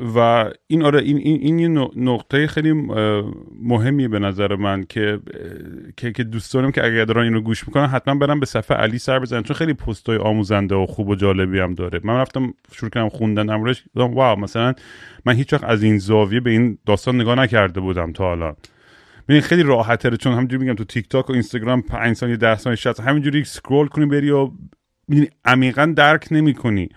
و 0.00 0.50
این 0.66 0.82
آره 0.82 1.02
این 1.02 1.16
این 1.16 1.58
این 1.58 1.88
نقطه 1.96 2.46
خیلی 2.46 2.72
مهمیه 3.62 4.08
به 4.08 4.18
نظر 4.18 4.56
من 4.56 4.84
که 4.84 5.20
که, 5.96 6.12
که 6.12 6.24
دوست 6.24 6.52
که 6.52 6.84
اگر 6.84 7.04
دارن 7.04 7.22
اینو 7.22 7.40
گوش 7.40 7.68
می‌کنن 7.68 7.86
حتما 7.86 8.14
برم 8.14 8.40
به 8.40 8.46
صفحه 8.46 8.76
علی 8.76 8.98
سر 8.98 9.18
بزنن. 9.18 9.42
چون 9.42 9.56
خیلی 9.56 9.74
پستای 9.74 10.16
آموزنده 10.16 10.74
و 10.74 10.86
خوب 10.86 11.08
و 11.08 11.14
جالبی 11.14 11.58
هم 11.58 11.74
داره. 11.74 12.00
من 12.04 12.16
رفتم 12.16 12.54
شروع 12.72 12.90
کردم 12.90 13.08
خوندن 13.08 13.50
امروز 13.50 13.82
واو 13.94 14.40
مثلا 14.40 14.74
من 15.24 15.34
هیچ 15.34 15.52
وقت 15.52 15.64
از 15.64 15.82
این 15.82 15.98
زاویه 15.98 16.40
به 16.40 16.50
این 16.50 16.78
داستان 16.86 17.20
نگاه 17.20 17.34
نکرده 17.34 17.80
بودم 17.80 18.12
تا 18.12 18.24
حالا 18.24 18.56
ببین 19.28 19.40
خیلی 19.40 19.62
راحته 19.62 20.16
چون 20.16 20.32
همینجوری 20.32 20.64
میگم 20.64 20.74
تو 20.74 20.84
تیک 20.84 21.08
تاک 21.08 21.30
و 21.30 21.32
اینستاگرام 21.32 21.82
5 21.82 22.16
ثانیه 22.16 22.36
10 22.36 22.56
ثانیه 22.56 22.76
60 22.76 23.00
همینجوری 23.00 23.44
سکرول 23.44 23.86
کنی 23.86 24.06
بری 24.06 24.30
و 24.30 24.50
عمیقا 25.44 25.94
درک 25.96 26.28
نمی‌کنی. 26.30 26.88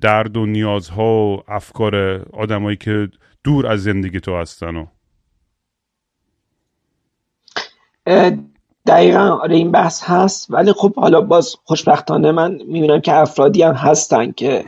درد 0.00 0.36
و 0.36 0.46
نیازها 0.46 1.26
و 1.26 1.42
افکار 1.48 1.96
آدمایی 2.32 2.76
که 2.76 3.08
دور 3.44 3.66
از 3.66 3.82
زندگی 3.82 4.20
تو 4.20 4.36
هستن 4.36 4.76
و. 4.76 4.86
دقیقا 8.86 9.38
آره 9.42 9.56
این 9.56 9.70
بحث 9.70 10.02
هست. 10.04 10.50
ولی 10.50 10.72
خب 10.72 10.94
حالا 10.94 11.20
باز 11.20 11.56
خوشبختانه 11.64 12.32
من 12.32 12.52
می‌بینم 12.52 13.00
که 13.00 13.14
افرادی 13.14 13.62
هم 13.62 13.74
هستن 13.74 14.32
که 14.32 14.64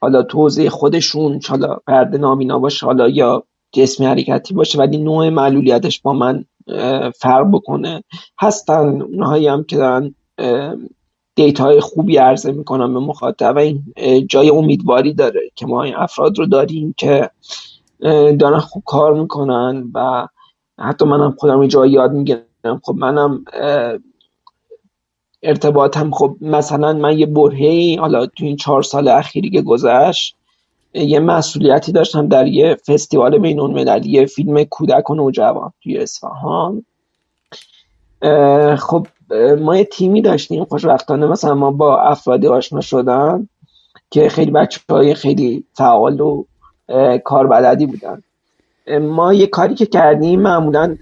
حالا 0.00 0.22
توضیح 0.22 0.68
خودشون 0.68 1.40
حالا 1.48 1.76
پرده 1.86 2.18
نامینا 2.18 2.58
باشه 2.58 2.86
حالا 2.86 3.08
یا 3.08 3.44
جسمی 3.72 4.06
حرکتی 4.06 4.54
باشه 4.54 4.78
ولی 4.78 4.98
نوع 4.98 5.28
معلولیتش 5.28 6.00
با 6.00 6.12
من 6.12 6.44
فرق 7.20 7.46
بکنه. 7.52 8.04
هستن 8.40 9.02
اونهایی 9.02 9.48
هم 9.48 9.64
که 9.64 9.76
دارن 9.76 10.14
دیتا 11.38 11.64
های 11.64 11.80
خوبی 11.80 12.16
عرضه 12.16 12.52
می‌کنم 12.52 12.94
به 12.94 13.00
مخاطب 13.00 13.56
و 13.56 13.58
این 13.58 13.84
جای 14.26 14.50
امیدواری 14.50 15.14
داره 15.14 15.40
که 15.54 15.66
ما 15.66 15.82
این 15.82 15.94
افراد 15.94 16.38
رو 16.38 16.46
داریم 16.46 16.94
که 16.96 17.30
دارن 18.38 18.58
خوب 18.58 18.82
کار 18.86 19.14
می‌کنن 19.14 19.90
و 19.94 20.28
حتی 20.78 21.04
منم 21.04 21.34
خودم 21.38 21.66
جای 21.66 21.90
یاد 21.90 22.12
می‌گیرم. 22.12 22.80
خب 22.82 22.94
منم 22.94 23.44
ارتباطم 25.42 26.10
خب 26.10 26.36
مثلا 26.40 26.92
من 26.92 27.18
یه 27.18 27.26
برهی 27.26 27.96
حالا 27.96 28.26
تو 28.26 28.44
این 28.44 28.56
چهار 28.56 28.82
سال 28.82 29.08
اخیری 29.08 29.50
که 29.50 29.62
گذشت 29.62 30.36
یه 30.94 31.20
مسئولیتی 31.20 31.92
داشتم 31.92 32.28
در 32.28 32.46
یه 32.46 32.74
فستیوال 32.74 33.38
بین 33.38 33.60
المللی 33.60 34.26
فیلم 34.26 34.64
کودک 34.64 35.10
و 35.10 35.14
نوجوان 35.14 35.72
توی 35.82 35.98
اصفهان. 35.98 36.84
خب 38.76 39.06
ما 39.60 39.76
یه 39.76 39.84
تیمی 39.84 40.22
داشتیم 40.22 40.64
خوشبختانه. 40.64 41.26
مثلا 41.26 41.54
ما 41.54 41.70
با 41.70 42.00
افرادی 42.00 42.46
آشنا 42.46 42.80
شدن 42.80 43.48
که 44.10 44.28
خیلی 44.28 44.50
بچه 44.50 44.80
های 44.90 45.14
خیلی 45.14 45.64
فعال 45.74 46.20
و 46.20 46.44
کاربلدی 47.24 47.86
بودن. 47.86 48.22
ما 49.00 49.34
یه 49.34 49.46
کاری 49.46 49.74
که 49.74 49.86
کردیم 49.86 50.40
معمولا 50.40 50.96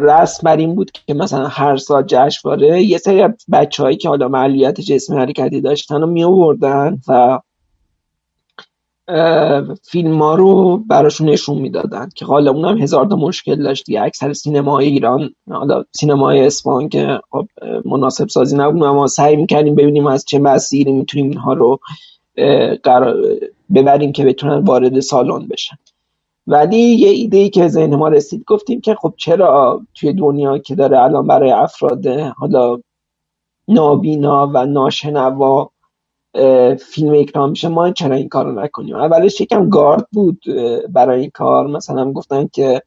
رسم 0.00 0.40
بر 0.44 0.56
این 0.56 0.74
بود 0.74 0.90
که 0.90 1.14
مثلا 1.14 1.46
هر 1.46 1.76
سال 1.76 2.02
جشنواره 2.06 2.82
یه 2.82 2.98
سری 2.98 3.28
بچه 3.52 3.96
که 3.96 4.08
حالا 4.08 4.28
معلولیت 4.28 4.80
جسمی 4.80 5.16
حرکتی 5.16 5.60
داشتن 5.60 6.00
رو 6.00 6.06
می 6.06 6.24
آوردن 6.24 6.98
و 7.08 7.38
فیلم 9.82 10.22
ها 10.22 10.34
رو 10.34 10.76
براشون 10.76 11.28
نشون 11.28 11.58
می‌دادن 11.58 12.08
که 12.14 12.24
حالا 12.24 12.50
اونم 12.50 12.78
هزار 12.78 13.06
تا 13.06 13.16
مشکل 13.16 13.62
داشت 13.62 13.86
دیگه. 13.86 14.02
اکثر 14.02 14.32
سینمای 14.32 14.86
ایران 14.86 15.34
حالا 15.50 15.84
سینمای 15.92 16.46
اسپان 16.46 16.88
که 16.88 17.20
خب 17.30 17.46
مناسب 17.84 18.28
سازی 18.28 18.56
نبود. 18.56 18.82
اما 18.82 19.06
سعی 19.06 19.36
می‌کردیم 19.36 19.74
ببینیم 19.74 20.06
از 20.06 20.24
چه 20.24 20.38
مسیری 20.38 20.92
می‌تونیم 20.92 21.30
اینها 21.30 21.52
رو 21.52 21.78
ببریم 23.74 24.12
که 24.12 24.24
بتونن 24.24 24.64
وارد 24.64 25.00
سالن 25.00 25.46
بشن. 25.48 25.76
ولی 26.46 26.78
یه 26.78 27.08
ایده 27.08 27.36
ای 27.36 27.50
که 27.50 27.68
ذهن 27.68 27.96
ما 27.96 28.08
رسید 28.08 28.44
گفتیم 28.46 28.80
که 28.80 28.94
خب 28.94 29.14
چرا 29.16 29.82
توی 29.94 30.12
دنیا 30.12 30.58
که 30.58 30.74
داره 30.74 31.02
الان 31.02 31.26
برای 31.26 31.50
افراد 31.50 32.06
حالا 32.36 32.78
نابینا 33.68 34.50
و 34.54 34.66
ناشنوا 34.66 35.70
فیلم 36.80 37.14
اکرام 37.14 37.50
میشه 37.50 37.68
ما 37.68 37.90
چرا 37.90 38.16
این 38.16 38.28
کار 38.28 38.44
رو 38.44 38.60
نکنیم؟ 38.60 38.96
اولش 38.96 39.40
یکم 39.40 39.68
گارد 39.68 40.06
بود 40.12 40.44
برای 40.88 41.20
این 41.20 41.30
کار. 41.30 41.66
مثلا 41.66 42.12
گفتن 42.12 42.46
که 42.52 42.82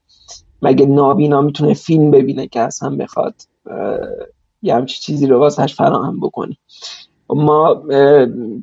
مگه 0.62 0.86
نابینا 0.86 1.42
می‌تونه 1.42 1.74
فیلم 1.74 2.12
ببینه 2.12 2.48
که 2.48 2.60
اصلا 2.62 2.96
بخواد 2.96 3.36
یه 4.62 4.76
همچی 4.76 5.00
چیزی 5.00 5.28
رو 5.28 5.40
واسهش 5.40 5.76
فراهم 5.76 6.20
بکنیم 6.20 6.58
ما 7.30 7.84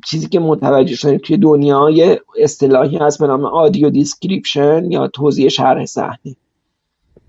چیزی 0.05 0.27
که 0.27 0.39
متوجه 0.39 0.95
شدیم 0.95 1.17
توی 1.17 1.37
دنیا 1.37 1.89
یه 1.89 2.21
اصطلاحی 2.39 2.97
هست 2.97 3.19
به 3.19 3.27
نام 3.27 3.45
audio 3.45 3.89
description 3.89 4.91
یا 4.91 5.07
توضیح 5.07 5.49
شرح 5.49 5.85
صحنه. 5.85 6.35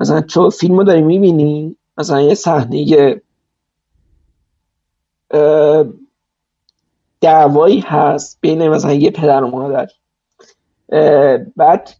مثلا 0.00 0.20
چون 0.20 0.50
فیلم 0.50 0.78
رو 0.78 0.84
داری 0.84 1.02
می‌بینی؟ 1.02 1.76
مثلا 1.98 2.20
یه 2.20 2.34
صحنه 2.34 3.20
دعوایی 7.24 7.80
هست 7.80 8.38
بین 8.40 8.68
مثلا 8.68 8.92
یه 8.92 9.10
پدر 9.10 9.44
و 9.44 9.50
مادر. 9.50 9.88
بعد 11.56 11.90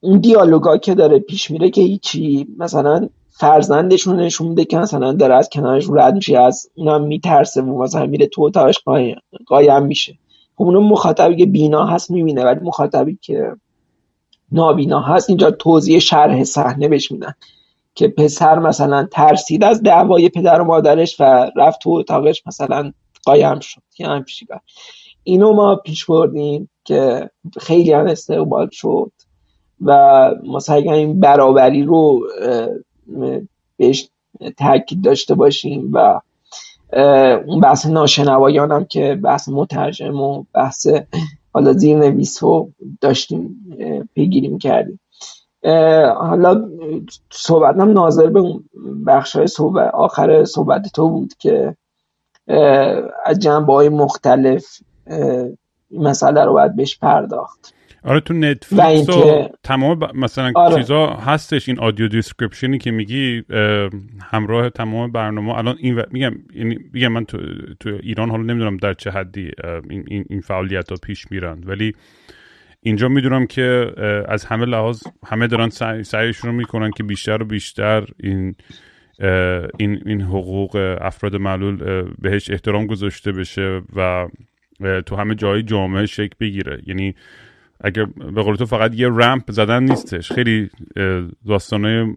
اون 0.00 0.18
دیالوگا 0.18 0.76
که 0.76 0.94
داره 0.94 1.18
پیش 1.18 1.50
میره 1.50 1.70
که 1.70 1.80
هیچی 1.80 2.46
مثلا 2.58 3.08
فرزندشون 3.30 4.20
نشون 4.20 4.48
میده 4.48 4.64
که 4.64 4.78
مثلا 4.78 5.12
داره 5.12 5.34
از 5.34 5.48
کنارش 5.48 5.86
رد 5.90 6.14
میشه 6.14 6.38
از 6.38 6.70
اونم 6.74 7.02
میترسه 7.02 7.62
و 7.62 7.82
مثلا 7.82 8.06
میره 8.06 8.26
تو 8.26 8.42
اتاقش 8.42 8.78
قایم 9.46 9.82
میشه. 9.82 10.14
خب 10.56 10.64
اونم 10.64 10.82
مخاطبی 10.82 11.36
که 11.36 11.46
بینا 11.46 11.86
هست 11.86 12.10
می‌بینه 12.10 12.44
ولی 12.44 12.60
مخاطبی 12.60 13.18
که 13.22 13.52
نابینا 14.52 15.00
هست 15.00 15.30
اینجا 15.30 15.50
توضیح 15.50 15.98
شرح 15.98 16.44
صحنه 16.44 16.88
بهش 16.88 17.12
میدن 17.12 17.34
که 17.94 18.08
پسر 18.08 18.58
مثلا 18.58 19.08
ترسید 19.10 19.64
از 19.64 19.82
دعوای 19.82 20.28
پدر 20.28 20.60
و 20.60 20.64
مادرش 20.64 21.20
و 21.20 21.50
رفت 21.56 21.80
تو 21.80 21.90
اتاقش 21.90 22.46
مثلا 22.46 22.92
قایم 23.24 23.60
شد. 23.60 23.82
یه 23.98 24.08
همچی 24.08 24.46
اینو 25.24 25.52
ما 25.52 25.76
پیش 25.76 26.06
بردیم 26.06 26.68
که 26.84 27.30
خیلی 27.60 27.92
هم 27.92 28.06
استقبال 28.06 28.68
شد 28.72 29.12
و 29.80 30.30
مثلا 30.52 30.76
این 30.76 31.20
برابری 31.20 31.82
رو 31.82 32.20
بهش 33.76 34.08
تاکید 34.56 35.04
داشته 35.04 35.34
باشیم 35.34 35.90
و 35.92 36.20
اون 37.46 37.60
بحث 37.60 37.86
ناشنوایان 37.86 38.72
هم 38.72 38.84
که 38.84 39.14
بحث 39.14 39.48
مترجم 39.48 40.20
و 40.20 40.44
بحث 40.54 40.86
حالا 41.52 41.72
زیر 41.72 41.98
نویس 41.98 42.42
رو 42.42 42.72
داشتیم 43.00 43.56
پیگیریم 44.14 44.58
کردیم. 44.58 45.00
حالا 46.16 46.68
صحبت 47.30 47.76
هم 47.76 47.92
ناظر 47.92 48.26
به 48.26 48.40
اون 48.40 48.64
بخش 49.06 49.36
های 49.36 49.46
صحبت 49.46 49.94
آخر 49.94 50.44
صحبت 50.44 50.92
تو 50.92 51.08
بود 51.08 51.34
که 51.38 51.76
از 53.24 53.38
جنبه 53.38 53.72
های 53.72 53.88
مختلف 53.88 54.64
مسئله 55.90 56.44
رو 56.44 56.52
باید 56.52 56.76
بهش 56.76 56.98
پرداخت. 56.98 57.74
آره 58.04 58.20
تو 58.20 58.34
نتفلیکس 58.34 59.08
و 59.08 59.48
تمام 59.62 60.08
مثلا 60.14 60.52
آره. 60.54 60.76
چیزا 60.76 61.06
هستش 61.06 61.68
این 61.68 61.78
audio 61.78 62.08
description 62.08 62.72
ی 62.72 62.78
که 62.78 62.90
میگی 62.90 63.42
همراه 64.22 64.70
تمام 64.70 65.12
برنامه. 65.12 65.58
الان 65.58 65.76
این 65.80 66.02
میگم 66.10 66.32
یعنی 66.54 66.78
میگم 66.92 67.08
من 67.08 67.24
تو, 67.24 67.38
تو 67.80 67.98
ایران 68.02 68.30
حالا 68.30 68.42
نمی‌دونم 68.42 68.76
در 68.76 68.94
چه 68.94 69.10
حدی 69.10 69.50
این, 69.90 70.04
این, 70.08 70.24
این 70.30 70.40
فعالیت 70.40 70.90
ها 70.90 70.96
پیش 71.02 71.30
میرن. 71.30 71.62
ولی 71.66 71.94
اینجا 72.80 73.08
می‌دونم 73.08 73.46
که 73.46 73.92
از 74.28 74.44
همه 74.44 74.64
لحاظ 74.64 75.02
همه 75.26 75.46
دارن 75.46 75.68
سعی 75.68 76.04
سعیشون 76.04 76.50
رو 76.50 76.56
می‌کنن 76.56 76.90
که 76.90 77.02
بیشتر 77.02 77.42
و 77.42 77.44
بیشتر 77.44 78.06
این 78.20 78.54
این 79.78 80.02
این 80.06 80.20
حقوق 80.20 80.96
افراد 81.00 81.36
معلول 81.36 82.04
بهش 82.18 82.50
احترام 82.50 82.86
گذاشته 82.86 83.32
بشه 83.32 83.82
و 83.96 84.28
تو 85.06 85.16
همه 85.16 85.34
جای 85.34 85.62
جامعه 85.62 86.06
شکل 86.06 86.34
بگیره. 86.40 86.82
یعنی 86.86 87.14
اگر 87.80 88.04
به 88.04 88.42
قول 88.42 88.56
تو 88.56 88.66
فقط 88.66 88.94
یه 88.94 89.08
رمپ 89.08 89.50
زدن 89.50 89.82
نیستش. 89.82 90.32
خیلی 90.32 90.70
داستانه 91.46 92.16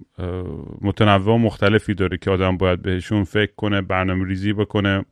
متنوع 0.82 1.36
و 1.36 1.38
مختلفی 1.38 1.94
داره 1.94 2.18
که 2.18 2.32
آدم 2.32 2.58
باید 2.58 2.82
بهشون 2.82 3.24
فکر 3.24 3.52
کنه 3.58 3.82
برنامه 3.82 4.28
ریزی 4.28 4.54
بکنه 4.54 5.06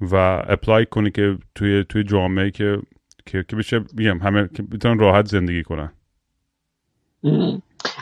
و 0.00 0.14
اپلای 0.48 0.86
کنه 0.86 1.10
که 1.10 1.38
توی 1.54 1.84
توی 1.88 2.04
جامعه 2.04 2.50
که 2.50 2.78
که, 3.26 3.44
که 3.48 3.56
بشه 3.56 3.78
بگم 3.78 4.18
همه 4.18 4.48
که 4.54 4.62
بتونن 4.62 4.98
راحت 4.98 5.26
زندگی 5.28 5.62
کنن. 5.62 5.92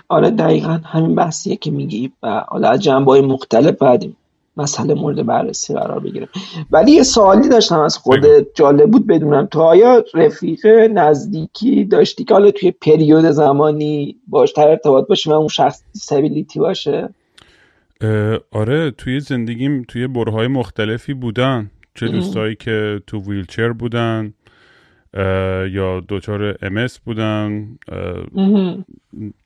آره 0.08 0.30
دقیقا 0.30 0.80
همین 0.84 1.14
بحثیه 1.14 1.56
که 1.56 1.70
میگی 1.70 2.12
و 2.22 2.44
حالا 2.48 2.68
از 2.68 2.82
جنبه 2.82 3.10
های 3.10 3.20
مختلف 3.20 3.74
بعدیم 3.74 4.16
مسئله 4.56 4.94
مورد 4.94 5.26
بررسی 5.26 5.74
قرار 5.74 6.00
بگیره. 6.00 6.28
ولی 6.70 6.92
یه 6.92 7.02
سوالی 7.02 7.48
داشتم 7.48 7.80
از 7.80 7.98
خودت 7.98 8.46
جالب 8.54 8.90
بود 8.90 9.06
بدونم. 9.06 9.46
تو 9.46 9.60
آیا 9.60 10.04
رفیق 10.14 10.66
نزدیکی 10.66 11.84
داشتی 11.84 12.24
که 12.24 12.34
حالا 12.34 12.50
توی 12.50 12.70
پریود 12.70 13.24
زمانی 13.24 14.16
باش 14.28 14.52
تر 14.52 14.68
ارتباط 14.68 15.06
باشه 15.06 15.30
و 15.30 15.34
اون 15.34 15.48
شخص 15.48 15.82
دیسابیلیتی 15.92 16.58
باشه؟ 16.58 17.08
آره 18.52 18.90
توی 18.90 19.20
زندگیم 19.20 19.82
توی 19.88 20.06
برهای 20.06 20.46
مختلفی 20.46 21.14
بودن. 21.14 21.70
چه 21.94 22.08
دوستایی 22.08 22.54
که 22.54 23.02
تو 23.06 23.18
ویلچر 23.18 23.72
بودن 23.72 24.34
یا 25.70 26.00
دوچار 26.08 26.58
امس 26.62 26.98
بودن 26.98 27.78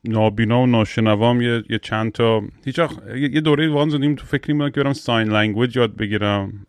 نابینا 0.03 0.61
و 0.61 0.65
ناشنوام 0.65 1.41
یه, 1.41 1.63
یه 1.69 1.79
چند 1.79 2.11
تا 2.11 2.41
هیچ 2.65 2.79
یه 3.15 3.41
دوره 3.41 3.69
وان 3.69 3.89
زدیم 3.89 4.15
تو 4.15 4.25
فکری 4.25 4.53
بودم 4.53 4.69
که 4.69 4.83
برم 4.83 4.93
ساین 4.93 5.27
لنگویج 5.27 5.77
یاد 5.77 5.95
بگیرم. 5.95 6.65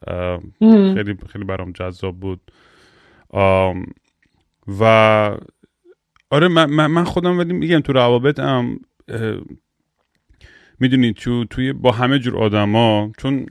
خیلی 0.94 1.16
خیلی 1.28 1.44
برام 1.44 1.72
جذاب 1.72 2.20
بود. 2.20 2.40
و 4.80 4.84
آره 6.30 6.48
من, 6.48 6.86
من 6.86 7.05
خودم 7.05 7.38
ولی 7.38 7.53
میگم 7.53 7.80
تو 7.80 7.92
روابطم 7.92 8.80
می‌دونید 10.80 11.16
تو 11.16 11.44
توی 11.44 11.72
با 11.72 11.92
همه 11.92 12.18
جور 12.18 12.36
آدما 12.36 13.12
چون 13.18 13.46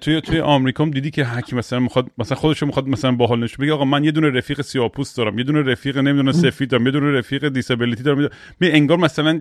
توی 0.00 0.20
توی 0.20 0.40
آمریکا 0.40 0.84
هم 0.84 0.90
دیدی 0.90 1.10
که 1.10 1.24
هر 1.24 1.37
کی 1.37 1.56
مثلا 1.56 1.80
می‌خواد 1.80 2.06
مثلا 2.18 2.36
خودش 2.36 2.62
می‌خواد 2.62 2.88
مثلا 2.88 3.12
باحال 3.12 3.44
نشه 3.44 3.56
بگه 3.56 3.72
آقا 3.72 3.84
من 3.84 4.04
یه 4.04 4.10
دونه 4.10 4.30
رفیق 4.30 4.60
سیاپوست 4.60 5.14
دارم 5.14 5.38
یه 5.38 5.44
دونه 5.44 5.62
رفیق 5.62 5.98
نمی‌دونه 5.98 6.32
سفید 6.32 6.70
دارم 6.70 6.86
یه 6.86 6.92
دونه 6.92 7.18
رفیق 7.18 7.48
disability 7.48 8.02
دارم 8.02 8.28
می 8.60 8.68
انگار 8.68 8.98
مثلا 8.98 9.40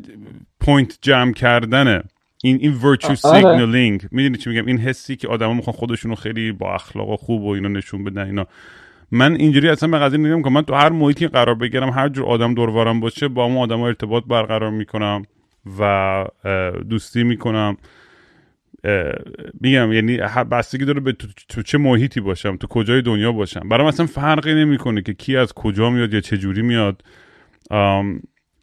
point 0.59 0.97
جمع 1.01 1.33
کردنه. 1.33 2.03
این 2.43 2.57
این 2.61 2.73
virtue 2.73 3.15
signaling 3.15 4.07
می‌دونی 4.11 4.37
چی 4.37 4.49
میگم؟ 4.49 4.65
این 4.65 4.77
حسی 4.77 5.15
که 5.15 5.27
آدما 5.27 5.53
می‌خوان 5.53 5.75
خودشونو 5.75 6.15
خیلی 6.15 6.51
با 6.51 6.73
اخلاق 6.73 7.09
و 7.09 7.15
خوب 7.15 7.41
و 7.41 7.49
اینا 7.49 7.67
نشون 7.67 8.03
بدن 8.03 8.25
اینا. 8.25 8.47
من 9.11 9.35
اینجوری 9.35 9.69
اصلا 9.69 9.89
به 9.89 9.99
قضیه 9.99 10.19
نگم 10.19 10.43
که 10.43 10.49
من 10.49 10.61
تو 10.61 10.73
هر 10.73 10.89
محیطی 10.89 11.27
قرار 11.27 11.55
بگیرم 11.55 11.89
هر 11.89 12.09
جور 12.09 12.25
آدم 12.25 12.53
دورورم 12.53 12.99
باشه 12.99 13.27
با 13.27 13.43
اون 13.43 13.57
آدم 13.57 13.79
ارتباط 13.79 14.23
برقرار 14.23 14.71
می‌کنم 14.71 15.23
و 15.79 16.25
دوستی 16.89 17.23
می‌کنم. 17.23 17.77
میگم 19.61 19.93
یعنی 19.93 20.17
بستگی 20.51 20.85
داره 20.85 20.99
به 20.99 21.11
تو, 21.49 21.61
چه 21.61 21.77
محیطی 21.77 22.19
باشم 22.19 22.57
تو 22.57 22.67
کجای 22.67 23.01
دنیا 23.01 23.31
باشم. 23.31 23.69
برام 23.69 23.87
اصلا 23.87 24.05
فرقی 24.05 24.53
نمی‌کنه 24.53 25.01
که 25.01 25.13
کی 25.13 25.37
از 25.37 25.53
کجا 25.53 25.89
میاد 25.89 26.13
یا 26.13 26.21
چه 26.21 26.37
جوری 26.37 26.61
میاد. 26.61 27.03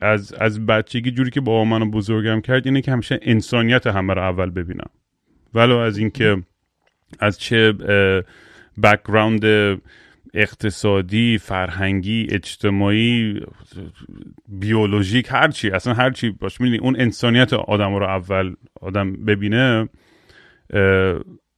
از 0.01 0.33
از 0.33 0.67
بچگی 0.67 1.11
جوری 1.11 1.31
که 1.31 1.41
با 1.41 1.65
منو 1.65 1.91
بزرگم 1.91 2.41
کرد 2.41 2.67
اینه 2.67 2.81
که 2.81 2.93
همیشه 2.93 3.19
انسانیت 3.23 3.87
همه 3.87 4.15
رو 4.15 4.23
اول 4.23 4.51
ببینم. 4.51 4.91
ولو 5.55 5.77
از 5.77 5.99
اینکه 5.99 6.43
از 7.21 7.39
چه 7.39 7.73
background 8.83 9.45
اقتصادی 10.35 11.39
فرهنگی 11.39 12.27
اجتماعی 12.31 13.41
بیولوژیک 14.49 15.29
هرچی 15.31 15.71
اصلا 15.71 15.95
هرچی 15.95 16.31
باش 16.31 16.61
می‌دونی 16.61 16.79
اون 16.79 16.97
انسانیت 16.99 17.53
آدم 17.53 17.95
رو 17.95 18.05
اول 18.05 18.55
آدم 18.81 19.13
ببینه 19.13 19.89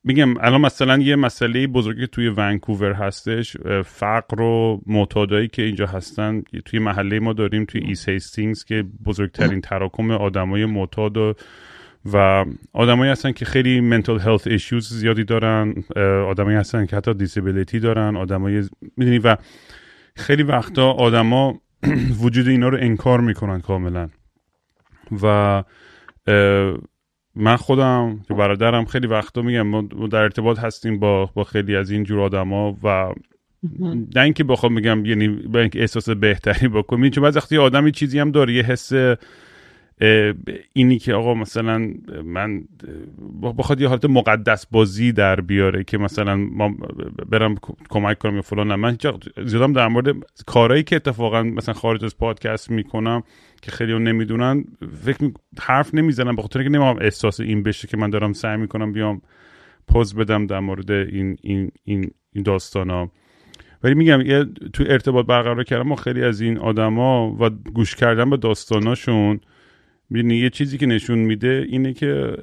میگم 0.04 0.36
الان 0.40 0.60
مثلا 0.60 0.98
یه 0.98 1.16
مسئله 1.16 1.66
بزرگی 1.66 2.06
توی 2.06 2.28
ونکوور 2.28 2.92
هستش 2.92 3.56
فقر 3.84 4.40
و 4.40 4.80
معتادایی 4.86 5.48
که 5.48 5.62
اینجا 5.62 5.86
هستن. 5.86 6.42
توی 6.64 6.78
محله 6.78 7.20
ما 7.20 7.32
داریم 7.32 7.64
توی 7.64 7.80
East 7.80 8.08
Hastings 8.08 8.64
که 8.64 8.84
بزرگترین 9.04 9.60
تراکم 9.60 10.10
آدمای 10.10 10.64
معتاد 10.64 11.16
و 11.16 11.34
و 12.12 12.44
آدمایی 12.72 13.12
هستن 13.12 13.32
که 13.32 13.44
خیلی 13.44 13.80
mental 13.80 14.18
health 14.18 14.46
issues 14.46 14.88
زیادی 14.88 15.24
دارن 15.24 15.74
آدمایی 16.26 16.56
هستن 16.56 16.86
که 16.86 16.96
حتی 16.96 17.14
disability 17.14 17.80
دارن 17.80 18.16
آدمای 18.16 18.64
می‌دونی؟ 18.96 19.18
و 19.18 19.36
خیلی 20.16 20.42
وقتا 20.42 20.92
آدما 20.92 21.60
وجود 22.22 22.48
اینا 22.48 22.68
رو 22.68 22.78
انکار 22.80 23.20
می‌کنن 23.20 23.60
کاملا. 23.60 24.08
و 25.22 25.64
من 27.36 27.56
خودم 27.56 28.20
که 28.28 28.34
برادرم 28.34 28.84
خیلی 28.84 29.06
وقتا 29.06 29.42
میگم 29.42 29.62
ما 29.62 29.82
در 30.10 30.18
ارتباط 30.18 30.58
هستیم 30.58 30.98
با 30.98 31.30
با 31.34 31.44
خیلی 31.44 31.76
از 31.76 31.90
این 31.90 32.04
جور 32.04 32.20
آدما 32.20 32.76
و 32.82 33.12
نه 34.14 34.22
اینکه 34.22 34.44
بخوام 34.44 34.72
میگم 34.72 35.04
یعنی 35.04 35.28
با 35.28 35.60
اینکه 35.60 35.80
احساس 35.80 36.08
بهتری 36.08 36.68
بکنم. 36.68 37.10
چون 37.10 37.24
بعضی 37.24 37.38
وقتی 37.38 37.58
آدم 37.58 37.90
چیزی 37.90 38.18
هم 38.18 38.30
داره 38.30 38.54
یه 38.54 38.62
حس 38.62 38.92
اینی 40.72 40.98
که 40.98 41.14
آقا 41.14 41.34
مثلا 41.34 41.90
من 42.24 42.64
بخواد 43.42 43.80
یه 43.80 43.88
حالت 43.88 44.04
مقدس 44.04 44.66
بازی 44.66 45.12
در 45.12 45.40
بیاره 45.40 45.84
که 45.84 45.98
مثلا 45.98 46.36
ما 46.36 46.74
برم 47.28 47.54
کمک 47.88 48.18
کنم 48.18 48.34
یا 48.34 48.42
فلان. 48.42 48.74
من 48.74 48.96
زیادم 49.44 49.72
در 49.72 49.88
مورد 49.88 50.06
کارهایی 50.46 50.82
که 50.82 50.96
اتفاقا 50.96 51.42
مثلا 51.42 51.74
خارج 51.74 52.04
از 52.04 52.18
پادکست 52.18 52.70
می‌کنم. 52.70 53.22
که 53.64 53.70
خیلی 53.70 53.92
اون 53.92 54.02
نمی‌دونن 54.08 54.64
فکر 55.04 55.30
حرف 55.60 55.94
نمی‌زنم 55.94 56.36
بخاطر 56.36 56.62
که 56.62 56.68
نمی‌خوام 56.68 56.98
احساس 57.00 57.40
این 57.40 57.62
بشه 57.62 57.88
که 57.88 57.96
من 57.96 58.10
دارم 58.10 58.32
سعی 58.32 58.56
می‌کنم 58.56 58.92
بیام 58.92 59.22
پوز 59.88 60.14
بدم 60.14 60.46
در 60.46 60.60
مورد 60.60 60.90
این 60.90 61.36
این 61.42 61.70
این, 61.84 62.10
این 62.32 62.42
داستان 62.42 62.90
ها 62.90 63.12
ولی 63.82 63.94
میگم 63.94 64.20
یه 64.20 64.44
تو 64.72 64.84
ارتباط 64.86 65.26
برقرار 65.26 65.64
کردم 65.64 65.88
با 65.88 65.96
خیلی 65.96 66.24
از 66.24 66.40
این 66.40 66.58
آدما 66.58 67.36
و 67.40 67.50
گوش 67.50 67.96
کردن 67.96 68.30
به 68.30 68.36
داستاناشون 68.36 69.40
می‌دونی 70.10 70.36
یه 70.36 70.50
چیزی 70.50 70.78
که 70.78 70.86
نشون 70.86 71.18
میده 71.18 71.66
اینه 71.68 71.92
که 71.92 72.36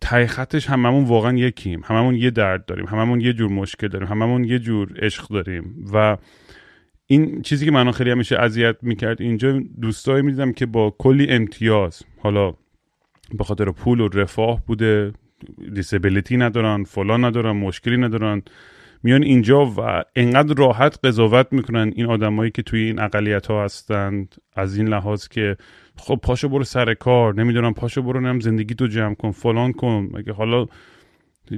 تای 0.00 0.26
خطش 0.26 0.70
هممون 0.70 1.04
واقعا 1.04 1.38
یکیم 1.38 1.82
هممون 1.84 2.14
یه 2.14 2.30
درد 2.30 2.66
داریم 2.66 2.86
هممون 2.86 3.20
یه 3.20 3.32
جور 3.32 3.50
مشکل 3.50 3.88
داریم 3.88 4.08
هممون 4.08 4.44
یه 4.44 4.58
جور 4.58 5.04
عشق 5.04 5.28
داریم 5.28 5.84
و 5.92 6.16
این 7.06 7.42
چیزی 7.42 7.64
که 7.64 7.70
منو 7.70 7.92
خیلی 7.92 8.10
همیشه 8.10 8.36
اذیت 8.36 8.76
می‌کرد 8.82 9.22
اینجا 9.22 9.62
دوستایی 9.80 10.22
می‌دیدم 10.22 10.52
که 10.52 10.66
با 10.66 10.94
کلی 10.98 11.28
امتیاز 11.28 12.02
حالا 12.18 12.54
به 13.38 13.44
خاطر 13.44 13.70
پول 13.70 14.00
و 14.00 14.08
رفاه 14.08 14.62
بوده 14.66 15.12
دیسبیلیتی 15.74 16.36
ندارن 16.36 16.84
فلان 16.84 17.24
ندارن 17.24 17.50
مشکلی 17.50 17.96
ندارن 17.96 18.42
میان 19.02 19.22
اینجا 19.22 19.66
و 19.66 20.02
انقدر 20.16 20.54
راحت 20.54 20.98
قضاوت 21.04 21.46
می‌کنن 21.52 21.92
این 21.96 22.06
آدمایی 22.06 22.50
که 22.50 22.62
توی 22.62 22.80
این 22.80 23.00
اقلیت 23.00 23.46
ها 23.46 23.64
هستند 23.64 24.34
از 24.56 24.76
این 24.76 24.88
لحاظ 24.88 25.28
که 25.28 25.56
خب 25.96 26.20
پاشو 26.22 26.48
برو 26.48 26.64
سر 26.64 26.94
کار 26.94 27.34
نمی‌دونم 27.34 27.74
پاشو 27.74 28.02
برو 28.02 28.20
نم 28.20 28.40
زندگی 28.40 28.74
تو 28.74 28.86
جمع 28.86 29.14
کن 29.14 29.30
فلان 29.30 29.72
کن 29.72 30.10
مگه 30.12 30.32
حالا 30.32 30.66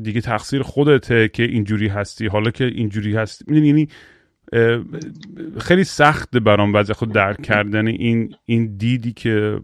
دیگه 0.03 0.21
تقصیر 0.21 0.63
خودته 0.63 1.29
که 1.29 1.43
اینجوری 1.43 1.89
هستی 1.89 2.27
حالا 2.27 2.51
که 2.51 2.65
اینجوری 2.65 3.17
هستی. 3.17 3.55
یعنی 3.55 3.89
خیلی 5.61 5.85
سخت 5.85 6.37
برام 6.37 6.75
وضع 6.75 6.93
خود 6.93 7.13
درک 7.13 7.43
کردن 7.43 7.87
این 7.87 8.35
این 8.45 8.77
دیدی 8.77 9.13
که 9.13 9.61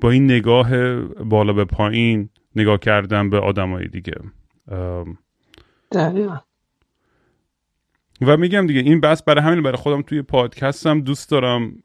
با 0.00 0.10
این 0.10 0.24
نگاه 0.24 0.96
بالا 1.24 1.52
به 1.52 1.64
پایین 1.64 2.28
نگاه 2.56 2.78
کردن 2.78 3.30
به 3.30 3.38
آدمای 3.38 3.88
دیگه. 3.88 4.14
دقیقا. 5.92 6.36
و 8.20 8.36
میگم 8.36 8.66
دیگه 8.66 8.80
این 8.80 9.00
بس 9.00 9.22
برای 9.22 9.44
همین 9.44 9.62
برای 9.62 9.76
خودم 9.76 10.02
توی 10.02 10.22
پادکستم 10.22 11.00
دوست 11.00 11.30
دارم 11.30 11.82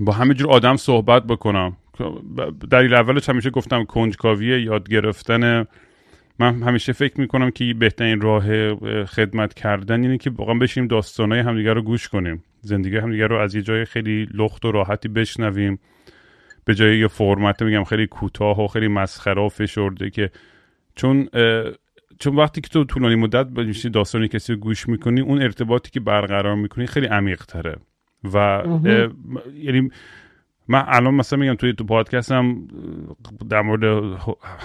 با 0.00 0.12
همه 0.12 0.34
جور 0.34 0.50
آدم 0.50 0.76
صحبت 0.76 1.22
بکنم. 1.22 1.76
این 2.72 2.94
اولش 2.94 3.28
همیشه 3.28 3.50
گفتم 3.50 3.84
کنجکاوی 3.84 4.62
یاد 4.62 4.88
گرفتن 4.88 5.66
من 6.38 6.62
همیشه 6.62 6.92
فکر 6.92 7.20
می‌کنم 7.20 7.50
که 7.50 7.74
بهترین 7.74 8.20
راه 8.20 8.74
خدمت 9.04 9.54
کردن 9.54 10.02
اینه 10.02 10.18
که 10.18 10.30
واقعا 10.30 10.54
بشیم 10.54 10.86
داستانهای 10.86 11.40
همدیگه 11.40 11.72
رو 11.72 11.82
گوش 11.82 12.08
کنیم. 12.08 12.44
زندگی 12.60 12.96
همدیگه 12.96 13.26
رو 13.26 13.36
از 13.36 13.54
یه 13.54 13.62
جای 13.62 13.84
خیلی 13.84 14.28
لخت 14.34 14.64
و 14.64 14.72
راحتی 14.72 15.08
بشنویم. 15.08 15.78
به 16.64 16.74
جای 16.74 16.98
یه 16.98 17.08
فرمت 17.08 17.62
میگم 17.62 17.84
خیلی 17.84 18.06
کوتاه 18.06 18.64
و 18.64 18.66
خیلی 18.66 18.88
مسخره 18.88 19.42
و 19.42 19.48
فشرده 19.48 20.10
که 20.10 20.30
چون 20.94 21.28
چون 22.18 22.36
وقتی 22.36 22.60
که 22.60 22.68
تو 22.68 22.84
طولانی 22.84 23.14
مدت 23.14 23.46
میشی 23.58 23.90
داستانی 23.90 24.28
کسی 24.28 24.52
رو 24.52 24.58
گوش 24.58 24.88
می‌کنی 24.88 25.20
اون 25.20 25.42
ارتباطی 25.42 25.90
که 25.90 26.00
برقرار 26.00 26.54
می‌کنی 26.54 26.86
خیلی 26.86 27.06
عمیق 27.06 27.44
تره 27.44 27.76
و 28.34 28.62
یعنی 29.54 29.90
من 30.72 30.84
الان 30.86 31.14
مثلا 31.14 31.38
میگم 31.38 31.54
توی 31.54 31.72
تو 31.72 31.84
پادکستم 31.84 32.68
در 33.50 33.62
مورد 33.62 33.84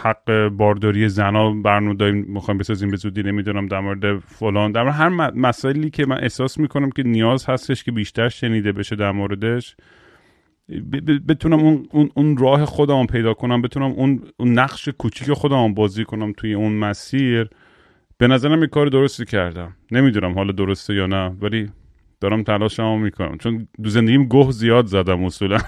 حق 0.03 0.47
بارداری 0.47 1.09
زنا 1.09 1.51
برنامه 1.51 1.95
داریم 1.95 2.25
می‌خوایم 2.27 2.57
بسازیم 2.57 2.91
به 2.91 2.97
زودی 2.97 3.23
نمی‌دونم 3.23 3.67
در 3.67 3.79
مورد 3.79 4.19
فلان 4.19 4.71
در 4.71 4.83
مورد 4.83 4.95
هر 4.95 5.09
مسائلی 5.31 5.89
که 5.89 6.05
من 6.05 6.17
احساس 6.17 6.57
می‌کنم 6.57 6.89
که 6.89 7.03
نیاز 7.03 7.45
هستش 7.45 7.83
که 7.83 7.91
بیشتر 7.91 8.29
شنیده 8.29 8.71
بشه 8.71 8.95
در 8.95 9.11
موردش. 9.11 9.75
بتونم 11.27 11.59
اون, 11.59 11.87
اون, 11.91 12.09
اون 12.15 12.37
راه 12.37 12.65
خودم 12.65 13.05
پیدا 13.05 13.33
کنم 13.33 13.61
بتونم 13.61 13.91
اون, 13.91 14.21
اون 14.37 14.53
نقش 14.53 14.89
کوچیک 14.89 15.33
خودم 15.33 15.73
بازی 15.73 16.03
کنم 16.03 16.33
توی 16.37 16.53
اون 16.53 16.73
مسیر. 16.73 17.49
به 18.17 18.27
نظرم 18.27 18.59
این 18.59 18.67
کار 18.67 18.87
درستی 18.87 19.25
کردم. 19.25 19.75
نمی‌دونم 19.91 20.33
حالا 20.33 20.51
درسته 20.51 20.95
یا 20.95 21.07
نه 21.07 21.35
ولی 21.41 21.69
دارم 22.21 22.43
تلاشمو 22.43 22.97
می‌کنم. 22.97 23.37
چون 23.37 23.67
دو 23.83 23.89
زندگیم 23.89 24.23
گوه 24.23 24.51
زیاد 24.51 24.85
زدم 24.85 25.25
اصولا. 25.25 25.57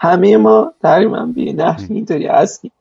همه 0.00 0.36
ما 0.36 0.72
تقریبا 0.82 1.24
بی 1.34 1.52
نحوی 1.52 1.94
اینطوری 1.94 2.26
هستیم. 2.26 2.72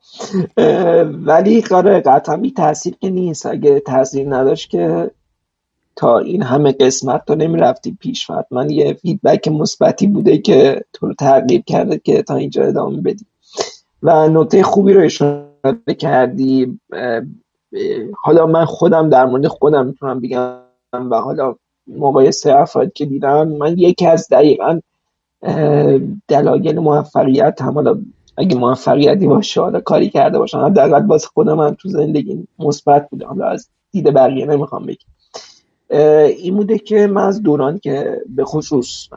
ولی 1.06 1.62
کار 1.62 2.00
قطعا 2.00 2.38
بی 2.38 2.52
تاثیر 2.52 2.96
که 3.02 3.10
نیست. 3.10 3.46
اگه 3.46 3.80
تاثیر 3.80 4.36
نداشت 4.36 4.70
که 4.70 5.12
تا 5.96 6.20
این 6.20 6.44
همه 6.44 6.72
قسمت 6.72 7.26
تو 7.26 7.36
نمی‌رفتی 7.36 7.98
پیش 8.00 8.28
من 8.52 8.70
یه 8.70 8.94
فیدبک 8.94 9.48
مثبتی 9.48 10.08
بوده 10.08 10.38
که 10.38 10.82
تو 10.94 11.08
رو 11.08 11.14
تغییر 11.14 11.62
کرده 11.62 12.02
که 12.04 12.22
تا 12.22 12.36
اینجا 12.36 12.64
ادامه 12.64 13.02
بدی. 13.02 13.26
و 14.04 14.28
نکته 14.28 14.64
خوبی 14.64 14.94
رو 14.94 15.02
اشاره 15.02 15.94
کردی. 15.98 16.80
حالا 18.24 18.48
من 18.48 18.66
خودم 18.66 19.10
در 19.10 19.26
مورد 19.26 19.48
خودم 19.48 19.86
می‌تونم 19.86 20.20
بگم 20.20 20.54
و 20.94 21.16
حالا 21.22 21.56
مقایسه 21.88 22.56
افراد 22.56 22.94
که 22.94 23.06
دیدم 23.06 23.48
من 23.48 23.78
یکی 23.78 24.08
از 24.08 24.28
دقیقا 24.32 24.80
دلایل 26.28 26.80
موفقیت 26.80 27.62
هم 27.62 27.74
حالا 27.74 28.02
اگه 28.38 28.58
موفقیتی 28.58 29.28
باشه 29.28 29.62
حالا 29.62 29.82
کاری 29.82 30.10
کرده 30.10 30.40
باشم. 30.40 30.60
حداقل 30.60 31.00
باز 31.00 31.26
خودم 31.26 31.54
من 31.54 31.76
تو 31.76 31.90
زندگی 31.90 32.48
مثبت 32.60 33.10
بودم. 33.10 33.28
حالا 33.28 33.46
از 33.46 33.70
دید 33.92 34.14
بقیه 34.14 34.46
نمی‌خوام 34.46 34.86
بگم. 34.86 35.10
این 36.38 36.56
بوده 36.56 36.78
که 36.78 37.08
من 37.08 37.24
از 37.24 37.44
دوران 37.44 37.80
که 37.80 38.22
به 38.36 38.46
خصوص 38.46 39.08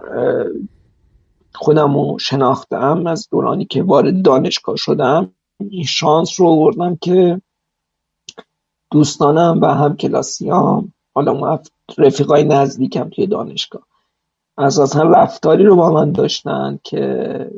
خودم 1.54 1.94
رو 1.94 2.18
شناختم 2.18 3.06
از 3.06 3.28
دورانی 3.30 3.64
که 3.64 3.82
وارد 3.82 4.22
دانشگاه 4.22 4.76
شدم 4.76 5.32
این 5.70 5.84
شانس 5.84 6.40
رو 6.40 6.46
آوردم 6.46 6.96
که 7.00 7.40
دوستانم 8.92 9.58
و 9.62 9.66
هم 9.66 9.96
کلاسیام. 9.96 10.92
حالا 11.14 11.58
رفیقای 11.98 12.44
نزدیکم 12.44 13.08
توی 13.08 13.26
دانشگاه. 13.26 13.82
اساسا 14.58 15.02
رفتاری 15.02 15.64
رو 15.64 15.76
با 15.76 15.90
من 15.90 16.12
داشتن 16.12 16.78
که 16.84 17.50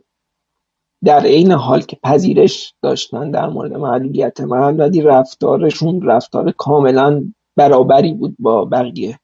در 1.04 1.20
عین 1.20 1.52
حال 1.52 1.80
که 1.80 1.98
پذیرش 2.02 2.74
داشتن 2.82 3.30
در 3.30 3.48
مورد 3.48 3.72
معلولیت 3.72 4.40
من 4.40 4.76
ولی 4.76 5.00
رفتارشون 5.00 6.02
رفتار 6.02 6.50
کاملا 6.50 7.24
برابری 7.56 8.12
بود 8.12 8.36
با 8.38 8.64
بقیه. 8.64 9.18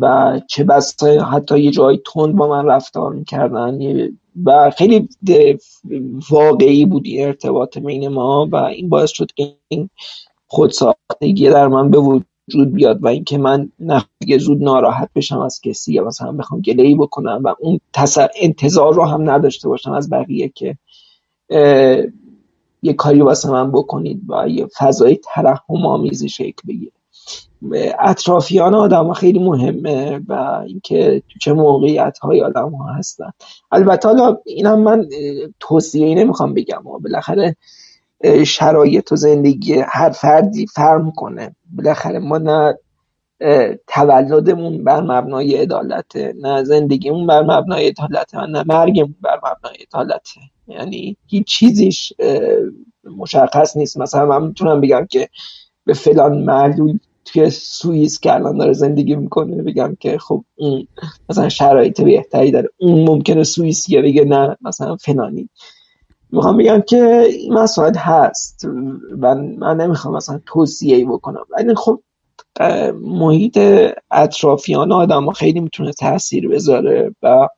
و 0.00 0.40
چه 0.48 0.64
بس 0.64 1.04
حتی 1.04 1.60
یه 1.60 1.70
جای 1.70 2.00
تند 2.14 2.36
با 2.36 2.48
من 2.48 2.66
رفتار 2.66 3.12
می‌کردن. 3.12 3.78
و 4.44 4.70
خیلی 4.70 5.08
واقعی 6.30 6.84
بود 6.84 7.06
ارتباط 7.16 7.78
بین 7.78 8.08
ما 8.08 8.48
و 8.52 8.56
این 8.56 8.88
باعث 8.88 9.10
شد 9.10 9.32
که 9.32 9.56
این 9.68 9.90
خودساختگی 10.48 11.50
در 11.50 11.68
من 11.68 11.90
به 11.90 11.98
وجود 11.98 12.72
بیاد 12.74 13.04
و 13.04 13.08
اینکه 13.08 13.38
من 13.38 13.72
نه 13.78 14.04
زود 14.40 14.62
ناراحت 14.62 15.10
بشم 15.14 15.38
از 15.38 15.60
کسی 15.60 15.92
یا 15.92 16.04
مثلا 16.04 16.32
بخوام 16.32 16.60
گله 16.60 16.82
ای 16.82 16.94
بکنم 16.94 17.40
و 17.44 17.54
اون 17.60 17.80
انتظار 18.42 18.94
رو 18.94 19.04
هم 19.04 19.30
نداشته 19.30 19.68
باشم 19.68 19.92
از 19.92 20.10
بقیه 20.10 20.48
که 20.48 20.78
یه 22.82 22.92
کاری 22.92 23.20
واسه 23.20 23.50
من 23.50 23.72
بکنید 23.72 24.22
و 24.28 24.48
یه 24.48 24.66
فضای 24.78 25.18
ترحم 25.24 25.86
آمیزی 25.86 26.28
شکل 26.28 26.62
بگیره. 26.68 26.92
اطرافیان 28.00 28.74
آدم 28.74 29.06
ها 29.06 29.12
خیلی 29.12 29.38
مهمه 29.38 30.20
و 30.28 30.62
اینکه 30.66 31.22
تو 31.28 31.38
چه 31.38 31.52
موقعیت 31.52 32.18
های 32.18 32.42
آدم 32.42 32.70
ها 32.70 32.92
هستن. 32.92 33.30
البته 33.72 34.08
حالا 34.08 34.38
اینم 34.46 34.80
من 34.80 35.08
توصیه 35.60 36.06
ای 36.06 36.14
نمی‌خوام 36.14 36.54
بگم. 36.54 36.86
و 36.86 36.98
بالاخره 36.98 37.56
شرایط 38.46 39.12
و 39.12 39.16
زندگی 39.16 39.74
هر 39.88 40.10
فردی 40.10 40.66
فرم 40.66 41.10
کنه. 41.10 41.56
بالاخره 41.76 42.18
ما 42.18 42.38
نه 42.38 42.78
تولدمون 43.86 44.84
بر 44.84 45.00
مبنای 45.00 45.54
عدالت 45.56 46.16
نه 46.16 46.64
زندگیمون 46.64 47.26
بر 47.26 47.42
مبنای 47.42 47.88
عدالت 47.88 48.34
نه 48.34 48.64
مرگمون 48.66 49.14
بر 49.22 49.36
مبنای 49.36 49.76
عدالت 49.92 50.28
یعنی 50.68 51.16
هیچ 51.26 51.46
چیزیش 51.46 52.12
مشخص 53.16 53.76
نیست. 53.76 53.98
مثلا 53.98 54.26
من 54.26 54.46
می‌تونم 54.46 54.80
بگم 54.80 55.06
که 55.10 55.28
به 55.84 55.94
فلان 55.94 56.38
معلول 56.38 56.98
توی 57.24 57.50
سوئیس 57.50 58.20
که 58.20 58.34
الان 58.34 58.58
داره 58.58 58.72
زندگی 58.72 59.16
می‌کنه 59.16 59.62
بگم 59.62 59.96
که 60.00 60.18
خب 60.18 60.44
اون 60.56 60.88
مثلا 61.28 61.48
شرایط 61.48 62.00
بهتری 62.00 62.50
داره. 62.50 62.68
اون 62.76 63.08
ممکنه 63.08 63.44
سوئیسیه 63.44 64.02
بگه 64.02 64.24
نه 64.24 64.56
مثلا 64.60 64.96
فلانی. 64.96 65.48
می‌خوام 66.32 66.56
بگم 66.56 66.80
که 66.80 67.26
این 67.30 67.54
مسائل 67.54 67.94
هست 67.94 68.68
و 69.20 69.34
من 69.34 69.76
نمی‌خوام 69.76 70.16
مثلا 70.16 70.40
توصیه 70.46 70.96
ای 70.96 71.04
بکنم. 71.04 71.44
ولی 71.50 71.74
خب 71.74 72.00
محیط 73.02 73.58
اطرافیان 74.10 74.92
آدم 74.92 75.24
ها 75.24 75.32
خیلی 75.32 75.60
می‌تونه 75.60 75.92
تاثیر 75.92 76.48
بذاره 76.48 77.14
و 77.22 77.48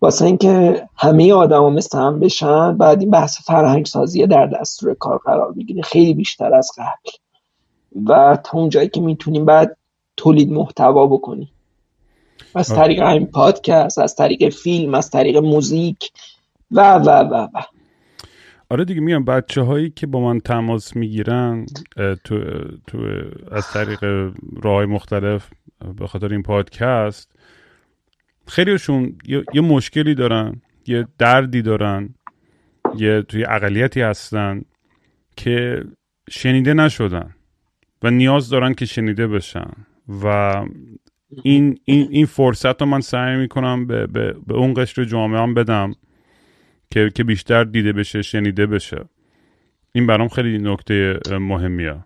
واسه 0.00 0.24
اینکه 0.24 0.88
همه 0.96 1.32
آدما 1.32 1.70
مثل 1.70 1.98
هم 1.98 2.20
بشن 2.20 2.76
بعد 2.76 3.00
این 3.00 3.10
بحث 3.10 3.38
فرهنگ 3.44 3.86
سازی 3.86 4.26
در 4.26 4.46
دستور 4.46 4.94
کار 4.94 5.18
قرار 5.18 5.52
بگیره. 5.52 5.82
خیلی 5.82 6.14
بیشتر 6.14 6.54
از 6.54 6.70
قبل. 6.78 7.10
و 8.06 8.38
تا 8.44 8.58
اونجایی 8.58 8.88
که 8.88 9.00
می‌تونیم 9.00 9.44
بعد 9.44 9.76
تولید 10.16 10.52
محتوا 10.52 11.06
بکنیم. 11.06 11.50
از 12.54 12.68
طریق 12.68 13.02
این 13.02 13.26
پادکست 13.26 13.98
از 13.98 14.14
طریق 14.14 14.48
فیلم 14.48 14.94
از 14.94 15.10
طریق 15.10 15.36
موزیک 15.36 16.12
و 16.70 16.94
و 16.94 17.08
و 17.08 17.48
و. 17.54 17.62
آره 18.70 18.84
دیگه 18.84 19.00
میگم 19.00 19.24
بچه 19.24 19.62
هایی 19.62 19.90
که 19.90 20.06
با 20.06 20.20
من 20.20 20.40
تماس 20.40 20.96
می‌گیرن 20.96 21.66
تو, 22.24 22.44
تو 22.86 22.98
از 23.50 23.72
طریق 23.72 24.32
راه 24.62 24.86
مختلف 24.86 25.50
به 25.98 26.06
خاطر 26.06 26.32
این 26.32 26.42
پادکست 26.42 27.32
خیلیشون 28.46 29.18
یه،, 29.26 29.44
یه 29.54 29.60
مشکلی 29.60 30.14
دارن 30.14 30.62
یه 30.86 31.06
دردی 31.18 31.62
دارن 31.62 32.14
یه 32.96 33.22
توی 33.22 33.44
اقلیتی 33.44 34.00
هستن 34.00 34.62
که 35.36 35.84
شنیده 36.30 36.74
نشدن 36.74 37.34
و 38.02 38.10
نیاز 38.10 38.48
دارن 38.48 38.74
که 38.74 38.86
شنیده 38.86 39.26
بشن 39.26 39.70
و 40.22 40.26
این, 41.44 41.78
این, 41.84 42.08
این 42.10 42.26
فرصت 42.26 42.82
رو 42.82 42.88
من 42.88 43.00
سعی 43.00 43.36
می‌کنم 43.36 43.86
به, 43.86 44.06
به, 44.06 44.34
به 44.46 44.54
اون 44.54 44.74
قشر 44.76 45.04
جامعه 45.04 45.40
هم 45.40 45.54
بدم. 45.54 45.94
که, 46.90 47.10
که 47.14 47.24
بیشتر 47.24 47.64
دیده 47.64 47.92
بشه 47.92 48.22
شنیده 48.22 48.66
بشه. 48.66 49.04
این 49.92 50.06
برام 50.06 50.28
خیلی 50.28 50.58
نکته 50.58 51.20
مهمیه. 51.30 52.04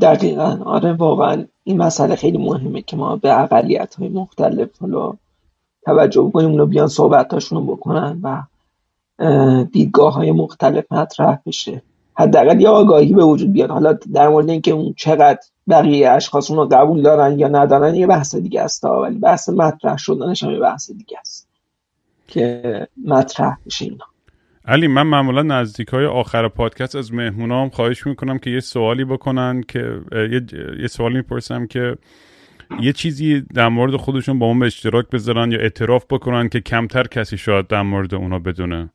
دقیقا. 0.00 0.58
آره 0.64 0.92
واقعا 0.92 1.44
این 1.64 1.76
مسئله 1.82 2.16
خیلی 2.16 2.38
مهمه 2.38 2.82
که 2.82 2.96
ما 2.96 3.16
به 3.16 3.40
اقلیت 3.40 3.94
های 3.94 4.08
مختلف 4.08 4.68
حالا 4.80 5.12
توجه 5.84 6.30
کنیم 6.34 6.50
اونو 6.50 6.66
بیان 6.66 6.88
صحبتاشون 6.88 7.58
رو 7.58 7.76
بکنن 7.76 8.20
و 8.22 8.42
دیدگاه 9.64 10.14
های 10.14 10.32
مختلف 10.32 10.92
مطرح 10.92 11.38
بشه. 11.46 11.82
حداقل 12.14 12.60
یه 12.60 12.68
آگاهی 12.68 13.12
به 13.12 13.24
وجود 13.24 13.52
بیاد. 13.52 13.70
حالا 13.70 13.98
در 14.14 14.28
مورد 14.28 14.50
اینکه 14.50 14.70
اون 14.70 14.94
چقدر 14.96 15.40
بقیه 15.68 16.10
اشخاص 16.10 16.50
اون 16.50 16.68
قبول 16.68 17.02
دارن 17.02 17.38
یا 17.38 17.48
ندارن 17.48 17.94
یه 17.94 18.06
بحث 18.06 18.34
دیگه 18.34 18.60
است 18.60 18.84
ولی 18.84 19.18
بحث 19.18 19.48
مطرح 19.48 19.96
شدنش 19.96 20.42
هم 20.42 20.50
یه 20.50 20.58
بحث 20.58 20.90
دیگه 20.90 21.18
است. 21.20 21.47
که 22.28 22.88
مطرح 23.04 23.56
بشه 23.66 23.84
اینا. 23.84 24.04
علی 24.64 24.86
من 24.86 25.02
معمولا 25.02 25.42
نزدیک 25.42 25.88
های 25.88 26.06
آخر 26.06 26.48
پادکست 26.48 26.96
از 26.96 27.14
مهمونام 27.14 27.68
خواهش 27.68 28.06
می‌کنم 28.06 28.38
که 28.38 28.50
یه 28.50 28.60
سوالی 28.60 29.04
بکنن 29.04 29.62
که 29.62 30.00
یه, 30.12 30.42
یه 30.80 30.86
سوالی 30.86 31.16
می‌پرسم 31.16 31.66
که 31.66 31.96
یه 32.80 32.92
چیزی 32.92 33.40
در 33.54 33.68
مورد 33.68 33.96
خودشون 33.96 34.38
با 34.38 34.52
ما 34.52 34.60
به 34.60 34.66
اشتراک 34.66 35.10
بذارن 35.10 35.52
یا 35.52 35.58
اعتراف 35.58 36.04
بکنن 36.10 36.48
که 36.48 36.60
کمتر 36.60 37.02
کسی 37.02 37.38
شاید 37.38 37.66
در 37.66 37.82
مورد 37.82 38.14
اونا 38.14 38.38
بدونه. 38.38 38.90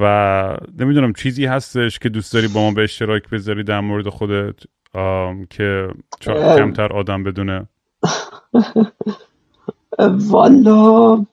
و 0.00 0.56
نمی‌دونم 0.78 1.12
چیزی 1.12 1.46
هستش 1.46 1.98
که 1.98 2.08
دوست 2.08 2.34
داری 2.34 2.48
با 2.48 2.60
ما 2.60 2.70
به 2.70 2.82
اشتراک 2.82 3.30
بذاری 3.30 3.64
در 3.64 3.80
مورد 3.80 4.08
خودت 4.08 4.54
که 5.50 5.88
کمتر 6.56 6.92
آدم 6.92 7.22
بدونه؟ 7.22 7.68
والا 10.30 11.26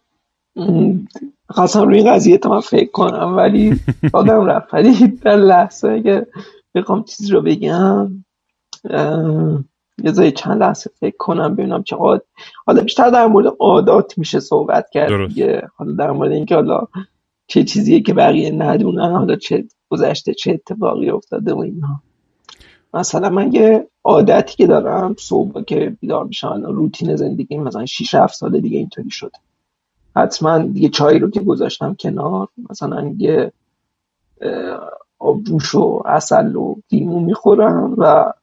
خواستم 1.49 1.87
روی 1.87 2.03
قضیه 2.03 2.37
تا 2.37 2.49
من 2.49 2.59
فکر 2.59 2.91
کنم 2.91 3.37
ولی 3.37 3.79
آدم 4.13 4.45
رفت. 4.45 4.73
ولی 4.73 5.07
در 5.07 5.35
لحظه 5.35 6.01
که 6.01 6.27
بخوام 6.75 7.03
چیزی 7.03 7.31
رو 7.31 7.41
بگم 7.41 8.25
یه 10.03 10.31
چند 10.31 10.61
لحظه 10.61 10.89
فکر 10.99 11.17
کنم 11.17 11.55
ببینم 11.55 11.83
چه 11.83 11.95
عاد 11.95 12.25
حالا 12.65 12.81
بیشتر 12.83 13.09
در 13.09 13.27
مورد 13.27 13.53
عادات 13.59 14.17
میشه 14.17 14.39
صحبت 14.39 14.89
کرد 14.89 15.27
دیگه. 15.27 15.61
حالا 15.75 15.91
در 15.91 16.11
مورد 16.11 16.31
اینکه 16.31 16.55
حالا 16.55 16.87
چه 17.47 17.63
چیزیه 17.63 18.01
که 18.01 18.13
بقیه 18.13 18.51
ندونن 18.51 19.11
حالا 19.11 19.35
چه 19.35 19.65
گذشته 19.89 20.33
چه 20.33 20.51
اتفاقی 20.51 21.09
افتاده 21.09 21.53
و 21.53 21.59
اینها. 21.59 22.01
مثلا 22.93 23.29
من 23.29 23.53
یه 23.53 23.87
عادتی 24.03 24.55
که 24.55 24.67
دارم 24.67 25.15
صبح 25.19 25.63
که 25.63 25.97
بیدار 26.01 26.25
میشم 26.25 26.63
روتین 26.65 27.15
زندگی 27.15 27.57
مثلا 27.57 27.85
6 27.85 28.15
7 28.15 28.33
سال 28.33 28.59
دیگه 28.59 28.77
اینطوری 28.77 29.09
شده. 29.09 29.37
حتما 30.16 30.66
یه 30.74 30.89
چای 30.89 31.20
رو 31.20 31.30
که 31.30 31.39
گذاشتم 31.39 31.95
کنار 31.99 32.47
مثلا 32.70 33.16
یه 33.18 33.51
آبجوش 35.20 35.76
و 35.76 36.03
اصل 36.05 36.55
و 36.55 36.76
لیمو 36.91 37.20
می‌خورم 37.20 37.95
و 37.97 38.34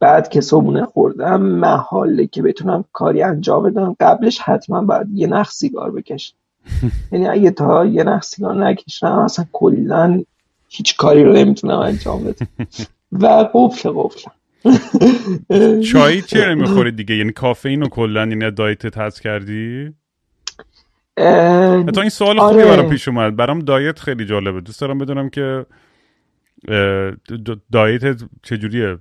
بعد 0.00 0.28
که 0.28 0.40
صبونه 0.40 0.84
خوردم 0.84 1.42
محاله 1.42 2.26
که 2.26 2.42
بتونم 2.42 2.84
کاری 2.92 3.22
انجام 3.22 3.62
بدم. 3.62 3.96
قبلش 4.00 4.38
حتما 4.38 4.82
باید 4.82 5.06
یه 5.12 5.26
نخ 5.26 5.50
سیگار 5.50 5.90
بکشم. 5.90 6.34
یعنی 7.12 7.28
اگه 7.28 7.50
تا 7.50 7.84
یه 7.86 8.04
نخ 8.04 8.22
سیگار 8.22 8.54
نکشم 8.68 9.06
اصلا 9.06 9.46
کلا 9.52 10.22
هیچ 10.68 10.96
کاری 10.96 11.24
رو 11.24 11.32
نمی‌تونم 11.32 11.78
انجام 11.78 12.24
بدم. 12.24 12.46
و 13.12 13.26
قفل 13.54 13.90
قفلم 13.90 14.32
چای 15.80 16.22
چه 16.22 16.54
می‌خوری 16.54 16.92
دیگه؟ 16.92 17.14
یعنی 17.16 17.32
کافئین 17.32 17.80
رو 17.80 17.88
کلا 17.88 18.26
یعنی 18.26 18.50
دایتت 18.50 18.98
هست 18.98 19.22
کردی؟ 19.22 19.94
تا 21.94 22.00
این 22.00 22.10
سوال 22.10 22.38
خوبی 22.38 22.62
آره. 22.62 22.76
برام 22.76 22.88
پیش 22.88 23.08
اومد. 23.08 23.36
برام 23.36 23.58
دایت 23.58 23.98
خیلی 23.98 24.24
جالبه 24.24 24.60
دوست 24.60 24.80
دارم 24.80 24.98
بدونم 24.98 25.28
که 25.28 25.66
دایت 27.72 28.02
چجوریه؟ 28.42 28.98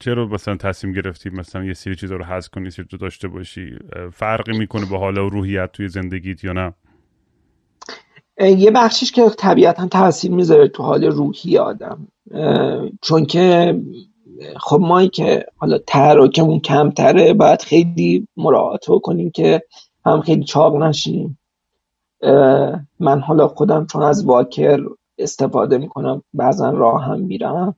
چرا 0.00 0.26
مثلا 0.26 0.56
تصمیم 0.56 0.92
گرفتی 0.92 1.30
مثلا 1.30 1.64
یه 1.64 1.74
سری 1.74 1.96
چیزا 1.96 2.16
رو 2.16 2.24
حذف 2.24 2.48
کنی 2.50 2.70
سری 2.70 2.86
داشته 3.00 3.28
باشی؟ 3.28 3.78
فرقی 4.12 4.58
می‌کنه 4.58 4.86
به 4.90 4.98
حال 4.98 5.18
و 5.18 5.28
روحیت 5.28 5.72
توی 5.72 5.88
زندگیت 5.88 6.44
یا 6.44 6.52
نه؟ 6.52 6.72
یه 8.40 8.70
بخشیش 8.70 9.12
که 9.12 9.30
طبیعتا 9.38 9.86
تاثیر 9.86 10.30
می‌ذاره 10.30 10.68
تو 10.68 10.82
حال 10.82 11.04
روحی 11.04 11.58
آدم. 11.58 12.08
چون 13.02 13.24
که 13.24 13.74
خب 14.60 14.78
ما 14.80 15.06
که 15.06 15.46
حالا 15.56 15.78
تحرکمون 15.78 16.60
کمتره 16.60 17.32
باید 17.32 17.62
خیلی 17.62 18.28
مراعات 18.36 18.86
کنیم 19.02 19.30
که 19.30 19.62
هم 20.06 20.20
خیلی 20.20 20.44
چاق 20.44 20.76
نشیم 20.76 21.38
من 23.00 23.20
حالا 23.20 23.48
خودم 23.48 23.86
چون 23.86 24.02
از 24.02 24.24
واکر 24.24 24.80
استفاده 25.18 25.78
می‌کنم 25.78 26.22
بعضا 26.34 26.70
راه 26.70 27.04
هم 27.04 27.20
میرم 27.20 27.76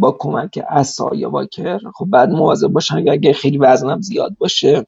با 0.00 0.16
کمک 0.18 0.64
اصا 0.68 1.10
یا 1.14 1.30
واکر. 1.30 1.78
خب 1.94 2.06
بعد 2.10 2.30
مواظب 2.30 2.68
باشم 2.68 3.04
اگه 3.08 3.32
خیلی 3.32 3.58
وزنم 3.58 4.00
زیاد 4.00 4.36
باشه 4.38 4.86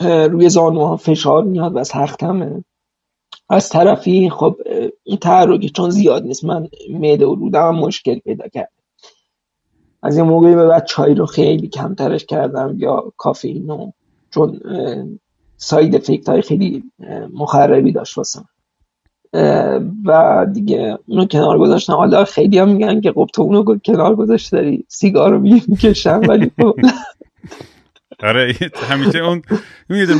روی 0.00 0.48
زانوها 0.48 0.96
فشار 0.96 1.44
میاد 1.44 1.76
و 1.76 1.84
سختمه. 1.84 2.64
از 3.50 3.68
طرفی 3.68 4.30
خب 4.30 4.56
این 5.04 5.16
تحرکی 5.16 5.70
چون 5.70 5.90
زیاد 5.90 6.22
نیست 6.22 6.44
من 6.44 6.68
معده 6.90 7.26
و 7.26 7.34
رودم 7.34 7.74
مشکل 7.74 8.18
پیدا 8.18 8.48
کرد. 8.48 8.72
از 10.02 10.16
این 10.16 10.26
موقعی 10.26 10.54
به 10.54 10.66
بعد 10.66 10.84
چای 10.84 11.14
رو 11.14 11.26
خیلی 11.26 11.68
کمترش 11.68 12.24
کردم 12.24 12.74
یا 12.78 13.12
کافئین 13.16 13.92
چون 14.30 14.60
ساید 15.60 15.94
افکت 15.94 16.28
های 16.28 16.42
خیلی 16.42 16.84
مخربی 17.34 17.92
داشت 17.92 18.18
واسه 18.18 18.40
و 20.04 20.46
دیگه 20.52 20.98
اونو 21.06 21.24
کنار 21.24 21.58
گذاشتن 21.58 21.92
حالا 21.92 22.24
خیلی 22.24 22.58
هم 22.58 22.68
میگن 22.68 23.00
که 23.00 23.12
خب 23.12 23.28
تو 23.34 23.42
اونو 23.42 23.78
کنار 23.78 24.16
گذاشت 24.16 24.52
داری 24.52 24.84
سیگار 24.88 25.30
رو 25.30 25.38
می‌کشن 25.38 26.18
ولی 26.18 26.50
خب. 26.60 26.76
آره 28.22 28.54
همیشه 28.90 29.18
اون 29.18 29.42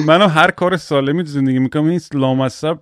منو 0.06 0.28
هر 0.28 0.50
کار 0.50 0.76
سالمی 0.76 1.24
تو 1.24 1.28
زندگی 1.28 1.58
می‌کنم 1.58 1.88
این 1.88 2.00
لامصب 2.14 2.78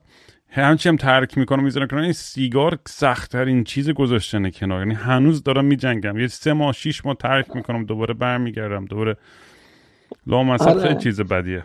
همچی 0.49 0.89
هم 0.89 0.97
ترک 0.97 1.39
می‌کنم 1.39 1.65
می‌ذارم 1.65 1.87
کنار 1.87 2.03
این 2.03 2.13
سیگار 2.13 2.79
سختترین 2.87 3.65
چیز 3.65 3.91
گذاشتن 3.91 4.51
کنار. 4.51 4.79
یعنی 4.79 4.95
هنوز 4.95 5.43
دارم 5.43 5.65
میجنگم. 5.65 6.19
یه 6.19 6.27
سه 6.27 6.53
ماه 6.53 6.73
شیش 6.73 7.07
ماه 7.07 7.15
ترک 7.15 7.57
می‌کنم 7.57 7.85
دوباره 7.85 8.15
برمیگردم 8.15 8.85
دوباره 8.85 9.17
لامصب 10.27 10.69
آره. 10.69 10.81
خیلی 10.81 11.01
چیز 11.01 11.21
بدیه. 11.21 11.65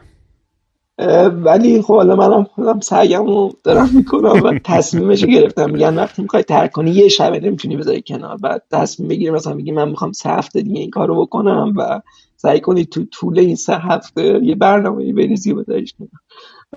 ولی 1.44 1.82
خب 1.82 1.96
حالا 1.96 2.16
منم 2.16 2.44
خودم 2.44 2.80
سعیمو 2.80 3.52
دارم 3.64 3.90
می‌کنم 3.94 4.44
و 4.44 4.60
تصمیمش 4.64 5.26
گرفتم. 5.26 5.70
میگن 5.70 5.96
وقتی 5.96 6.22
می‌خوای 6.22 6.44
ترک 6.44 6.72
کنی 6.72 6.92
یه 6.92 7.08
شبه 7.08 7.40
نمی‌تونی 7.40 7.78
بذاری 7.78 8.04
کنار. 8.08 8.38
بعد 8.38 8.64
تصمیم 8.72 9.10
بگیری 9.10 9.32
مثلا 9.32 9.54
میگی 9.54 9.72
من 9.72 9.90
می‌خوام 9.90 10.12
سه 10.12 10.30
هفته 10.30 10.62
دیگه 10.62 10.80
این 10.80 10.90
کارو 10.90 11.22
بکنم 11.22 11.74
و 11.78 12.02
سعی 12.38 12.60
کنی 12.60 12.86
تو 12.86 13.06
طول 13.06 13.40
این 13.40 13.56
سه 13.56 13.76
هفته 13.76 14.40
یه 14.44 14.56
برنامه 14.56 15.14
بریزی 15.14 15.54
بذاریش 15.54 15.94
کنار. 15.98 16.10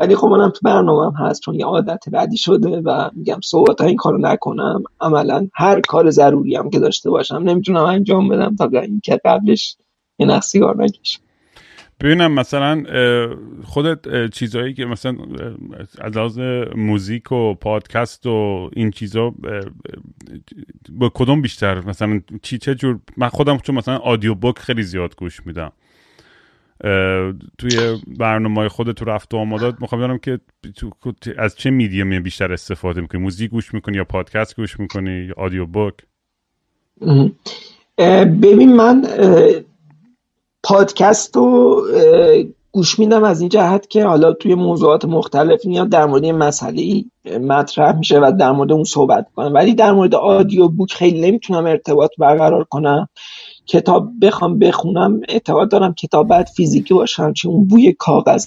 ولی 0.00 0.16
خب 0.16 0.26
منم 0.26 0.50
تو 0.50 0.60
برنامه 0.62 1.18
هست 1.18 1.40
چون 1.40 1.54
یه 1.54 1.66
عادت 1.66 2.04
بدی 2.12 2.36
شده 2.36 2.80
و 2.84 3.10
میگم 3.12 3.40
صحبت 3.44 3.80
این 3.80 3.96
کارو 3.96 4.18
نکنم. 4.18 4.82
عملا 5.00 5.48
هر 5.54 5.80
کار 5.80 6.10
ضروری 6.10 6.56
هم 6.56 6.70
که 6.70 6.78
داشته 6.78 7.10
باشم 7.10 7.36
نمی‌تونم 7.36 7.84
انجام 7.84 8.28
بدم 8.28 8.56
تا 8.56 8.80
اینکه 8.80 9.20
قبلش 9.24 9.76
یه 10.18 10.26
نخ 10.26 10.42
سیگار 10.42 10.76
نکشم. 10.82 11.20
ببینم 12.04 12.32
مثلا 12.32 12.84
خودت 13.64 14.30
چیزهایی 14.30 14.74
که 14.74 14.84
مثلا 14.84 15.16
از 15.98 16.16
لحاظ 16.16 16.38
موزیک 16.76 17.32
و 17.32 17.54
پادکست 17.54 18.26
و 18.26 18.70
این 18.72 18.90
چیزا 18.90 19.26
اه، 19.26 19.34
با 20.90 21.10
کدوم 21.14 21.42
بیشتر؟ 21.42 21.86
مثلا 21.86 22.20
چی 22.42 22.58
چه 22.58 22.74
جور 22.74 22.98
من 23.16 23.28
خودم 23.28 23.58
چون 23.58 23.74
مثلا 23.74 23.96
آدیو 23.96 24.34
بوک 24.34 24.58
خیلی 24.58 24.82
زیاد 24.82 25.16
گوش 25.16 25.46
میدم. 25.46 25.72
توی 27.58 28.00
برنامه 28.18 28.68
خود 28.68 28.92
تو 28.92 29.04
رفت 29.04 29.34
و 29.34 29.36
آمادات 29.36 29.80
می‌خوام 29.80 30.00
بدونم 30.00 30.18
که 30.18 30.40
از 31.36 31.56
چه 31.56 31.70
میدیومی 31.70 32.20
بیشتر 32.20 32.52
استفاده 32.52 33.00
می‌کنی؟ 33.00 33.20
موزیک 33.20 33.50
گوش 33.50 33.74
می‌کنی 33.74 33.96
یا 33.96 34.04
پادکست 34.04 34.56
گوش 34.56 34.80
می‌کنی 34.80 35.10
یا 35.10 35.34
آدیو 35.36 35.66
بوک 35.66 35.94
ببین 38.42 38.76
من 38.76 39.02
پادکست 40.64 41.36
رو 41.36 41.82
گوش 42.74 42.98
میدم 42.98 43.24
از 43.24 43.40
این 43.40 43.48
جهت 43.48 43.88
که 43.88 44.04
حالا 44.04 44.32
توی 44.32 44.54
موضوعات 44.54 45.04
مختلف 45.04 45.66
میاد 45.66 45.88
در 45.88 46.06
مورد 46.06 46.24
مسئله 46.24 47.04
مطرح 47.40 47.96
میشه 47.96 48.18
و 48.18 48.32
در 48.38 48.52
مورد 48.52 48.72
اون 48.72 48.84
صحبت 48.84 49.26
کنم 49.34 49.54
ولی 49.54 49.74
در 49.74 49.92
مورد 49.92 50.14
آدیو 50.14 50.68
بوک 50.68 50.92
خیلی 50.92 51.20
نمی‌تونم 51.20 51.66
ارتباط 51.66 52.10
برقرار 52.18 52.64
کنم. 52.64 53.08
کتاب 53.66 54.10
بخوام 54.22 54.58
بخونم 54.58 55.20
اعتقاد 55.28 55.70
دارم 55.70 55.94
کتاب 55.94 56.28
باید 56.28 56.48
فیزیکی 56.48 56.94
باشه 56.94 57.32
چون 57.32 57.52
اون 57.52 57.66
بوی 57.66 57.92
کاغذ 57.92 58.46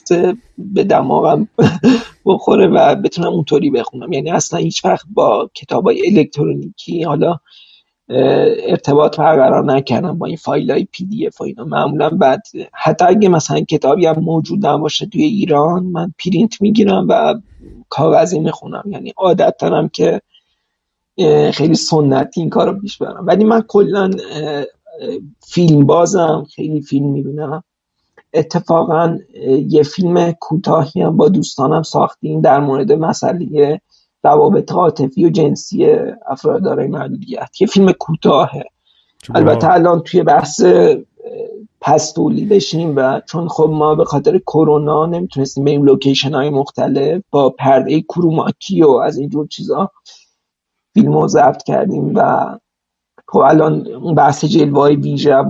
به 0.58 0.84
دماغم 0.84 1.48
بخوره 2.26 2.68
و 2.68 2.96
بتونم 2.96 3.34
اونطوری 3.34 3.70
بخونم. 3.70 4.14
یعنی 4.14 4.32
اصلا 4.32 4.60
هیچ 4.60 4.86
وقت 4.86 5.06
با 5.14 5.50
کتاب 5.54 5.86
های 5.86 6.08
الکترونیکی 6.08 7.04
حالا 7.04 7.38
ارتباط 8.10 9.20
برقرار 9.20 9.66
نکردم 9.66 10.18
با 10.18 10.26
این 10.26 10.36
فایل 10.36 10.72
های 10.72 10.88
PDF 10.92 11.42
و 11.42 11.44
اینا. 11.44 11.64
معمولا 11.64 12.10
بعد 12.10 12.42
حتی 12.74 13.06
اگه 13.06 13.30
مثلا 13.30 13.60
کتابی 13.60 14.06
هم 14.06 14.20
موجود 14.20 14.66
نباشه 14.66 15.06
توی 15.06 15.24
ایران 15.24 15.84
من 15.84 16.14
پرینت 16.26 16.62
می‌گیرم 16.62 17.06
و 17.10 17.36
کاغذی 17.90 18.40
می‌خونم. 18.40 18.84
یعنی 18.86 19.14
عادت 19.18 19.56
دارم 19.60 19.90
که 19.90 20.22
خیلی 21.54 21.76
سنتی 21.76 22.42
این 22.42 22.50
کار 22.50 22.72
رو 22.72 22.80
پیش 22.80 22.98
برم. 22.98 23.28
ولی 23.28 23.44
من 23.44 23.62
کلا 23.68 24.12
فیلم 25.48 25.86
بازم 25.86 26.46
خیلی 26.56 26.82
فیلم 26.82 27.10
می‌بینم. 27.10 27.64
اتفاقا 28.34 29.18
یه 29.68 29.84
فیلم 29.84 30.32
کوتاهی 30.32 31.02
هم 31.02 31.18
با 31.18 31.30
دوستانم 31.30 31.84
ساختیم 31.84 32.42
در 32.42 32.60
مورد 32.60 32.92
مسئله 32.92 33.82
روابط 34.28 34.72
عاطفی 34.72 35.26
و 35.26 35.30
جنسی 35.30 35.86
افراد 36.28 36.64
دارای 36.64 36.88
محدودیت 36.88 37.62
یه 37.62 37.68
فیلم 37.68 37.92
کوتاهه. 37.92 38.64
البته 39.36 39.74
الان 39.74 40.02
توی 40.02 40.24
بحث 40.24 40.64
پس 41.82 42.12
تولیدشیم 42.12 42.94
و 42.96 43.22
چون 43.26 43.48
خب 43.48 43.70
ما 43.74 43.96
به 43.96 44.06
خاطر 44.06 44.38
کرونا 44.38 45.06
نمی‌تونستیم 45.06 45.66
بریم 45.66 45.84
لوکیشن 45.84 46.34
های 46.34 46.50
مختلف 46.50 47.22
با 47.32 47.50
پرده 47.50 48.02
کروماکی 48.02 48.84
و 48.84 48.90
از 48.90 49.18
اینجور 49.18 49.48
چیزا 49.48 49.92
فیلم 50.94 51.14
رو 51.14 51.28
ضبط 51.28 51.64
کردیم 51.64 52.12
و 52.16 52.46
خب 53.30 53.40
الان 53.40 53.88
اون 53.88 54.16
بحث 54.16 54.46
جلوه 54.46 54.82
های 54.82 54.96
ویژه 54.96 55.44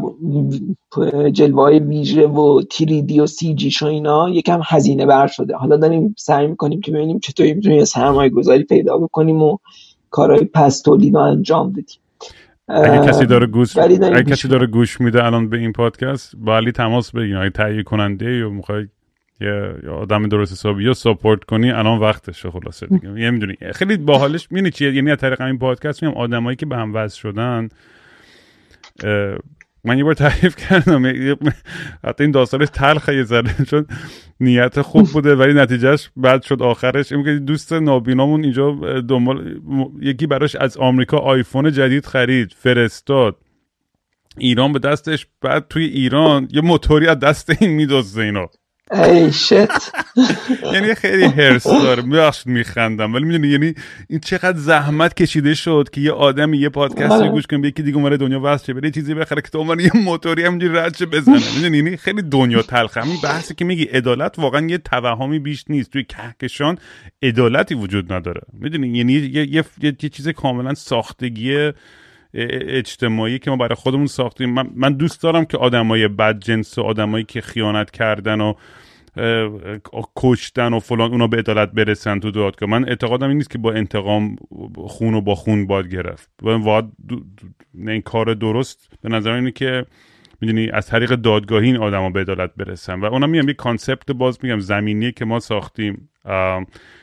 جلوه 1.32 1.62
های 1.62 1.80
ویژه 1.80 2.28
و 2.28 2.62
تیریدی 2.62 3.20
و 3.20 3.28
سی 3.28 3.56
جی 3.56 3.72
و 3.82 3.86
اینا 3.86 4.30
یکم 4.30 4.62
هزینه 4.66 5.06
بر 5.06 5.28
شده. 5.28 5.56
حالا 5.56 5.78
داریم 5.78 6.16
سعی 6.18 6.48
می‌کنیم 6.48 6.82
که 6.82 6.92
ببینیم 6.92 7.20
چطوری 7.20 7.54
می‌تونیم 7.54 7.86
سرمایه 7.86 8.30
گذاری 8.30 8.64
پیدا 8.64 8.98
بکنیم 8.98 9.44
و 9.44 9.58
کارهای 10.10 10.46
پس 10.46 10.82
تولید 10.82 11.16
رو 11.16 11.22
انجام 11.22 11.72
بدیم. 11.72 12.00
اگه 12.68 13.08
کسی 13.08 13.26
داره 13.26 13.48
گوش 13.48 13.78
اگه 13.78 14.24
کسی 14.24 14.48
داره 14.48 14.68
گوش 14.68 15.02
میده 15.02 15.26
الان 15.26 15.50
به 15.50 15.58
این 15.58 15.72
پادکست 15.72 16.36
با 16.36 16.58
علی 16.58 16.72
تماس 16.72 17.12
بگیرین. 17.12 17.38
اگه 17.38 17.50
تهیه 17.50 17.84
کننده 17.84 18.38
یا 18.38 18.50
می‌خوای 18.50 18.88
یه 19.42 19.90
آدم 19.90 20.28
درست 20.28 20.52
حسابی 20.52 20.84
یا 20.84 20.94
ساپورت 20.94 21.44
کنی 21.44 21.72
الان 21.72 22.00
وقتشه 22.00 22.52
خلاصه 22.52 22.88
دیگه. 22.88 23.22
یه 23.22 23.32
می‌دونی 23.32 23.56
خیلی 23.74 23.98
باحالش 23.98 24.48
می‌دونی 24.52 24.72
چیه؟ 24.72 24.94
یعنی 24.94 25.12
از 25.12 25.18
طریق 25.18 25.42
این 25.42 25.58
پادکست 25.58 26.04
میام 26.04 26.16
آدمایی 26.16 26.56
که 26.56 26.66
به 26.66 26.78
هم 26.78 26.94
وصل 26.94 27.20
شدن 27.20 27.70
من 29.84 29.98
یه 29.98 30.04
بار 30.04 30.14
تعریف 30.14 30.56
کردم 30.56 31.06
حتی 32.04 32.24
این 32.24 32.32
داستانش 32.32 32.68
تلخه 32.74 33.16
یه 33.16 33.24
ذره 33.24 33.66
چون 33.70 33.86
نیت 34.40 34.82
خوب 34.82 35.08
بوده 35.08 35.36
ولی 35.36 35.54
نتیجهش 35.54 36.10
بعد 36.16 36.44
شد 36.44 36.62
آخرش 36.62 37.12
این 37.12 37.46
دوست 37.46 37.74
نابینامون 37.74 38.44
اینجا 38.44 38.72
دنبال 39.02 39.60
یکی 40.02 40.28
براش 40.28 40.56
از 40.56 40.78
آمریکا 40.78 41.18
آیفون 41.18 41.72
جدید 41.72 42.06
خرید 42.06 42.54
فرستاد. 42.58 43.38
ایران 44.38 44.74
به 44.74 44.80
دستش 44.80 45.28
بعد 45.42 45.68
توی 45.70 45.86
ایران 45.86 46.48
یه 46.52 46.62
موتوری 46.62 47.08
از 47.08 47.20
دست 47.20 47.62
این 47.62 47.72
میدازه 47.72 48.22
اینا. 48.22 48.48
ای 48.92 49.32
شت 49.32 49.68
یعنی 50.74 50.96
خیلی 50.96 51.24
هرس 51.24 51.64
داره 51.64 52.02
بخش 52.02 52.48
میخندم 52.48 53.14
ولی 53.14 53.26
می‌دونی 53.26 53.48
یعنی 53.48 53.74
این 54.10 54.20
چقدر 54.20 54.58
زحمت 54.58 55.14
کشیده 55.14 55.54
شد 55.54 55.90
که 55.92 56.02
یه 56.02 56.12
آدمی 56.12 56.58
یه 56.58 56.70
پادکست 56.70 57.12
رو 57.12 57.14
آره. 57.14 57.30
گوش 57.30 57.48
کنه 57.48 57.60
به 57.60 57.68
یکی 57.68 57.84
دیگه 57.84 57.98
اومده 57.98 58.18
دنیا 58.18 58.40
واسه 58.40 58.74
بره 58.74 58.86
یه 58.86 58.92
چیزی 58.92 59.14
بخره 59.14 59.42
که 59.42 59.50
تو 59.50 59.60
عنوان 59.60 59.80
یه 59.80 59.92
موتوری 59.96 60.44
همینجوری 60.44 60.74
رد 60.74 60.98
شه 60.98 61.06
بزنه. 61.06 61.42
می‌دونی 61.56 61.78
یعنی 61.78 61.98
خیلی 61.98 62.22
دنیا 62.22 62.62
تلخه. 62.62 63.02
همین 63.02 63.18
بحثی 63.24 63.56
که 63.56 63.66
میگی 63.66 63.84
عدالت 63.84 64.40
واقعا 64.40 64.68
یه 64.68 64.78
توهمی 64.78 65.40
بیش 65.40 65.66
نیست. 65.70 65.92
توی 65.92 66.04
کهکشان 66.04 66.78
عدالتی 67.22 67.76
وجود 67.76 68.14
نداره. 68.14 68.42
می‌دونی 68.54 68.98
یعنی 68.98 69.14
یه, 69.14 69.22
یه, 69.36 69.66
یه, 69.82 69.94
یه 70.02 70.10
چیز 70.10 70.30
کاملا 70.30 70.74
ساختگی 70.74 71.72
اجتماعی 72.38 73.40
که 73.40 73.52
ما 73.52 73.58
برای 73.58 73.76
خودمون 73.76 74.08
ساختیم. 74.08 74.50
من, 74.50 74.70
من 74.76 74.94
دوست 74.94 75.24
دارم 75.24 75.46
که 75.46 75.58
آدمای 75.58 76.08
بد 76.08 76.40
جنس 76.40 76.78
و 76.78 76.82
آدمایی 76.82 77.24
که 77.24 77.42
خیانت 77.42 77.92
کردن 77.92 78.42
و 78.42 78.54
کشتن 80.16 80.74
و 80.74 80.80
فلان 80.80 81.12
اونا 81.12 81.28
به 81.28 81.38
عدالت 81.38 81.72
برسن 81.72 82.20
تو 82.20 82.32
دادگاه. 82.32 82.70
من 82.70 82.90
اعتقادم 82.90 83.28
این 83.28 83.38
نیست 83.38 83.50
که 83.50 83.58
با 83.58 83.74
انتقام 83.74 84.36
خون 84.76 85.14
و 85.14 85.22
با 85.22 85.36
خون 85.36 85.68
باید 85.68 85.88
گرفت. 85.88 86.30
و 86.44 86.82
این 87.76 88.02
کار 88.02 88.34
درست. 88.34 88.90
به 89.02 89.10
نظر 89.10 89.32
اینه 89.32 89.52
که 89.52 89.86
می‌دونی 90.42 90.70
از 90.70 90.88
طریق 90.88 91.16
دادگاهی 91.16 91.66
این 91.66 91.78
آدما 91.78 92.10
به 92.10 92.20
عدالت 92.20 92.52
برسن. 92.58 93.00
و 93.00 93.06
اونم 93.06 93.30
میگم 93.30 93.48
یه 93.48 93.54
کانسپت 93.54 94.12
باز 94.12 94.40
میگم 94.44 94.60
زمینی 94.60 95.12
که 95.12 95.26
ما 95.26 95.40
ساختیم 95.40 96.10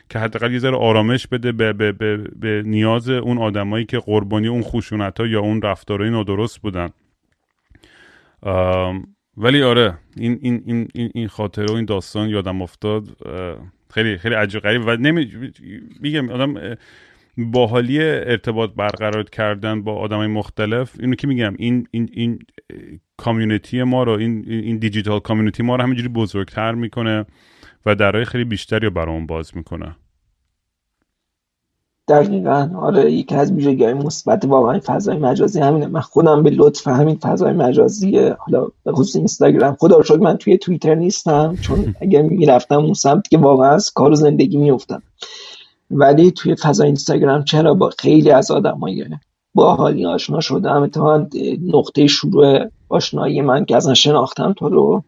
که 0.09 0.19
حداقل 0.19 0.53
یه 0.53 0.59
ذره 0.59 0.77
آرامش 0.77 1.27
بده 1.27 1.53
به, 1.53 1.73
به, 1.73 1.93
به, 1.93 2.17
به 2.17 2.63
نیاز 2.67 3.09
اون 3.09 3.39
آدمایی 3.39 3.85
که 3.85 3.99
قربانی 3.99 4.49
اون 4.49 4.63
خشونت 4.63 5.21
یا 5.21 5.41
اون 5.41 5.63
رفتارهای 5.63 6.11
نادرست 6.11 6.61
بودن. 6.61 6.91
ولی 9.37 9.63
آره 9.63 9.99
این 10.17 10.39
این 10.43 10.63
این 10.67 10.89
این, 10.95 11.11
این 11.15 11.29
خاطره 11.29 11.67
و 11.67 11.73
این 11.73 11.85
داستان 11.85 12.29
یادم 12.29 12.63
افتاد. 12.63 13.05
خیلی 13.95 14.19
خیلی 14.19 14.35
عجیب 14.35 14.61
غریب 14.61 14.83
و 14.87 14.97
نمی 14.97 15.31
میگم 16.01 16.31
آدم 16.31 16.77
باحالی 17.37 18.03
ارتباط 18.03 18.71
برقرار 18.71 19.23
کردن 19.23 19.83
با 19.83 19.95
آدمای 19.95 20.27
مختلف 20.27 20.97
اینو 21.01 21.15
که 21.15 21.27
میگم 21.27 21.55
این 21.59 21.89
این 21.91 22.09
این 22.13 22.39
کامیونیتی 23.17 23.83
ما 23.83 24.03
رو 24.03 24.13
این 24.13 24.45
این 24.49 24.79
دیجیتال 24.79 25.21
کامیونیتی 25.21 25.63
ما 25.63 25.77
رو 25.77 25.83
همینجوری 25.83 26.09
بزرگتر 26.09 26.75
می‌کنه 26.75 27.27
و 27.87 27.95
درای 27.95 28.25
خیلی 28.25 28.45
بیشتری 28.45 28.87
رو 28.87 28.91
برامون 28.91 29.27
باز 29.27 29.57
می‌کنه. 29.57 29.97
دقیقا. 32.09 32.71
آره 32.77 33.13
یکی 33.13 33.35
از 33.35 33.53
ویژگی 33.53 33.85
های 33.85 33.95
مثبت 33.95 34.45
واقعا 34.45 34.81
فضای 34.85 35.19
مجازی 35.19 35.61
همینه. 35.61 35.87
من 35.87 36.01
خودم 36.01 36.43
به 36.43 36.51
لطف 36.51 36.89
همین 36.89 37.17
فضای 37.17 37.53
مجازی 37.53 38.19
حالا 38.19 38.67
به 38.85 38.93
خصوص 38.93 39.17
اینستاگرام. 39.17 39.77
خدا 39.81 39.99
رو 39.99 40.23
من 40.23 40.37
توی 40.37 40.59
توییتر 40.59 40.95
نیستم 40.95 41.57
چون 41.61 41.95
اگر 42.03 42.23
می‌رفتم 42.23 42.79
اون 42.79 42.95
سمت 42.95 43.29
که 43.29 43.39
واقعا 43.39 43.71
از 43.71 43.91
کار 43.91 44.11
و 44.11 44.15
زندگی 44.15 44.57
میافتم. 44.57 45.03
ولی 45.95 46.31
توی 46.31 46.57
فضای 46.57 46.87
اینستاگرام 46.87 47.45
چرا 47.45 47.75
با 47.75 47.91
خیلی 47.99 48.31
از 48.31 48.51
آدمای 48.51 49.07
باحالی 49.55 50.07
آشنا 50.07 50.41
شدم؟ 50.41 50.83
اتفاقا 50.83 51.27
نقطه 51.75 52.07
شروع 52.07 52.59
آشنایی 52.89 53.41
من 53.41 53.65
که 53.65 53.77
اصلا 53.77 53.95
شناختم 53.95 54.53
تو 54.53 54.69
رو 54.69 55.05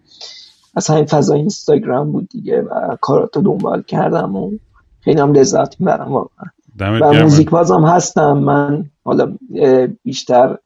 از 0.75 0.87
همین 0.87 1.05
فضای 1.05 1.39
اینستاگرام 1.39 2.13
بود 2.13 2.29
دیگه 2.29 2.63
و 2.63 2.97
کاراتو 3.01 3.41
دنبال 3.43 3.83
کردم 3.83 4.37
و 4.37 4.51
خیلی 5.01 5.21
هم 5.21 5.33
لذت 5.33 5.81
می‌برم 5.81 6.13
واقعا. 6.13 6.47
و. 7.01 7.13
موزیک 7.23 7.51
بازم 7.51 7.85
هستم. 7.85 8.33
من 8.39 8.85
حالا 9.05 9.37
بیشتر 10.03 10.59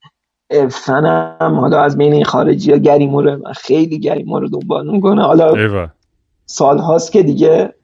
فنم. 0.70 1.56
حالا 1.60 1.80
از 1.80 1.98
بین 1.98 2.12
این 2.12 2.24
خارجی 2.24 2.72
ها 2.72 2.78
گریموره. 2.78 3.36
من 3.36 3.52
خیلی 3.52 3.98
گریمو 3.98 4.40
رو 4.40 4.48
دنبال 4.48 4.90
می‌کنه 4.90 5.22
حالا 5.22 5.54
ایوه. 5.54 5.88
سال 6.46 6.78
هاست 6.78 7.12
که 7.12 7.22
دیگه 7.22 7.74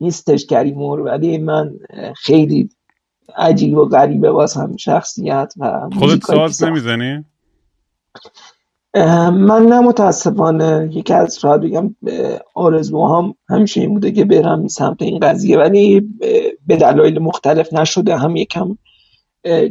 نیستش 0.00 0.46
گریمور 0.46 1.00
ولی 1.00 1.38
من 1.38 1.72
خیلی 2.16 2.70
عجیب 3.36 3.76
و 3.76 3.84
غریبه 3.84 4.30
واسم 4.30 4.76
شخصیت 4.76 5.54
و 5.56 5.88
خودت 5.98 6.24
ساز. 6.24 6.64
نمی‌زنی؟ 6.64 7.24
من 9.30 9.66
نه 9.66 9.80
متاسفانه 9.80 10.90
یکی 10.92 11.14
از 11.14 11.38
شاید 11.38 11.60
بگم 11.60 11.96
آرزوهام 12.54 13.34
همیشه 13.48 13.80
این 13.80 13.94
بوده 13.94 14.12
که 14.12 14.24
برم 14.24 14.68
سمت 14.68 15.02
این 15.02 15.18
قضیه 15.18 15.58
ولی 15.58 16.00
به 16.66 16.76
دلایل 16.76 17.18
مختلف 17.18 17.72
نشده 17.72 18.16
هم 18.16 18.36
یکم 18.36 18.78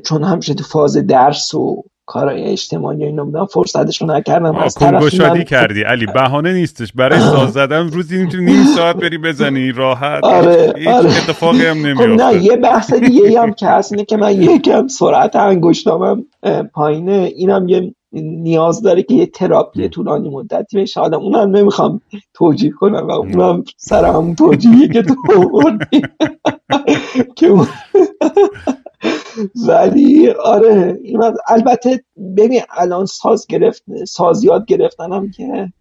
چون 0.06 0.24
همیشه 0.24 0.54
تو 0.54 0.64
فاز 0.64 0.98
درس 0.98 1.54
و 1.54 1.84
کارهای 2.10 2.44
اجتماعی 2.44 3.04
اینا 3.04 3.26
بودم 3.26 3.46
فرصتشو 3.46 4.06
نکردم. 4.06 4.56
از 4.56 4.76
کنگوشادی 4.76 5.40
من 5.40 5.44
کردی. 5.44 5.82
علی 5.82 6.06
بهانه 6.06 6.54
نیستش. 6.54 6.94
برای 6.94 7.20
ساز 7.20 7.54
زدن 7.60 7.88
روزی 7.88 8.18
می‌تونی 8.18 8.46
نیم 8.46 8.66
ساعت 8.66 8.96
بری 8.96 9.18
بزنی. 9.18 9.72
راحت. 9.72 10.24
آره، 10.24 10.74
هیچ 10.78 10.88
آره. 10.88 11.10
اتفاقی 11.10 11.66
هم 11.66 11.78
خب 11.78 11.86
نه 11.86 11.94
نمیافته 11.94 12.44
یه 12.44 12.56
بحث 12.56 12.94
دیگه 12.94 13.42
هم 13.42 13.54
که 13.54 13.68
هست 13.68 13.92
اینه 13.92 14.06
که 14.06 14.18
من 14.18 14.42
یکم 14.42 14.88
سرعت 14.88 15.36
انگشتامم 15.36 16.26
پایینه. 16.74 17.32
اینم 17.36 17.70
یه 17.70 17.94
نیاز 18.14 18.82
داره 18.82 19.04
که 19.04 19.14
یه 19.14 19.26
تراپی 19.26 19.90
طولانی 19.90 20.30
مدتی 20.30 20.78
بشه. 20.82 21.00
حالا 21.00 21.18
اونم 21.18 21.56
نمی‌خوام 21.56 22.02
توجیه 22.34 22.72
کنم 22.72 23.08
و 23.08 23.12
اونم 23.12 23.64
سر 23.78 24.06
همون 24.06 24.36
توجیهی 24.36 24.88
که 24.88 25.02
تو 25.02 25.16
که 27.38 27.54
ولی 29.68 30.30
آره 30.30 31.00
البته 31.48 32.04
ببین 32.38 32.62
الان 32.78 33.06
ساز 33.06 33.48
گرفت 33.48 33.84
ساز 34.08 34.44
یاد 34.44 34.66
گرفتنم 34.66 35.32
که 35.32 35.74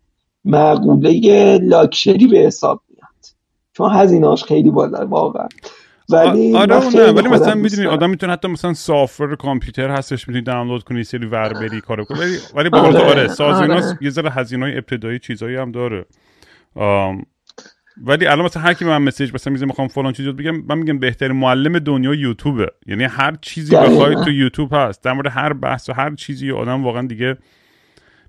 معقوله 0.45 1.59
لاکشری 1.59 2.27
به 2.27 2.39
حساب 2.39 2.81
میاد 2.89 3.37
چون 3.73 3.91
هزینه‌اش 3.93 4.45
خیلی 4.45 4.71
بالا 4.71 5.07
واقعا 5.07 5.49
ولی 6.11 6.57
آره 6.57 6.89
نه 6.95 7.11
ولی 7.11 7.29
مثلا 7.29 7.55
می‌دونی. 7.55 7.87
آدم 7.87 8.11
می‌تونه 8.11 8.33
حتی 8.33 8.49
مثلا 8.49 8.73
سافر 8.75 9.35
کامپیوتر 9.35 9.91
هستش 9.91 10.29
می‌تونی 10.29 10.45
دانلود 10.45 10.85
کنی 10.85 11.05
سری 11.05 11.27
ور 11.27 11.53
بری 11.53 11.81
کارو 11.81 12.05
کنی 12.05 12.19
ولی 12.19 12.37
ولی 12.55 12.69
آره، 12.69 13.11
آره 13.11 13.29
ساز 13.29 13.57
آره. 13.71 13.99
یه 14.01 14.11
ذره 14.11 14.31
هزینه 14.31 14.65
های 14.65 14.75
ابتدایی 14.79 15.19
چیزایی 15.19 15.57
هم 15.57 15.73
داره 15.73 16.07
آم، 16.75 17.27
ولی 18.05 18.27
الان 18.27 18.45
مثلا 18.45 18.63
هر 18.63 18.75
کی 18.75 18.85
به 18.85 18.91
من 18.91 19.03
مسیج 19.03 19.35
مثلا 19.35 19.53
میزه 19.53 19.67
می‌خوام 19.67 19.89
فلان 19.89 20.13
چیز 20.13 20.27
یاد 20.27 20.37
بگم 20.37 20.63
من 20.69 20.79
میگم 20.79 20.99
بهترین 20.99 21.37
معلم 21.37 21.79
دنیا 21.79 22.15
یوتیوبه. 22.15 22.67
یعنی 22.87 23.05
هر 23.05 23.37
چیزی. 23.41 23.77
بخوای 23.77 24.15
تو 24.15 24.31
یوتیوب 24.31 24.69
هست 24.73 25.05
در 25.05 25.13
مورد 25.13 25.27
هر 25.27 25.53
بحث 25.53 25.89
و 25.89 25.93
هر 25.93 26.15
چیزی 26.15 26.51
آدم 26.51 26.85
واقعا 26.85 27.07
دیگه 27.07 27.37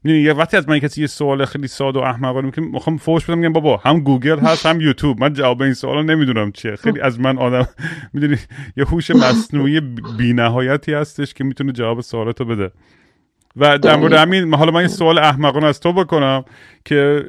می‌دونی 0.03 0.24
یه 0.24 0.34
وقتی 0.34 0.57
از 0.57 0.70
من 0.70 0.80
کسی 0.80 1.01
یه 1.01 1.07
سوال 1.07 1.45
خیلی 1.45 1.67
ساده 1.67 1.99
و 1.99 2.01
احمقانه 2.01 2.51
که 2.51 2.61
می‌خوام 2.61 2.97
فوش 2.97 3.26
بدم 3.26 3.38
میگم 3.38 3.53
بابا 3.53 3.78
هم 3.78 3.99
گوگل 3.99 4.39
هست 4.39 4.65
هم 4.65 4.82
یوتیوب. 4.82 5.22
من 5.22 5.34
جواب 5.34 5.61
این 5.61 5.74
سوالا 5.74 6.01
نمی‌دونم 6.01 6.51
چیه. 6.51 6.76
خیلی 6.76 7.01
از 7.01 7.20
من 7.20 7.38
آدم 7.38 7.67
می‌دونی 8.13 8.38
یه 8.78 8.86
هوش 8.86 9.11
مصنوعی 9.11 9.80
بی 10.17 10.34
نهایتی 10.34 10.93
هستش 10.93 11.34
که 11.34 11.43
می‌تونه 11.43 11.72
جواب 11.72 12.01
سوالاتو 12.01 12.45
بده. 12.45 12.72
و 13.60 13.78
در 13.78 13.95
مورد 13.95 14.12
دقیقاً. 14.12 14.22
همین 14.22 14.53
حالا 14.53 14.72
من 14.72 14.82
یه 14.82 14.88
سوال 14.88 15.18
احمقانه 15.18 15.66
از 15.66 15.80
تو 15.80 15.93
بکنم 15.93 16.45
که 16.86 17.26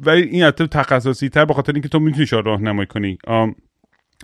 ولی 0.00 0.22
این 0.22 0.42
حتی 0.42 0.66
تخصصی 0.66 1.28
تر 1.28 1.44
به 1.44 1.54
خاطر 1.54 1.72
اینکه 1.72 1.88
تو 1.88 1.98
می‌تونی 1.98 2.26
شاید 2.26 2.46
راهنمایی 2.46 2.86
کنی 2.86 3.18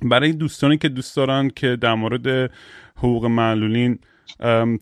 برای 0.03 0.33
دوستانی 0.33 0.79
که 0.79 0.89
دوست 0.89 1.17
دارن 1.17 1.51
که 1.57 1.77
در 1.77 1.95
مورد 1.95 2.51
حقوق 2.97 3.25
معلولین 3.25 3.99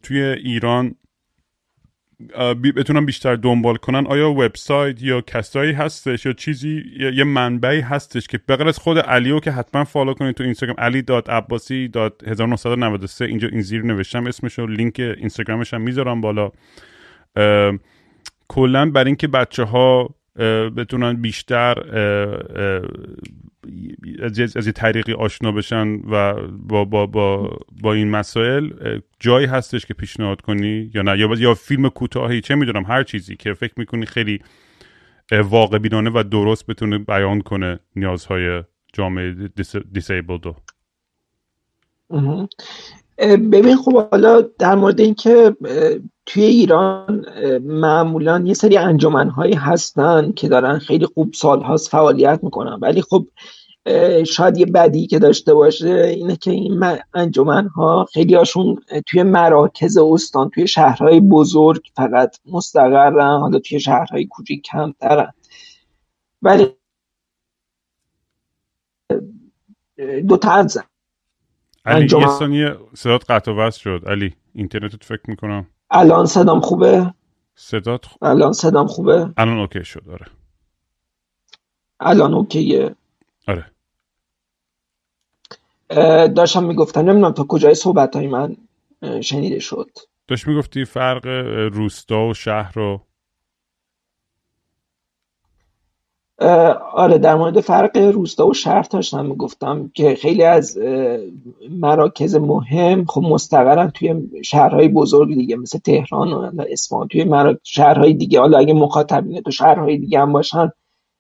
توی 0.03 0.23
ایران 0.23 0.95
بی- 2.63 2.73
بتونن 2.73 3.05
بیشتر 3.07 3.37
دنبال 3.37 3.77
کنن 3.77 4.07
آیا 4.07 4.31
وبسایت 4.31 5.03
یا 5.03 5.21
کسایی 5.21 5.73
هستش 5.73 6.27
یا 6.27 6.33
چیزی 6.33 6.83
یه 7.15 7.25
منبعی 7.25 7.81
هستش 7.81 8.27
که 8.27 8.41
بغیر 8.49 8.69
از 8.69 8.79
خود 8.79 8.99
علیو 8.99 9.41
که 9.41 9.51
حتما 9.51 9.85
follow 9.85 10.15
کنید 10.15 10.35
تو 10.35 10.45
اینستاگرام 10.45 10.77
علی 10.81 11.03
dot 11.03 11.31
عباسی 11.31 11.89
dot 11.89 12.29
1993 12.29 13.25
اینجا 13.25 13.49
این 13.49 13.61
زیر 13.61 13.83
نوشتم 13.83 14.27
اسمشو 14.27 14.67
لینک 14.67 15.01
اینستاگرامش 15.01 15.75
هم 15.75 15.81
می‌ذارم 15.81 16.21
بالا. 16.21 16.51
کلا 18.49 18.91
برای 18.91 19.07
اینکه 19.07 19.29
بچه 19.29 19.65
ها 19.65 20.15
بتونن 20.77 21.15
بیشتر 21.23 21.75
از 24.23 24.39
یه- 24.39 24.49
طریقی 24.73 25.13
آشنا 25.13 25.53
بشن 25.53 25.89
و 25.95 26.35
با, 26.59 26.85
با, 26.87 27.07
با, 27.07 27.59
با 27.83 27.93
این 27.95 28.11
مسائل 28.11 28.71
جایی 29.21 29.47
هستش 29.47 29.87
که 29.87 29.95
پیشنهاد 29.95 30.41
کنی 30.41 30.91
یا 30.95 31.03
نه 31.03 31.19
یا 31.19 31.29
یا 31.39 31.55
فیلم 31.55 31.89
کوتاهی 31.89 32.41
چه 32.41 32.55
می‌دونم 32.55 32.85
هر 32.85 33.03
چیزی 33.03 33.37
که 33.37 33.55
فکر 33.55 33.75
می‌کنی 33.77 34.07
خیلی 34.07 34.41
واقع 35.43 35.79
بینانه 35.79 36.11
و 36.15 36.25
درست 36.33 36.67
بتونه 36.67 36.99
بیان 36.99 37.41
کنه 37.41 37.81
نیازهای 37.97 38.65
جامعه 38.95 39.35
رو 40.45 40.57
مهم. 42.11 42.49
اه، 43.19 43.37
ببین 43.37 43.77
خب 43.77 44.11
حالا 44.11 44.43
در 44.43 44.75
مورد 44.75 45.01
اینکه 45.01 45.57
توی 46.27 46.43
ایران 46.45 47.25
معمولا 47.63 48.43
یه 48.45 48.55
سری 48.55 48.77
انجمنهایی 48.77 49.55
هستن 49.55 50.33
که 50.33 50.49
دارن 50.49 50.79
خیلی 50.79 51.07
خوب 51.07 51.33
سالهاست 51.35 51.89
فعالیت 51.89 52.41
می‌کنن. 52.43 52.79
ولی 52.83 53.03
خب 53.03 53.27
شاید 54.27 54.57
یه 54.57 54.67
بدی 54.67 55.07
که 55.07 55.19
داشته 55.19 55.55
باشه 55.55 55.89
اینه 55.89 56.37
که 56.37 56.51
این 56.51 56.85
م- 56.85 56.99
انجمنها 57.15 58.07
خیلی 58.13 58.35
هاشون 58.35 58.83
توی 59.07 59.23
مراکز 59.23 59.99
استان 59.99 60.51
توی 60.51 60.67
شهرهای 60.67 61.21
بزرگ 61.21 61.83
فقط 61.97 62.37
مستقرن 62.47 63.39
حالا 63.39 63.59
توی 63.59 63.81
شهرهای 63.81 64.27
کوچیک 64.27 64.63
کمترن. 64.63 65.33
ولی 66.43 66.67
دو 70.29 70.39
از 70.49 70.79
علی 71.85 71.97
یه 71.99 72.03
انجمن- 72.03 72.39
ثانیه 72.39 72.77
صدات 72.95 73.31
قطع 73.31 73.53
و 73.53 73.71
شد. 73.71 74.03
علی 74.07 74.35
اینترنتت 74.55 75.05
فکر 75.05 75.23
می‌کنم. 75.29 75.67
الان 75.91 76.27
صدام 76.27 76.61
خوبه؟ 76.61 77.15
صدات 77.55 78.07
خ- 78.07 78.17
الان 78.23 78.53
صدام 78.53 78.87
خوبه؟ 78.87 79.33
الان 79.37 79.59
اوکی 79.59 79.85
شد 79.85 80.09
آره. 80.11 80.27
الان 82.01 82.35
اوکیه. 82.35 82.95
آره. 83.49 83.71
داشتم 86.29 86.65
می‌گفتم 86.65 87.01
نمی‌دونم 87.01 87.33
تا 87.33 87.45
کجای 87.49 87.75
صحبت 87.75 88.17
های 88.17 88.27
من 88.27 88.57
شنیده 89.21 89.59
شد. 89.59 89.91
داشت 90.29 90.49
می‌گفتی 90.49 90.85
فرق 90.85 91.27
روستا 91.73 92.27
و 92.29 92.35
شهر 92.35 92.73
رو 92.73 92.93
اه، 92.93 93.07
آره 96.39 97.19
در 97.19 97.35
مورد 97.35 97.61
فرق 97.61 97.97
روستا 97.97 98.47
و 98.47 98.55
شهر 98.55 98.83
داشتم 98.83 99.27
می‌گفتم 99.27 99.91
که 99.95 100.15
خیلی 100.15 100.43
از 100.43 100.79
مراکز 101.71 102.35
مهم 102.35 103.05
خب 103.05 103.23
مستقرن 103.23 103.91
توی 103.91 104.43
شهرهای 104.45 104.89
بزرگ 104.89 105.35
دیگه 105.35 105.57
مثل 105.57 105.79
تهران 105.79 106.33
و 106.33 106.65
اصفهان 106.69 107.09
توی 107.09 107.27
شهرهای 107.63 108.15
دیگه. 108.15 108.41
حالا 108.41 108.59
اگه 108.59 108.75
مخاطبین 108.75 109.41
تو 109.41 109.51
شهرهای 109.51 109.99
دیگه 109.99 110.21
هم 110.21 110.33
باشن 110.33 110.71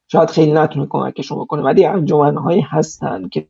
شاید 0.09 0.31
خیلی 0.31 0.53
نتونه 0.53 0.87
کمکشون 0.87 1.39
بکنه 1.41 1.62
ولی 1.62 1.85
انجمنهایی 1.85 2.61
هستن 2.61 3.28
که 3.28 3.49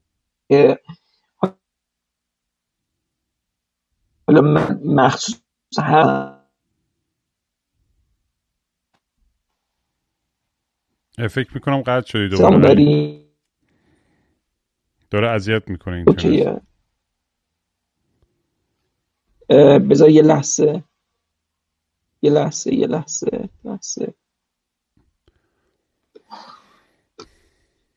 حالا 4.27 4.41
مخصوص 4.85 5.39
هم 5.79 6.36
فکر 11.17 11.55
می‌کنم 11.55 11.83
قطع 11.83 12.07
شدی 12.07 12.29
دوباره. 12.29 13.21
داره 15.11 15.29
اذیت 15.29 15.69
می‌کنه 15.69 15.97
اینترنت. 15.97 16.63
بذار 19.89 20.11
یه 20.11 20.23
لحظه. 20.23 20.83
یه 22.23 22.31
لحظه 22.31 22.75
یه 22.75 22.87
لحظه 22.87 23.49
لحظه. 23.65 24.15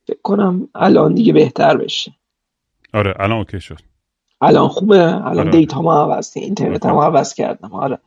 فکر 0.08 0.22
کنم 0.24 0.70
الان 0.76 1.14
دیگه 1.14 1.34
بهتر 1.34 1.78
بشه. 1.78 2.14
آره 2.94 3.14
الان 3.20 3.38
okay 3.38 3.60
شد. 3.60 3.80
الان 4.42 4.68
خوبه؟ 4.68 5.04
الان 5.04 5.48
آره. 5.48 5.52
data 5.52 5.82
ما 5.82 6.02
عوض 6.04 6.32
اینترنت 6.36 6.86
هم 6.86 6.96
okay. 6.96 7.06
عوض 7.06 7.34
کردم. 7.34 7.74
آره. 7.74 8.00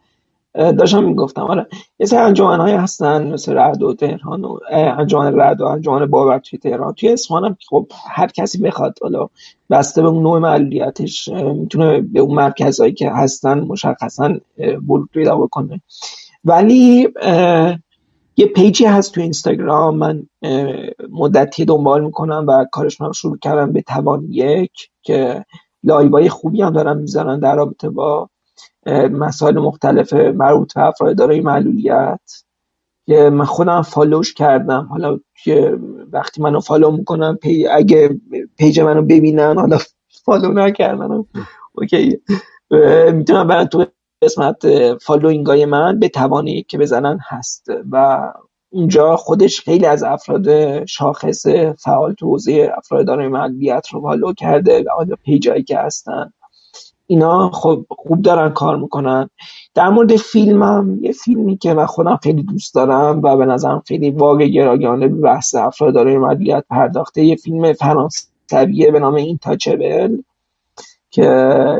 داشتم 0.54 1.04
می‌گفتم. 1.04 1.42
آره 1.42 1.66
یه 1.98 2.06
سری 2.06 2.18
انجمن 2.18 2.60
هایی 2.60 2.74
هستن 2.74 3.32
مثل 3.32 3.52
رعد 3.52 3.82
و 3.82 3.94
تهران 3.94 4.44
و 4.44 4.58
انجمن 4.70 5.34
رعد 5.34 5.60
و 5.60 5.64
انجمن 5.64 6.06
باور 6.06 6.38
توی 6.38 6.58
تهران. 6.58 6.94
توی 6.94 7.08
اصفهان 7.08 7.44
هم 7.44 7.56
خب 7.70 7.86
هر 8.06 8.26
کسی 8.26 8.58
بخواد 8.58 8.98
حالا 9.02 9.28
بسته 9.70 10.02
به 10.02 10.08
اون 10.08 10.22
نوع 10.22 10.38
معلولیتش 10.38 11.28
می‌تونه 11.28 12.00
به 12.00 12.20
اون 12.20 12.34
مرکزهایی 12.34 12.92
که 12.92 13.10
هستن 13.10 13.60
مشخصا 13.60 14.34
ورود 14.88 15.08
پیدا 15.12 15.36
بکنه. 15.36 15.80
ولی 16.44 17.08
یه 18.36 18.46
page 18.46 18.77
ی 18.77 18.84
هست 18.84 19.14
تو 19.14 19.20
اینستاگرام. 19.20 19.96
من 19.96 20.26
مدتی 21.10 21.64
دنبال 21.64 22.04
می‌کنم 22.04 22.44
و 22.48 22.64
کارشون 22.72 23.06
هم 23.06 23.12
شروع 23.12 23.38
کردم 23.38 23.72
به 23.72 23.82
توان 23.82 24.26
یک 24.30 24.72
که 25.02 25.44
live 25.84 26.19
ای 26.19 26.28
خوبی 26.28 26.62
هم 26.62 26.70
دارن 26.70 26.98
می‌ذارن 26.98 27.38
در 27.38 27.56
رابطه 27.56 27.88
با 27.88 28.28
مسائل 29.10 29.58
مختلف 29.58 30.12
مربوط 30.12 30.74
به 30.74 30.86
افراد 30.86 31.16
دارای 31.16 31.40
معلولیت. 31.40 32.20
که 33.06 33.30
من 33.30 33.44
خودم 33.44 33.82
follow 33.82 34.21
ش 34.21 34.34
کردم. 34.34 34.86
حالا 34.90 35.18
که 35.44 35.78
وقتی 36.12 36.42
منو 36.42 36.60
follow 36.60 36.90
می‌کنم 36.90 37.36
پی 37.42 37.66
اگه 37.66 38.20
page 38.58 38.80
منو 38.80 39.02
ببینن 39.02 39.58
حالا 39.58 39.78
follow 40.24 40.52
نکردن. 40.52 41.24
Okay. 41.72 42.20
می‌تونم 43.12 43.48
برن 43.48 43.64
تو 43.64 43.86
قسمت 44.22 44.64
following 44.98 45.58
ای 45.58 45.64
من 45.64 45.98
به 45.98 46.08
توان 46.08 46.62
یک 46.62 46.78
بزنن 46.78 47.18
هست. 47.28 47.66
و 47.90 48.18
اونجا 48.70 49.16
خودش 49.16 49.60
خیلی 49.60 49.86
از 49.86 50.02
افراد 50.02 50.84
شاخص 50.84 51.46
فعال 51.78 52.12
تو 52.12 52.26
حوزه 52.26 52.72
افراد 52.76 53.06
دارای 53.06 53.28
معلولیت 53.28 53.88
رو 53.92 54.00
follow 54.00 54.32
کرده. 54.32 54.82
و 54.82 54.84
آیا 54.98 55.16
page 55.24 55.50
ایی 55.50 55.62
که 55.62 55.78
هستن. 55.78 56.32
اینا 57.06 57.50
خب 57.50 57.86
خوب 57.88 58.22
دارن 58.22 58.50
کار 58.50 58.76
می‌کنن. 58.76 59.30
در 59.74 59.88
مورد 59.88 60.16
فیلمم 60.16 60.98
یه 61.04 61.12
فیلمی 61.12 61.56
که 61.56 61.74
من 61.74 61.86
خودم 61.86 62.18
خیلی 62.22 62.42
دوست 62.42 62.74
دارم 62.74 63.22
و 63.22 63.36
به 63.36 63.44
نظرم 63.46 63.82
خیلی 63.86 64.10
واقع 64.10 64.48
گرایانه 64.48 65.08
به 65.08 65.20
بحث 65.20 65.54
افراد 65.54 65.94
دارای 65.94 66.18
معلولیت 66.18 66.64
پرداخته 66.70 67.24
یه 67.24 67.36
فیلم 67.36 67.72
فرانسویه 67.72 68.90
به 68.90 68.98
نام 68.98 69.14
Intouchables 69.14 70.16
که 71.10 71.76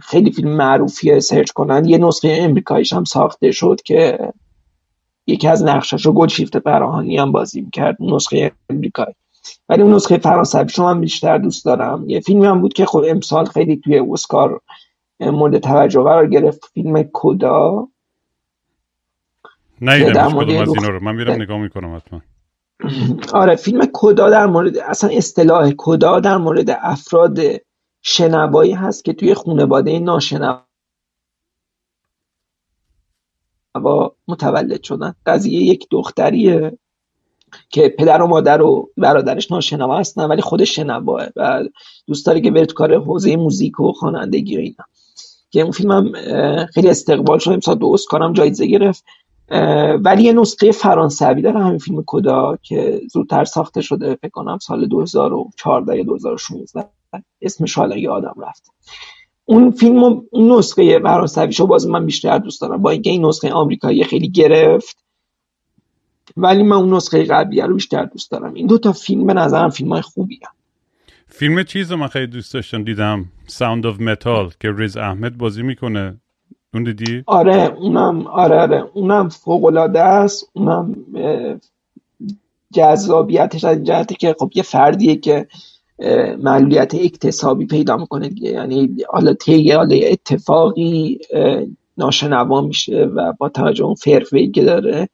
خیلی 0.00 0.32
فیلم 0.32 0.50
معروفیه 0.50 1.20
search 1.20 1.50
کنن. 1.50 1.84
یه 1.84 1.98
نسخه 1.98 2.38
امریکاییش 2.40 2.92
هم 2.92 3.04
ساخته 3.04 3.50
شد 3.50 3.80
که 3.84 4.32
یکی 5.26 5.48
از 5.48 5.64
نقشش 5.64 6.06
رو 6.06 6.12
گلشیفت 6.12 6.56
براهانی 6.56 7.18
هم 7.18 7.32
بازی 7.32 7.60
می‌کرد 7.60 7.96
نسخه 8.00 8.52
امریکایی. 8.70 9.14
ولی 9.68 9.82
اون 9.82 9.94
نسخه 9.94 10.18
فرانسوی 10.18 10.68
شما 10.68 10.90
هم 10.90 11.00
بیشتر 11.00 11.38
دوست 11.38 11.64
دارم. 11.64 12.08
یه 12.08 12.20
فیلمی 12.20 12.46
هم 12.46 12.60
بود 12.60 12.72
که 12.72 12.86
خب 12.86 13.04
امسال 13.08 13.44
خیلی 13.44 13.76
توی 13.76 14.02
اسکار 14.12 14.60
مورد 15.20 15.58
توجه 15.58 16.02
قرار 16.02 16.26
گرفت. 16.26 16.64
فیلم 16.74 17.10
کدا. 17.12 17.88
نه 19.80 19.92
از 19.92 20.34
اینا 20.34 20.88
رو. 20.88 21.04
من 21.04 21.14
میرم 21.14 21.42
نگاه 21.42 21.58
می‌کنم 21.58 21.96
حتما. 21.96 22.20
آره 23.32 23.56
فیلم 23.56 23.80
کدا 23.92 24.30
در 24.30 24.46
مورد 24.46 24.78
اصلا 24.78 25.10
اصطلاح 25.12 25.72
کدا 25.76 26.20
در 26.20 26.36
مورد 26.36 26.70
افراد 26.70 27.38
شنوایی 28.02 28.72
هست 28.72 29.04
که 29.04 29.12
توی 29.12 29.34
خانواده 29.34 29.98
ناشنوا 29.98 30.62
متولد 34.28 34.82
شدن. 34.82 35.14
قضیه 35.26 35.60
یک 35.60 35.86
دختریه. 35.90 36.78
که 37.70 37.88
پدر 37.98 38.22
و 38.22 38.26
مادر 38.26 38.62
و 38.62 38.90
برادرش 38.96 39.52
ناشنوا 39.52 39.98
هستن 39.98 40.24
ولی 40.24 40.42
خودش 40.42 40.76
شنواه 40.76 41.26
و 41.36 41.64
دوست 42.06 42.26
داره 42.26 42.40
که 42.40 42.50
بره 42.50 42.66
تو 42.66 42.74
کار 42.74 42.94
حوزه 42.94 43.36
موزیک 43.36 43.80
و 43.80 43.92
خوانندگی 43.92 44.56
و 44.56 44.60
اینا. 44.60 44.84
که 45.50 45.60
اون 45.60 45.70
فیلم 45.70 45.92
هم 45.92 46.12
خیلی 46.74 46.88
استقبال 46.88 47.38
شد. 47.38 47.50
امسال 47.50 47.78
دو 47.78 47.92
اسکار 47.92 48.32
جایزه 48.32 48.66
گرفت. 48.66 49.04
ولی 50.04 50.22
یه 50.22 50.32
نسخه 50.32 50.72
فرانسوی 50.72 51.42
داره 51.42 51.60
همین 51.60 51.78
فیلم 51.78 52.04
کدا 52.06 52.58
که 52.62 53.00
زودتر 53.12 53.44
ساخته 53.44 53.80
شده. 53.80 54.14
فکر 54.14 54.30
کنم 54.30 54.58
سال 54.58 54.86
2014 54.86 55.96
یا 55.96 56.04
2016 56.04 56.84
اسمش 57.42 57.74
حالا 57.74 57.96
یادم 57.96 58.34
رفت. 58.42 58.70
اون 59.44 59.70
فیلم 59.70 60.22
اون 60.30 60.52
نسخه 60.52 60.98
فرانسویشو 60.98 61.66
باز 61.66 61.86
من 61.86 62.06
بیشتر 62.06 62.38
دوست 62.38 62.60
دارم. 62.60 62.82
با 62.82 62.90
اینکه 62.90 63.10
این 63.10 63.26
نسخه 63.26 63.52
آمریکایی 63.52 64.04
خیلی 64.04 64.30
گرفت 64.30 64.96
ولی 66.36 66.62
من 66.62 66.76
اون 66.76 66.94
نسخه 66.94 67.24
قبلی 67.24 67.60
رو 67.60 67.74
بیشتر 67.74 68.04
دوست 68.04 68.30
دارم. 68.30 68.54
این 68.54 68.66
دو 68.66 68.78
تا 68.78 68.92
فیلم 68.92 69.26
به 69.26 69.34
نظرم 69.34 69.70
فیلم 69.70 69.92
های 69.92 70.02
خوبی 70.02 70.40
هم. 70.42 70.52
فیلم 71.28 71.62
چیز 71.62 71.92
من 71.92 72.06
خیلی 72.06 72.26
دوست 72.26 72.54
داشتم 72.54 72.84
دیدم. 72.84 73.24
Sound 73.46 73.86
of 73.86 74.00
Metal 74.00 74.50
که 74.60 74.72
ریز 74.72 74.96
احمد 74.96 75.38
بازی 75.38 75.62
می‌کنه. 75.62 76.16
اون 76.74 76.84
دیدی؟ 76.84 77.22
آره 77.26 77.74
اونم 77.78 78.26
آره 78.26 78.60
آره. 78.60 78.84
اونم 78.94 79.28
فوق 79.28 79.64
العاده 79.64 80.00
است. 80.00 80.50
اونم 80.52 80.96
جذابیتش 82.72 83.64
از 83.64 83.84
جهتی 83.84 84.14
که 84.14 84.36
خب 84.38 84.50
یه 84.54 84.62
فردیه 84.62 85.16
که 85.16 85.46
معلولیت 86.38 86.94
اکتسابی 86.94 87.66
پیدا 87.66 87.96
می‌کنه 87.96 88.28
دیگه. 88.28 88.50
یعنی 88.50 88.96
حالا 89.08 89.34
طی 89.34 89.72
حالا 89.72 89.96
اتفاقی 89.96 91.18
ناشنوا 91.98 92.60
میشه 92.60 93.04
و 93.04 93.32
با 93.32 93.48
توجه 93.48 93.84
اون 93.84 93.94
فرفی 93.94 94.50
که 94.50 94.64
داره 94.64 95.08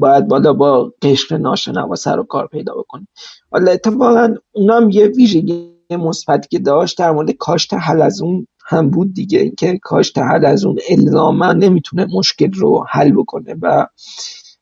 باید 0.00 0.28
بالا 0.28 0.52
با 0.52 0.92
قشر 1.02 1.36
ناشنوا 1.36 1.94
سر 1.94 2.20
و 2.20 2.22
کار 2.22 2.46
پیدا 2.46 2.74
بکنه 2.74 3.06
حالا 3.50 3.72
اتفاقا 3.72 4.34
اونم 4.52 4.90
یه 4.90 5.06
ویژگی 5.06 5.76
مثبتی 5.90 6.48
که 6.48 6.58
داشت 6.58 6.98
در 6.98 7.10
مورد 7.10 7.30
کاشت 7.30 7.74
حلزون 7.74 8.46
هم 8.66 8.90
بود 8.90 9.14
دیگه. 9.14 9.38
اینکه 9.38 9.78
کاشت 9.82 10.18
حلزون 10.18 10.78
الزاما 10.90 11.52
نمی‌تونه 11.52 12.06
مشکل 12.14 12.52
رو 12.52 12.84
حل 12.88 13.12
بکنه 13.12 13.56
و 13.62 13.86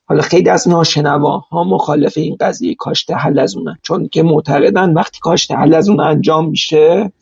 حالا 0.07 0.23
خیلی 0.23 0.49
از 0.49 0.69
ناشنواها 0.69 1.65
مخالف 1.65 2.19
این 2.19 2.37
قضیه 2.41 2.75
کاشت 2.75 3.11
حلزونن 3.11 3.77
چون 3.83 4.09
که 4.09 4.23
معتقدن 4.23 4.93
وقتی 4.93 5.21
کاشت 5.21 5.53
حلزون 5.53 6.01
انجام 6.01 6.49
میشه 6.49 7.13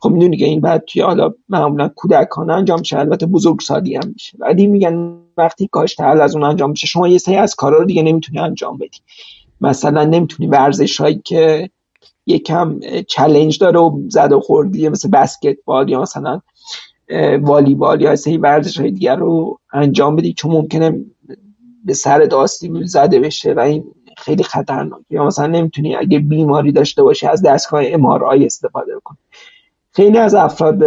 خب 0.00 0.10
می‌دونی 0.10 0.36
که 0.36 0.44
این 0.44 0.60
بعد 0.60 0.84
توی 0.84 1.02
حالا 1.02 1.34
معمولا 1.48 1.88
کودکانه 1.88 2.52
انجام 2.52 2.78
میشه 2.78 2.98
البته 2.98 3.26
بزرگسالی 3.26 3.94
هم 3.94 4.08
میشه. 4.12 4.38
ولی 4.40 4.66
میگن 4.66 5.16
وقتی 5.36 5.68
کاشت 5.72 6.00
حلزون 6.00 6.42
انجام 6.42 6.70
میشه 6.70 6.86
شما 6.86 7.08
یه 7.08 7.18
سری 7.18 7.36
از 7.36 7.54
کارا 7.54 7.78
رو 7.78 7.84
دیگه 7.84 8.02
نمی‌تونی 8.02 8.38
انجام 8.38 8.78
بدی. 8.78 8.98
مثلا 9.60 10.04
نمی‌تونی 10.04 10.48
ورزش 10.48 11.00
هایی 11.00 11.20
که 11.24 11.70
یکم 12.26 12.80
چلنج 13.08 13.58
داره 13.58 13.80
و 13.80 14.00
زد 14.08 14.32
و 14.32 14.40
خوردی 14.40 14.88
مثل 14.88 15.10
بسکتبال 15.10 15.88
یا 15.88 16.00
مثلا 16.00 16.40
والیبال 17.40 18.00
یا 18.00 18.16
سری 18.16 18.38
ورزش 18.38 18.80
های 18.80 18.90
دیگر 18.90 19.16
رو 19.16 19.58
انجام 19.72 20.16
بدی 20.16 20.32
چون 20.32 20.52
ممکنه 20.52 21.04
به 21.84 21.94
سر 21.94 22.18
داستی 22.18 22.72
زده 22.84 23.20
بشه 23.20 23.52
و 23.52 23.60
این 23.60 23.84
خیلی 24.16 24.42
خطرناکه. 24.42 25.04
یا 25.10 25.24
مثلا 25.24 25.46
نمی‌تونی 25.46 25.96
اگه 25.96 26.18
بیماری 26.18 26.72
داشته 26.72 27.02
باشی 27.02 27.26
از 27.26 27.42
دستگاه 27.42 27.82
امارای 27.86 28.46
استفاده 28.46 28.92
کنی 29.04 29.18
خیلی 29.98 30.18
از 30.18 30.34
افراد 30.34 30.82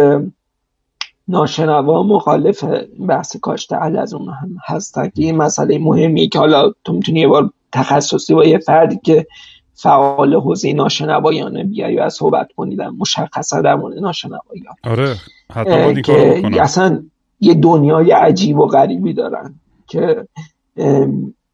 ناشنوا 1.28 2.02
مخالف 2.02 2.64
بحث 3.08 3.36
کاشت 3.36 3.72
از 3.72 4.14
اون 4.14 4.28
هم 4.28 4.56
هستن 4.64 5.08
که 5.08 5.22
این 5.22 5.36
مسئله 5.36 5.78
مهمیه 5.78 6.28
که 6.28 6.38
حالا 6.38 6.72
تو 6.84 6.92
می‌تونی 6.92 7.20
یه 7.20 7.28
بار 7.28 7.50
تخصصی 7.72 8.34
با 8.34 8.44
یه 8.44 8.58
فردی 8.58 9.00
که 9.04 9.26
فعال 9.74 10.34
حوزه 10.34 10.72
ناشنوایانه 10.72 11.64
بیایی 11.64 11.96
و 11.96 12.08
صحبت 12.08 12.48
کنیدن 12.56 12.88
مشخصا 12.88 13.60
در 13.60 13.74
مورد 13.74 13.98
ناشنوایان. 13.98 14.74
آره 14.84 15.16
حتی 15.50 16.02
که 16.02 16.62
اصلا 16.62 17.02
یه 17.40 17.54
دنیای 17.54 18.10
عجیب 18.10 18.58
و 18.58 18.66
غریبی 18.66 19.12
دارن 19.12 19.54
که 19.86 20.28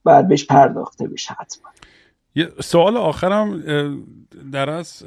باید 0.03 0.29
بهش 0.29 0.47
پرداخته 0.47 1.09
بشه 1.09 1.35
حتما. 1.39 1.71
یه 2.35 2.49
سوال 2.61 2.97
آخرم 2.97 3.63
در 4.53 4.71
از 4.71 5.05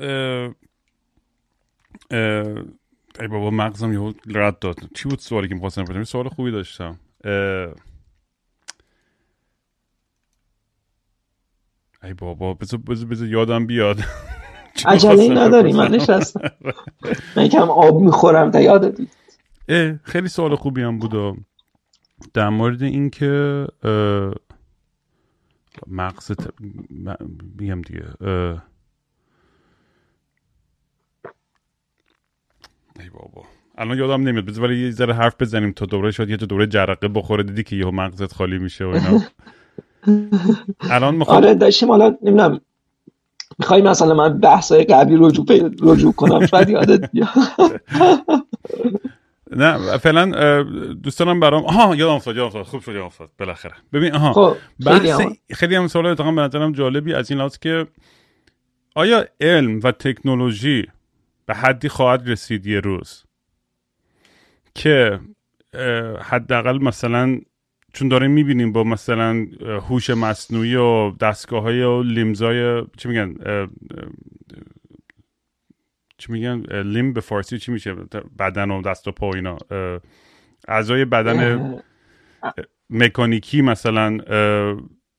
ای 2.12 3.28
بابا 3.30 3.50
مغزم 3.50 3.94
یه 3.94 4.14
رد 4.28 4.60
داد. 4.60 4.76
چی 4.96 5.10
بود 5.10 5.20
سوالی 5.20 5.48
که 5.48 5.54
می‌خواستم 5.54 5.84
بپرسم؟ 5.84 6.04
سوال 6.04 6.30
خوبی 6.30 6.52
داشتم. 6.52 7.00
ای 12.04 12.14
بابا 12.18 12.54
بذار 12.54 12.80
بذار 12.80 13.28
یادم 13.28 13.66
بیاد. 13.66 13.98
عجله 14.86 15.30
نداری؟ 15.30 15.74
من 15.74 15.92
نشستم. 15.92 16.52
من 17.36 17.48
کم 17.48 17.70
آب 17.70 18.02
می‌خورم 18.02 18.52
تا 18.52 18.62
یادت 18.62 19.00
خیلی 20.04 20.28
سوال 20.28 20.56
خوبی 20.56 20.82
هم 20.82 21.00
بود. 21.00 21.46
در 22.34 22.50
مورد 22.50 22.84
اینکه 22.84 23.68
مغز 25.88 26.32
میگم 27.60 27.82
دیگه 27.82 28.06
ای 33.04 33.10
بابا. 33.10 33.48
الان 33.78 33.98
یادم 33.98 34.24
نمیاد. 34.24 34.46
بذار 34.46 34.64
ولی 34.66 34.86
یه 34.86 34.92
ذره 34.92 35.14
حرف 35.14 35.36
بزنیم 35.40 35.72
تا 35.72 35.86
دوره 35.86 36.12
شاید 36.12 36.30
یه 36.30 36.38
دوره 36.38 36.68
جرقه 36.68 37.08
بخوره. 37.08 37.44
دیدی 37.44 37.64
که 37.64 37.76
یهو 37.76 37.92
مغزت 37.92 38.34
خالی 38.34 38.58
میشه 38.60 38.86
و 38.86 38.88
اینا. 38.88 39.22
الان 40.96 41.16
مخواد... 41.16 41.44
آره 41.46 41.54
داشتیم 41.54 41.90
حالا 41.90 42.18
نمی‌دونم. 42.22 42.62
می‌خوای 43.60 43.82
مثلا 43.82 44.14
من 44.14 44.40
بحثای 44.40 44.84
قبلی 44.84 45.18
رجوع 45.20 45.46
رجوع 45.82 46.14
کنم. 46.14 46.46
شاید 46.46 46.70
یادت 46.70 47.10
نه 49.56 49.98
فعلا 49.98 50.64
دوستانم 50.94 51.40
برام 51.40 51.66
آها 51.66 51.96
یادم 51.96 52.14
افتاد 52.14 52.36
یادم 52.36 52.48
افتاد. 52.48 52.64
خوب 52.64 52.82
شد 52.82 52.92
یادم 52.92 53.06
افتاد. 53.06 53.30
بالاخره. 53.40 53.74
ببین 53.94 54.14
آها 54.14 54.34
خب 54.34 54.58
بحث 54.86 55.22
خیلی 55.52 55.76
هم 55.76 55.88
سوال 55.88 56.06
اتفاقا 56.06 56.32
به 56.32 56.42
نظرم 56.42 56.72
جالبی 56.72 57.14
از 57.14 57.32
این 57.32 57.40
لحاظ 57.40 57.58
که 57.58 57.88
آیا 58.96 59.26
علم 59.42 59.80
و 59.84 59.92
تکنولوژی 59.92 60.88
به 61.52 61.58
حدی 61.58 61.90
خواهد 61.90 62.30
رسید 62.30 62.68
یه 62.68 62.80
روز 62.80 63.24
که 64.76 65.20
حداقل 66.22 66.84
مثلا 66.84 67.40
چون 67.94 68.08
داریم 68.08 68.32
می‌بینیم 68.32 68.72
با 68.72 68.84
مثلا 68.84 69.46
هوش 69.62 70.10
مصنوعی 70.10 70.76
و 70.76 71.12
دستگاه 71.12 71.64
های 71.64 71.82
و 71.82 72.04
لیمزای 72.04 72.84
چی 72.98 73.10
میگن 73.10 73.36
چی 76.18 76.32
میگن 76.32 76.82
لیم 76.82 77.14
به 77.14 77.22
فارسی 77.22 77.60
چی 77.60 77.72
میشه؟ 77.72 77.94
بدن 78.40 78.72
و 78.72 78.82
دست 78.82 79.08
و 79.08 79.12
پا 79.12 79.34
اینا. 79.34 79.58
اعضای 80.68 81.06
بدن 81.06 81.82
مکانیکی 82.90 83.62
مثلا 83.62 84.18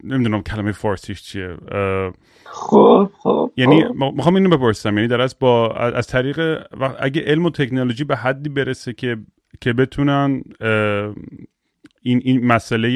نمی‌دونم 0.04 0.42
کلمه 0.42 0.72
فارسیش 0.72 1.22
چیه. 1.22 1.56
خب 2.44 3.10
خب 3.18 3.52
یعنی 3.56 3.84
می‌خوام 4.14 4.34
اینو 4.34 4.56
بپرسم. 4.56 4.96
یعنی 4.96 5.08
در 5.08 5.20
از 5.20 5.36
با 5.38 5.74
از 5.74 6.06
طریق 6.06 6.66
اگه 6.98 7.22
علم 7.22 7.46
و 7.46 7.50
تکنولوژی 7.50 8.04
به 8.04 8.16
حدی 8.16 8.48
برسه 8.48 8.92
که 8.92 9.16
که 9.60 9.72
بتونن 9.72 10.42
این 12.02 12.20
این 12.24 12.46
مسئله 12.46 12.90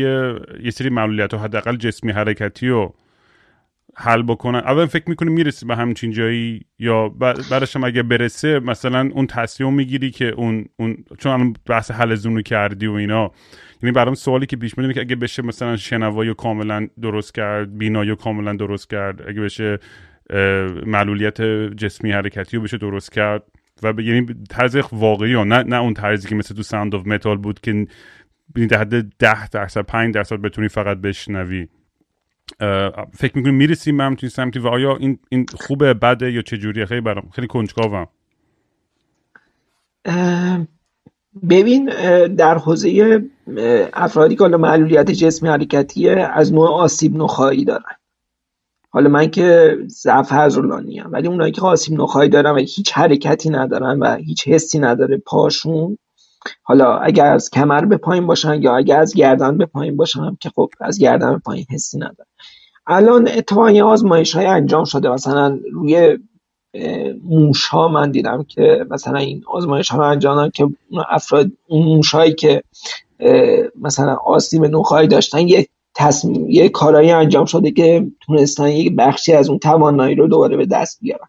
یه 0.64 0.70
سری 0.70 0.88
معلولیت 0.88 1.34
و 1.34 1.38
حداقل 1.38 1.76
جسمی 1.76 2.12
حرکتی 2.12 2.68
رو 2.68 2.94
حل 3.98 4.22
بکنن. 4.22 4.58
اول 4.58 4.86
فکر 4.86 5.04
می‌کنی 5.06 5.30
می‌رسی 5.30 5.66
به 5.66 5.76
همچین 5.76 6.10
جایی؟ 6.10 6.60
یا 6.78 7.08
بعدش 7.08 7.76
هم 7.76 7.84
اگه 7.84 8.02
برسه 8.02 8.60
مثلا 8.60 9.10
اون 9.12 9.26
تصمیم 9.26 9.72
می‌گیری 9.72 10.10
که 10.10 10.28
اون, 10.28 10.64
اون 10.76 10.96
چون 11.18 11.32
الان 11.32 11.54
بحث 11.66 11.90
حلزونو 11.90 12.42
کردی 12.42 12.86
و 12.86 12.92
اینا 12.92 13.30
یعنی 13.82 13.92
برام 13.92 14.14
سوالی 14.14 14.46
که 14.46 14.56
پیش 14.56 14.78
میاد 14.78 14.92
که 14.92 15.00
اگه 15.00 15.16
بشه 15.16 15.42
مثلا 15.42 15.76
شنوایی 15.76 16.34
کاملا 16.34 16.88
درست 17.02 17.34
کرد 17.34 17.78
بینایی 17.78 18.16
کاملا 18.16 18.52
درست 18.52 18.90
کرد 18.90 19.28
اگه 19.28 19.40
بشه 19.40 19.78
معلولیت 20.86 21.42
جسمی 21.76 22.12
حرکتی 22.12 22.56
رو 22.56 22.62
بشه 22.62 22.78
درست 22.78 23.12
کرد 23.12 23.42
و 23.82 24.00
یعنی 24.00 24.26
طرز 24.50 24.76
واقعی 24.92 25.34
ها 25.34 25.44
نه 25.44 25.62
نه 25.62 25.76
اون 25.76 25.94
طرزی 25.94 26.28
که 26.28 26.34
مثل 26.34 26.54
تو 26.54 26.62
Sound 26.62 26.94
of 26.94 27.06
Metal 27.06 27.36
بود 27.36 27.60
که 27.60 27.86
در 28.68 28.78
حد 28.78 29.02
ده 29.18 29.48
درصد 29.48 29.80
پنج 29.80 30.14
درصد 30.14 30.36
بتونی 30.36 30.68
فقط 30.68 30.96
بشنوی. 30.96 31.66
فکر 33.12 33.36
می‌کنی 33.36 33.52
می‌رسیم 33.52 33.96
به 33.96 34.04
همچین 34.04 34.28
سمتی 34.28 34.58
و 34.58 34.66
آیا 34.68 34.96
این, 34.96 35.18
این 35.28 35.46
خوبه 35.60 35.94
بده 35.94 36.32
یا 36.32 36.42
چه 36.42 36.58
جوریه 36.58 36.86
خیلی 36.86 37.00
برام 37.00 37.30
خیلی 37.34 37.46
کنجکاوم. 37.46 38.06
ببین 41.50 41.84
در 42.26 42.58
حوزه 42.58 43.20
افرادی 43.92 44.36
که 44.36 44.44
حالا 44.44 44.58
معلولیت 44.58 45.10
جسمی 45.10 45.48
حرکتی 45.48 46.08
از 46.08 46.52
نوع 46.52 46.68
آسیب 46.68 47.16
نخایی 47.16 47.64
دارن. 47.64 47.96
حالا 48.90 49.08
من 49.08 49.30
که 49.30 49.76
ضعف 49.88 50.32
حضرلانی 50.32 50.98
هم 50.98 51.12
ولی 51.12 51.28
اونایی 51.28 51.52
که 51.52 51.62
آسیب 51.62 52.00
نخایی 52.00 52.30
دارن 52.30 52.50
و 52.50 52.58
هیچ 52.58 52.92
حرکتی 52.92 53.50
ندارن 53.50 53.98
و 53.98 54.16
هیچ 54.16 54.48
حسی 54.48 54.78
نداره 54.78 55.16
پاشون 55.16 55.98
حالا 56.62 56.98
اگر 56.98 57.26
از 57.26 57.50
کمر 57.50 57.84
به 57.84 57.96
پایین 57.96 58.26
باشن 58.26 58.62
یا 58.62 58.76
اگر 58.76 59.00
از 59.00 59.14
گردن 59.14 59.58
به 59.58 59.66
پایین 59.66 59.96
باشن 59.96 60.36
که 60.40 60.50
خب 60.54 60.70
از 60.80 60.98
گردن 60.98 61.32
به 61.32 61.38
پایین 61.38 61.66
حسی 61.70 61.98
نداره. 61.98 62.26
الان 62.86 63.28
اتفاقا 63.28 63.82
آزمایش 63.84 64.36
های 64.36 64.46
انجام 64.46 64.84
شده. 64.84 65.08
مثلا 65.08 65.58
روی 65.72 66.18
موش 67.24 67.64
ها 67.66 67.88
من 67.88 68.10
دیدم 68.10 68.44
که 68.48 68.86
مثلا 68.90 69.18
این 69.18 69.44
آزمایش 69.46 69.88
ها 69.88 69.98
رو 69.98 70.04
انجام 70.04 70.50
که 70.50 70.68
افراد 71.10 71.50
موش 71.70 72.14
هایی 72.14 72.34
که 72.34 72.62
مثلا 73.80 74.14
آسیب 74.14 74.64
نخواهی 74.64 75.06
داشتن 75.06 75.48
یه 75.48 75.68
تصمیم 75.94 76.50
یه 76.50 76.68
کارایی 76.68 77.10
انجام 77.10 77.44
شده 77.44 77.70
که 77.70 78.06
تونستن 78.20 78.68
یک 78.68 78.96
بخشی 78.96 79.32
از 79.32 79.48
اون 79.48 79.58
توانایی 79.58 80.14
رو 80.14 80.28
دوباره 80.28 80.56
به 80.56 80.66
دست 80.66 80.98
بیارن. 81.00 81.28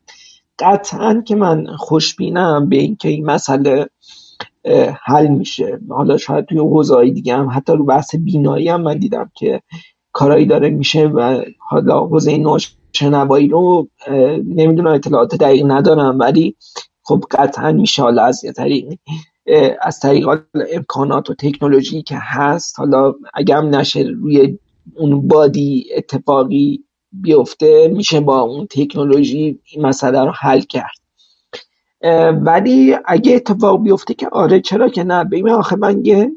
قطعا 0.59 1.23
که 1.27 1.35
من 1.35 1.67
خوشبینم 1.77 2.69
به 2.69 2.75
اینکه 2.75 3.09
این 3.09 3.25
مسئله 3.25 3.89
حل 5.03 5.27
میشه. 5.27 5.80
حالا 5.89 6.18
شاید 6.18 6.45
توی 6.45 6.57
حوزه‌های 6.57 7.11
دیگه 7.11 7.35
هم 7.35 7.49
حتی 7.49 7.73
رو 7.73 7.85
بحث 7.85 8.15
بینایی 8.15 8.69
هم 8.69 8.81
من 8.81 8.98
دیدم 8.98 9.31
که 9.35 9.61
کارایی 10.11 10.45
داره 10.45 10.69
میشه 10.69 11.07
و 11.07 11.41
حالا 11.60 11.99
حوزه 11.99 12.38
ناشنوایی 12.38 13.48
رو 13.48 13.88
نمی‌دونم 14.45 14.91
اطلاعات 14.94 15.35
دقیق 15.35 15.65
ندارم 15.68 16.19
ولی 16.19 16.56
خب 17.03 17.23
قطعا 17.31 17.72
میشه. 17.72 18.02
حالا 18.02 18.23
از 18.23 18.41
طریق 18.56 18.94
از 19.81 19.99
طریق 19.99 20.27
امکانات 20.73 21.30
و 21.30 21.34
تکنولوژی 21.34 22.02
که 22.02 22.15
هست 22.22 22.80
حالا 22.80 23.14
هم 23.49 23.76
نشه 23.76 23.99
روی 23.99 24.60
اون 24.95 25.27
بادی 25.27 25.85
اتفاقی 25.95 26.84
بیفته 27.11 27.88
میشه 27.88 28.19
با 28.19 28.39
اون 28.39 28.68
تکنولوژی 28.69 29.60
این 29.72 29.85
مسئله 29.85 30.23
رو 30.23 30.31
حل 30.31 30.60
کرد. 30.60 31.06
ولی 32.41 32.95
اگه 33.06 33.36
اتفاق 33.36 33.84
بیفته 33.84 34.14
که 34.14 34.30
آره 34.30 34.61
چرا 34.61 34.90
که 34.90 35.03
نه؟ 35.03 35.24
ببین 35.24 35.49
آخه 35.49 35.76
من 35.76 36.06
یه 36.06 36.32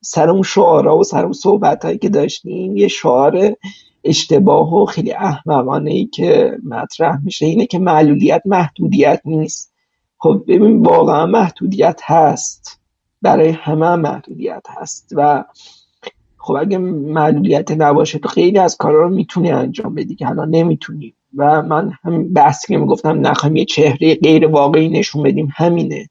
سر 0.00 0.30
اون 0.30 0.42
شعارا 0.42 0.98
و 0.98 1.04
سر 1.04 1.22
اون 1.22 1.32
صحبت 1.32 1.84
هایی 1.84 1.98
که 1.98 2.08
داشتیم 2.08 2.76
یه 2.76 2.88
شعار 2.88 3.56
اشتباه 4.04 4.74
و 4.74 4.86
خیلی 4.86 5.12
احمقانه 5.12 5.90
ای 5.90 6.06
که 6.06 6.58
مطرح 6.64 7.24
میشه 7.24 7.46
اینه 7.46 7.66
که 7.66 7.78
معلولیت 7.78 8.42
محدودیت 8.44 9.20
نیست. 9.24 9.72
خب 10.18 10.44
ببین 10.48 10.82
واقعا 10.82 11.26
محدودیت 11.26 12.00
هست. 12.04 12.80
برای 13.22 13.48
همه 13.48 13.96
محدودیت 13.96 14.66
هست. 14.68 15.12
و 15.16 15.44
خب 16.38 16.54
اگه 16.54 16.78
معلولیت 16.78 17.70
نباشه 17.70 18.18
تو 18.18 18.28
خیلی 18.28 18.58
از 18.58 18.76
کارا 18.76 19.02
رو 19.02 19.08
می‌تونی 19.08 19.50
انجام 19.50 19.94
بدی 19.94 20.14
که 20.14 20.26
حالا 20.26 20.44
نمی‌تونی. 20.44 21.14
و 21.36 21.62
من 21.62 21.92
هم 22.02 22.32
بحثی 22.32 22.66
که 22.66 22.78
می‌گفتم 22.78 23.26
نخواهیم 23.26 23.56
یه 23.56 23.64
چهره 23.64 24.14
غیر 24.14 24.46
واقعی 24.46 24.88
نشون 24.88 25.22
بدیم 25.22 25.48
همینه. 25.52 26.08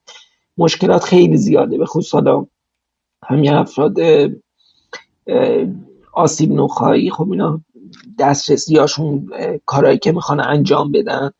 مشکلات 0.57 1.03
خیلی 1.03 1.37
زیاده. 1.37 1.77
به 1.77 1.85
خصوص 1.85 2.13
حالا 2.13 2.45
همین 3.25 3.53
افراد 3.53 3.97
آسیب 6.13 6.51
نخواهی. 6.51 7.11
خب 7.11 7.31
اینا 7.31 7.61
دسترسیاشون 8.19 9.29
کارهایی 9.65 9.97
که 9.97 10.11
می‌خوان 10.11 10.39
انجام 10.39 10.91
بدن. 10.91 11.31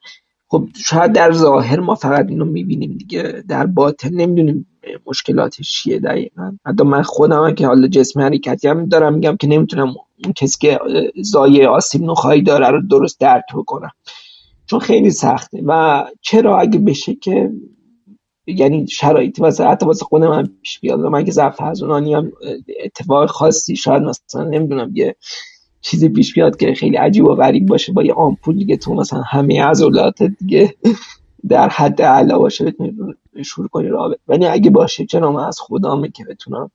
خب 0.48 0.68
شاید 0.86 1.12
در 1.12 1.32
ظاهر 1.32 1.80
ما 1.80 1.96
فقط 1.96 2.26
اینو 2.30 2.46
می‌بینیم 2.46 2.98
دیگه. 2.98 3.44
در 3.48 3.66
باطن 3.66 4.14
نمی‌دونیم 4.14 4.66
مشکلاتش 5.06 5.72
چیه 5.72 6.00
دقیقا. 6.00 6.58
حتی 6.66 6.84
من 6.84 7.02
خودم 7.02 7.56
که 7.56 7.68
حالا 7.68 7.88
جسم 7.88 8.22
حرکتی 8.22 8.68
هم 8.68 8.86
دارم 8.86 9.14
میگم 9.14 9.38
که 9.38 9.48
نمی‌تونم 9.48 9.94
اون 10.24 10.34
کسی 10.34 10.58
که 10.62 10.80
زایه 11.22 11.68
آسیب 11.68 12.02
نخواهی 12.04 12.42
داره 12.42 12.68
رو 12.68 12.82
درست 12.88 13.20
درک 13.20 13.44
بکنم. 13.56 13.92
چون 14.66 14.80
خیلی 14.80 15.12
سخته. 15.12 15.62
و 15.66 16.04
چرا 16.22 16.60
اگه 16.60 16.80
بشه 16.80 17.16
که 17.16 17.52
یعنی 18.48 18.88
شرایطی 18.88 19.42
واسه 19.42 19.68
حتی 19.68 19.86
واسه 19.86 20.06
خود 20.06 20.24
من 20.24 20.50
پیش 20.62 20.80
بیاد. 20.80 21.00
من 21.00 21.26
که 21.26 21.32
ضعف 21.32 21.62
حزونانی 21.62 22.14
هم 22.14 22.32
اتفاق 22.84 23.30
خاصی 23.30 23.76
شاید 23.76 24.04
مثلا 24.04 24.44
نمی‌دونم 24.44 24.92
یه 24.94 25.16
چیزی 25.82 26.10
پیش 26.10 26.34
بیاد 26.34 26.58
که 26.58 26.74
خیلی 26.74 26.96
عجیب 26.98 27.26
و 27.26 27.36
غریب 27.36 27.66
باشه 27.66 27.94
با 27.94 28.04
یه 28.04 28.14
آمپول 28.14 28.58
دیگه 28.58 28.78
تو 28.78 28.94
مثلا 28.94 29.22
همه 29.22 29.64
عضلات 29.64 30.24
دیگه 30.24 30.76
در 31.50 31.70
حد 31.70 32.02
اعلا 32.02 32.40
باشه 32.40 32.66
بتونی 32.66 32.94
شروع 33.46 33.68
کنی 33.68 33.88
راه 33.88 34.16
ولی 34.28 34.46
اگه 34.46 34.70
باشه 34.70 35.06
چرا 35.06 35.32
من 35.32 35.44
از 35.44 35.60
خدامه 35.62 36.10
که 36.10 36.24
بتونم 36.24 36.72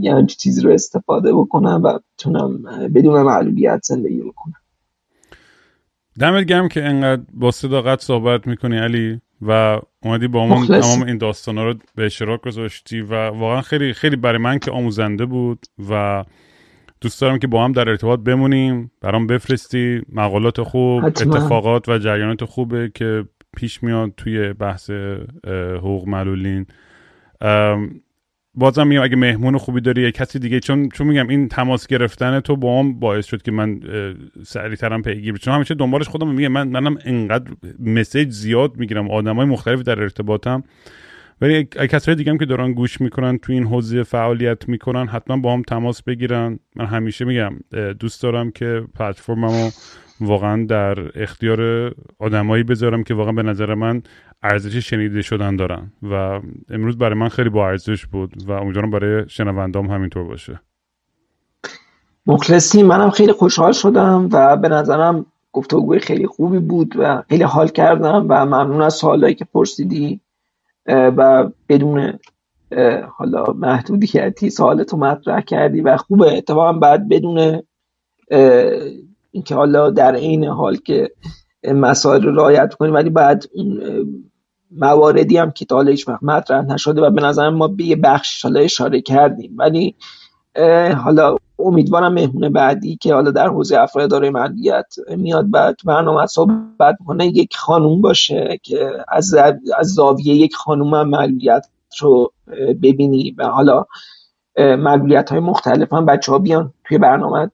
یه 0.00 0.14
همچی 0.14 0.36
چیزی 0.36 0.60
رو 0.60 0.70
استفاده 0.70 1.34
بکنم 1.34 1.80
و 1.84 1.98
بتونم 2.14 2.62
بدون 2.94 3.22
معلولیت 3.22 3.80
زندگی 3.82 4.20
بکنم. 4.20 4.54
دمت 6.20 6.44
گرم 6.44 6.68
که 6.68 6.84
انقدر 6.84 7.22
با 7.34 7.50
صداقت 7.50 8.00
صحبت 8.00 8.46
می‌کنی 8.46 8.78
علی 8.78 9.20
و 9.42 9.80
اومدی 10.02 10.28
با 10.28 10.46
ما 10.46 10.66
تمام 10.66 11.02
این 11.02 11.18
داستانا 11.18 11.64
رو 11.64 11.74
به 11.94 12.06
اشتراک 12.06 12.42
گذاشتی 12.42 13.00
و 13.00 13.14
واقعا 13.14 13.60
خیلی 13.60 13.92
خیلی 13.92 14.16
برای 14.16 14.38
من 14.38 14.58
که 14.58 14.70
آموزنده 14.70 15.26
بود 15.26 15.66
و 15.90 16.24
دوست 17.00 17.20
دارم 17.20 17.38
که 17.38 17.46
با 17.46 17.64
هم 17.64 17.72
در 17.72 17.88
ارتباط 17.88 18.20
بمونیم 18.20 18.90
برام 19.00 19.26
بفرستی. 19.26 20.02
مقالات 20.12 20.62
خوب 20.62 21.04
اتفاقات 21.04 21.88
و 21.88 21.98
جریانات 21.98 22.44
خوبه 22.44 22.90
که 22.94 23.24
پیش 23.56 23.82
میاد 23.82 24.12
توی 24.16 24.52
بحث 24.52 24.90
حقوق 25.76 26.08
معلولین. 26.08 26.66
بازم 28.58 28.86
میگم 28.86 29.02
اگه 29.02 29.16
مهمون 29.16 29.58
خوبی 29.58 29.80
داری 29.80 30.02
یا 30.02 30.10
کسی 30.10 30.38
دیگه 30.38 30.60
چون 30.60 30.88
چون 30.88 31.06
میگم 31.06 31.28
این 31.28 31.48
تماس 31.48 31.86
گرفتن 31.86 32.40
تو 32.40 32.56
با 32.56 32.80
هم 32.80 33.00
باعث 33.00 33.26
شد 33.26 33.42
که 33.42 33.52
من 33.52 33.80
سریعترم 34.42 35.02
پیگیر 35.02 35.36
چون 35.36 35.54
همیشه 35.54 35.74
دنبالش 35.74 36.08
خودم 36.08 36.34
میگم 36.34 36.48
من 36.48 36.68
منم 36.68 36.98
انقدر 37.04 37.50
مسیج 37.78 38.30
زیاد 38.30 38.76
می‌گیرم. 38.76 39.10
آدمای 39.10 39.46
مختلفی 39.46 39.82
در 39.82 40.00
ارتباطم. 40.00 40.62
ولی 41.40 41.64
کسای 41.64 42.14
دیگه 42.14 42.30
هم 42.30 42.38
که 42.38 42.46
دارن 42.46 42.72
گوش 42.72 43.00
می‌کنن 43.00 43.38
تو 43.38 43.52
این 43.52 43.64
حوزه 43.64 44.02
فعالیت 44.02 44.68
می‌کنن 44.68 45.06
حتما 45.06 45.36
با 45.36 45.54
هم 45.54 45.62
تماس 45.62 46.02
بگیرن. 46.02 46.58
من 46.76 46.86
همیشه 46.86 47.24
میگم 47.24 47.52
دوست 48.00 48.22
دارم 48.22 48.50
که 48.50 48.82
پلتفرممو 48.94 49.70
واقعا 50.20 50.66
در 50.66 51.22
اختیار 51.22 51.92
آدمایی 52.18 52.62
بذارم 52.62 53.02
که 53.02 53.14
واقعا 53.14 53.32
به 53.32 53.42
نظر 53.42 53.74
من 53.74 54.02
ارزش 54.42 54.76
شنیده 54.76 55.22
شدن 55.22 55.56
دارن 55.56 55.92
و 56.02 56.40
امروز 56.70 56.98
برای 56.98 57.14
من 57.14 57.28
خیلی 57.28 57.48
با 57.48 57.68
ارزش 57.68 58.06
بود 58.06 58.32
و 58.46 58.52
امیدوارم 58.52 58.90
برای 58.90 59.28
شنوندام 59.28 59.90
همینطور 59.90 60.24
باشه. 60.24 60.60
مخلصی 62.26 62.82
منم 62.82 63.10
خیلی 63.10 63.32
خوشحال 63.32 63.72
شدم 63.72 64.28
و 64.32 64.56
به 64.56 64.68
نظرم 64.68 65.26
گفتگوی 65.52 65.98
خیلی 65.98 66.26
خوبی 66.26 66.58
بود 66.58 66.94
و 66.98 67.22
خیلی 67.28 67.42
حال 67.42 67.68
کردم 67.68 68.26
و 68.28 68.46
ممنون 68.46 68.82
از 68.82 68.94
سوالایی 68.94 69.34
که 69.34 69.44
پرسیدی 69.44 70.20
و 70.86 71.50
بدون 71.68 72.18
حالا 73.16 73.44
محدودیتی 73.44 74.50
سوالتو 74.50 74.96
مطرح 74.96 75.40
کردی 75.40 75.80
و 75.80 75.96
خوبه. 75.96 76.36
اتفاقا 76.36 76.72
بعد 76.72 77.08
بدون 77.08 77.62
اینکه 79.30 79.54
حالا 79.54 79.90
در 79.90 80.14
عین 80.14 80.44
حال 80.44 80.76
که 80.76 81.10
مسائل 81.64 82.22
رو 82.22 82.34
رعایت 82.34 82.74
کنیم 82.74 82.94
ولی 82.94 83.10
بعد 83.10 83.44
اون 83.54 83.80
مواردی 84.70 85.36
هم 85.36 85.50
که 85.50 85.64
تا 85.64 85.76
حالا 85.76 85.90
هیچ 85.90 86.08
وقت 86.08 86.50
نشده 86.50 87.00
و 87.00 87.10
به 87.10 87.22
نظر 87.22 87.50
ما 87.50 87.68
به 87.68 87.84
یه 87.84 87.96
بخش 87.96 88.42
حالا 88.42 88.60
اشاره 88.60 89.00
کردیم. 89.00 89.54
ولی 89.56 89.94
حالا 91.04 91.36
امیدوارم 91.58 92.12
مهمون 92.12 92.48
بعدی 92.48 92.96
که 92.96 93.14
حالا 93.14 93.30
در 93.30 93.48
حوزه 93.48 93.78
افراد 93.78 94.10
داره 94.10 94.30
مدیت 94.30 94.94
میاد 95.16 95.50
بعد 95.50 95.76
برنامه 95.84 96.26
صحبت 96.26 96.96
کنه 97.06 97.26
یک 97.26 97.56
خانوم 97.56 98.00
باشه 98.00 98.58
که 98.62 98.90
از 99.08 99.34
از 99.78 99.86
زاویه 99.86 100.34
یک 100.34 100.54
خانوم 100.54 100.94
هم 100.94 101.30
رو 102.00 102.32
ببینی 102.82 103.34
و 103.38 103.44
حالا 103.44 103.84
مقبولیت 104.58 105.30
های 105.30 105.40
مختلف 105.40 105.92
هم 105.92 106.06
بچه 106.06 106.32
ها 106.32 106.38
بیان 106.38 106.74
توی 106.84 106.98
برنامه 106.98 107.50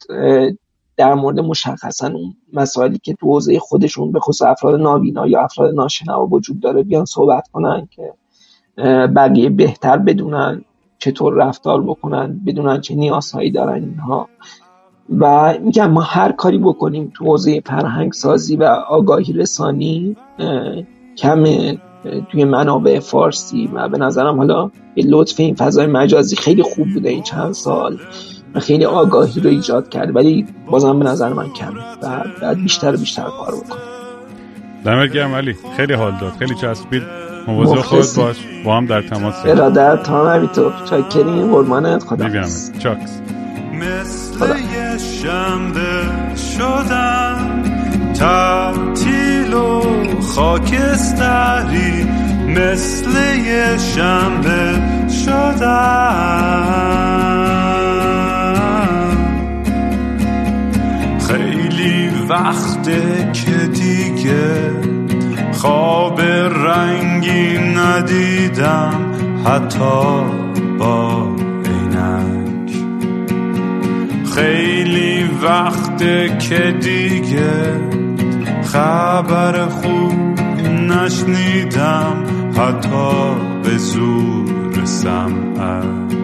در 0.97 1.15
مورد 1.15 1.41
مشخصا 1.41 2.07
اون 2.07 2.37
مسائلی 2.53 2.99
که 2.99 3.15
تو 3.15 3.27
حوزه 3.27 3.59
خودشون 3.59 4.13
به 4.13 4.21
خصوص 4.21 4.49
افراد 4.49 4.81
نابینا 4.81 5.27
یا 5.27 5.43
افراد 5.43 5.75
ناشنوا 5.75 6.27
وجود 6.27 6.61
داره 6.61 6.83
بیان 6.83 7.05
صحبت 7.05 7.49
کنن 7.49 7.89
که 7.91 8.13
بقیه 9.07 9.51
بهتر 9.51 9.99
بدونن 9.99 10.65
چطور 10.99 11.35
رفتار 11.35 11.83
بکنن 11.83 12.41
بدونن 12.47 12.81
چه 12.81 12.95
نیازهایی 12.95 13.51
دارن 13.51 13.85
اینها. 13.85 14.29
و 15.19 15.55
میگم 15.61 15.91
ما 15.91 16.01
هر 16.01 16.33
کاری 16.33 16.59
بکنیم 16.59 17.13
تو 17.15 17.25
حوزه 17.25 17.63
فرهنگ 17.67 18.13
سازی 18.13 18.57
و 18.57 18.65
آگاهی 18.89 19.33
رسانی 19.33 20.17
کم 21.19 21.45
توی 22.31 22.45
منابع 22.45 22.99
فارسی 22.99 23.71
و 23.75 23.89
به 23.89 23.99
نظرم 23.99 24.37
حالا 24.39 24.71
لطف 24.97 25.41
این 25.41 25.55
فضای 25.55 25.87
مجازی 25.87 26.37
خیلی 26.37 26.63
خوب 26.63 26.89
بوده 26.95 27.09
این 27.09 27.23
چند 27.23 27.53
سال. 27.53 27.99
و 28.55 28.61
خیلی 28.61 28.85
آگاهی 28.85 29.41
رو 29.41 29.51
ایجاد 29.51 29.89
کرد 29.89 30.17
ولی 30.17 30.47
بازم 30.67 30.99
به 30.99 31.05
نظر 31.05 31.33
من 31.33 31.49
کم 31.53 31.75
و 32.03 32.25
بعد 32.43 32.63
بیشتر 32.63 32.95
و 32.95 32.99
بیشتر 32.99 33.23
کار 33.23 33.55
بکنم 33.55 33.95
دمت 34.85 35.13
گرم 35.13 35.35
علی. 35.35 35.57
خیلی 35.77 35.93
حال 35.93 36.13
داد. 36.21 36.33
خیلی 36.39 36.55
چسبید. 36.55 37.03
مواظب 37.47 37.81
خودت 37.81 38.17
باش. 38.17 38.37
با 38.65 38.77
هم 38.77 38.87
در 38.87 39.03
تماس 39.03 39.35
ارادت 39.45 40.03
تا 40.03 40.31
هم 40.31 40.37
همینطور 40.37 40.73
چاکرین 40.91 41.51
قربانت. 41.51 42.05
خدا 42.05 42.29
چاکس 42.79 43.21
مثل 43.73 44.47
یه 44.49 44.99
شنبه 44.99 46.03
شدم 46.37 47.63
تعطیل 48.15 49.55
و 49.55 49.83
خاکستری 50.21 52.05
مثل 52.49 53.11
یه 53.47 53.79
شنبه 53.79 54.83
شدم 55.25 56.75
وقته 62.29 63.33
که 63.33 63.67
دیگه 63.67 64.73
خواب 65.53 66.21
رنگی 66.67 67.59
ندیدم 67.59 69.13
حتی 69.45 70.23
با 70.79 71.29
عینک. 71.65 72.73
خیلی 74.35 75.31
وقته 75.43 76.39
که 76.39 76.75
دیگه 76.81 77.81
خبر 78.63 79.67
خوب 79.67 80.41
نشنیدم 80.89 82.25
حتی 82.57 83.35
به 83.63 83.79
زور 83.79 84.85
سمعت 84.85 86.24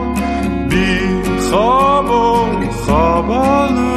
خواب 1.51 2.11
و 2.11 2.71
خوابالو 2.71 3.91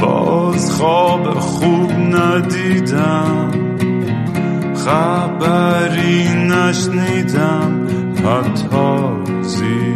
باز 0.00 0.72
خواب 0.72 1.30
خوب 1.30 1.92
ندیدم 1.92 3.50
خبری 4.74 6.28
نشنیدم 6.34 7.86
حتی 8.24 9.42
زیر 9.42 9.95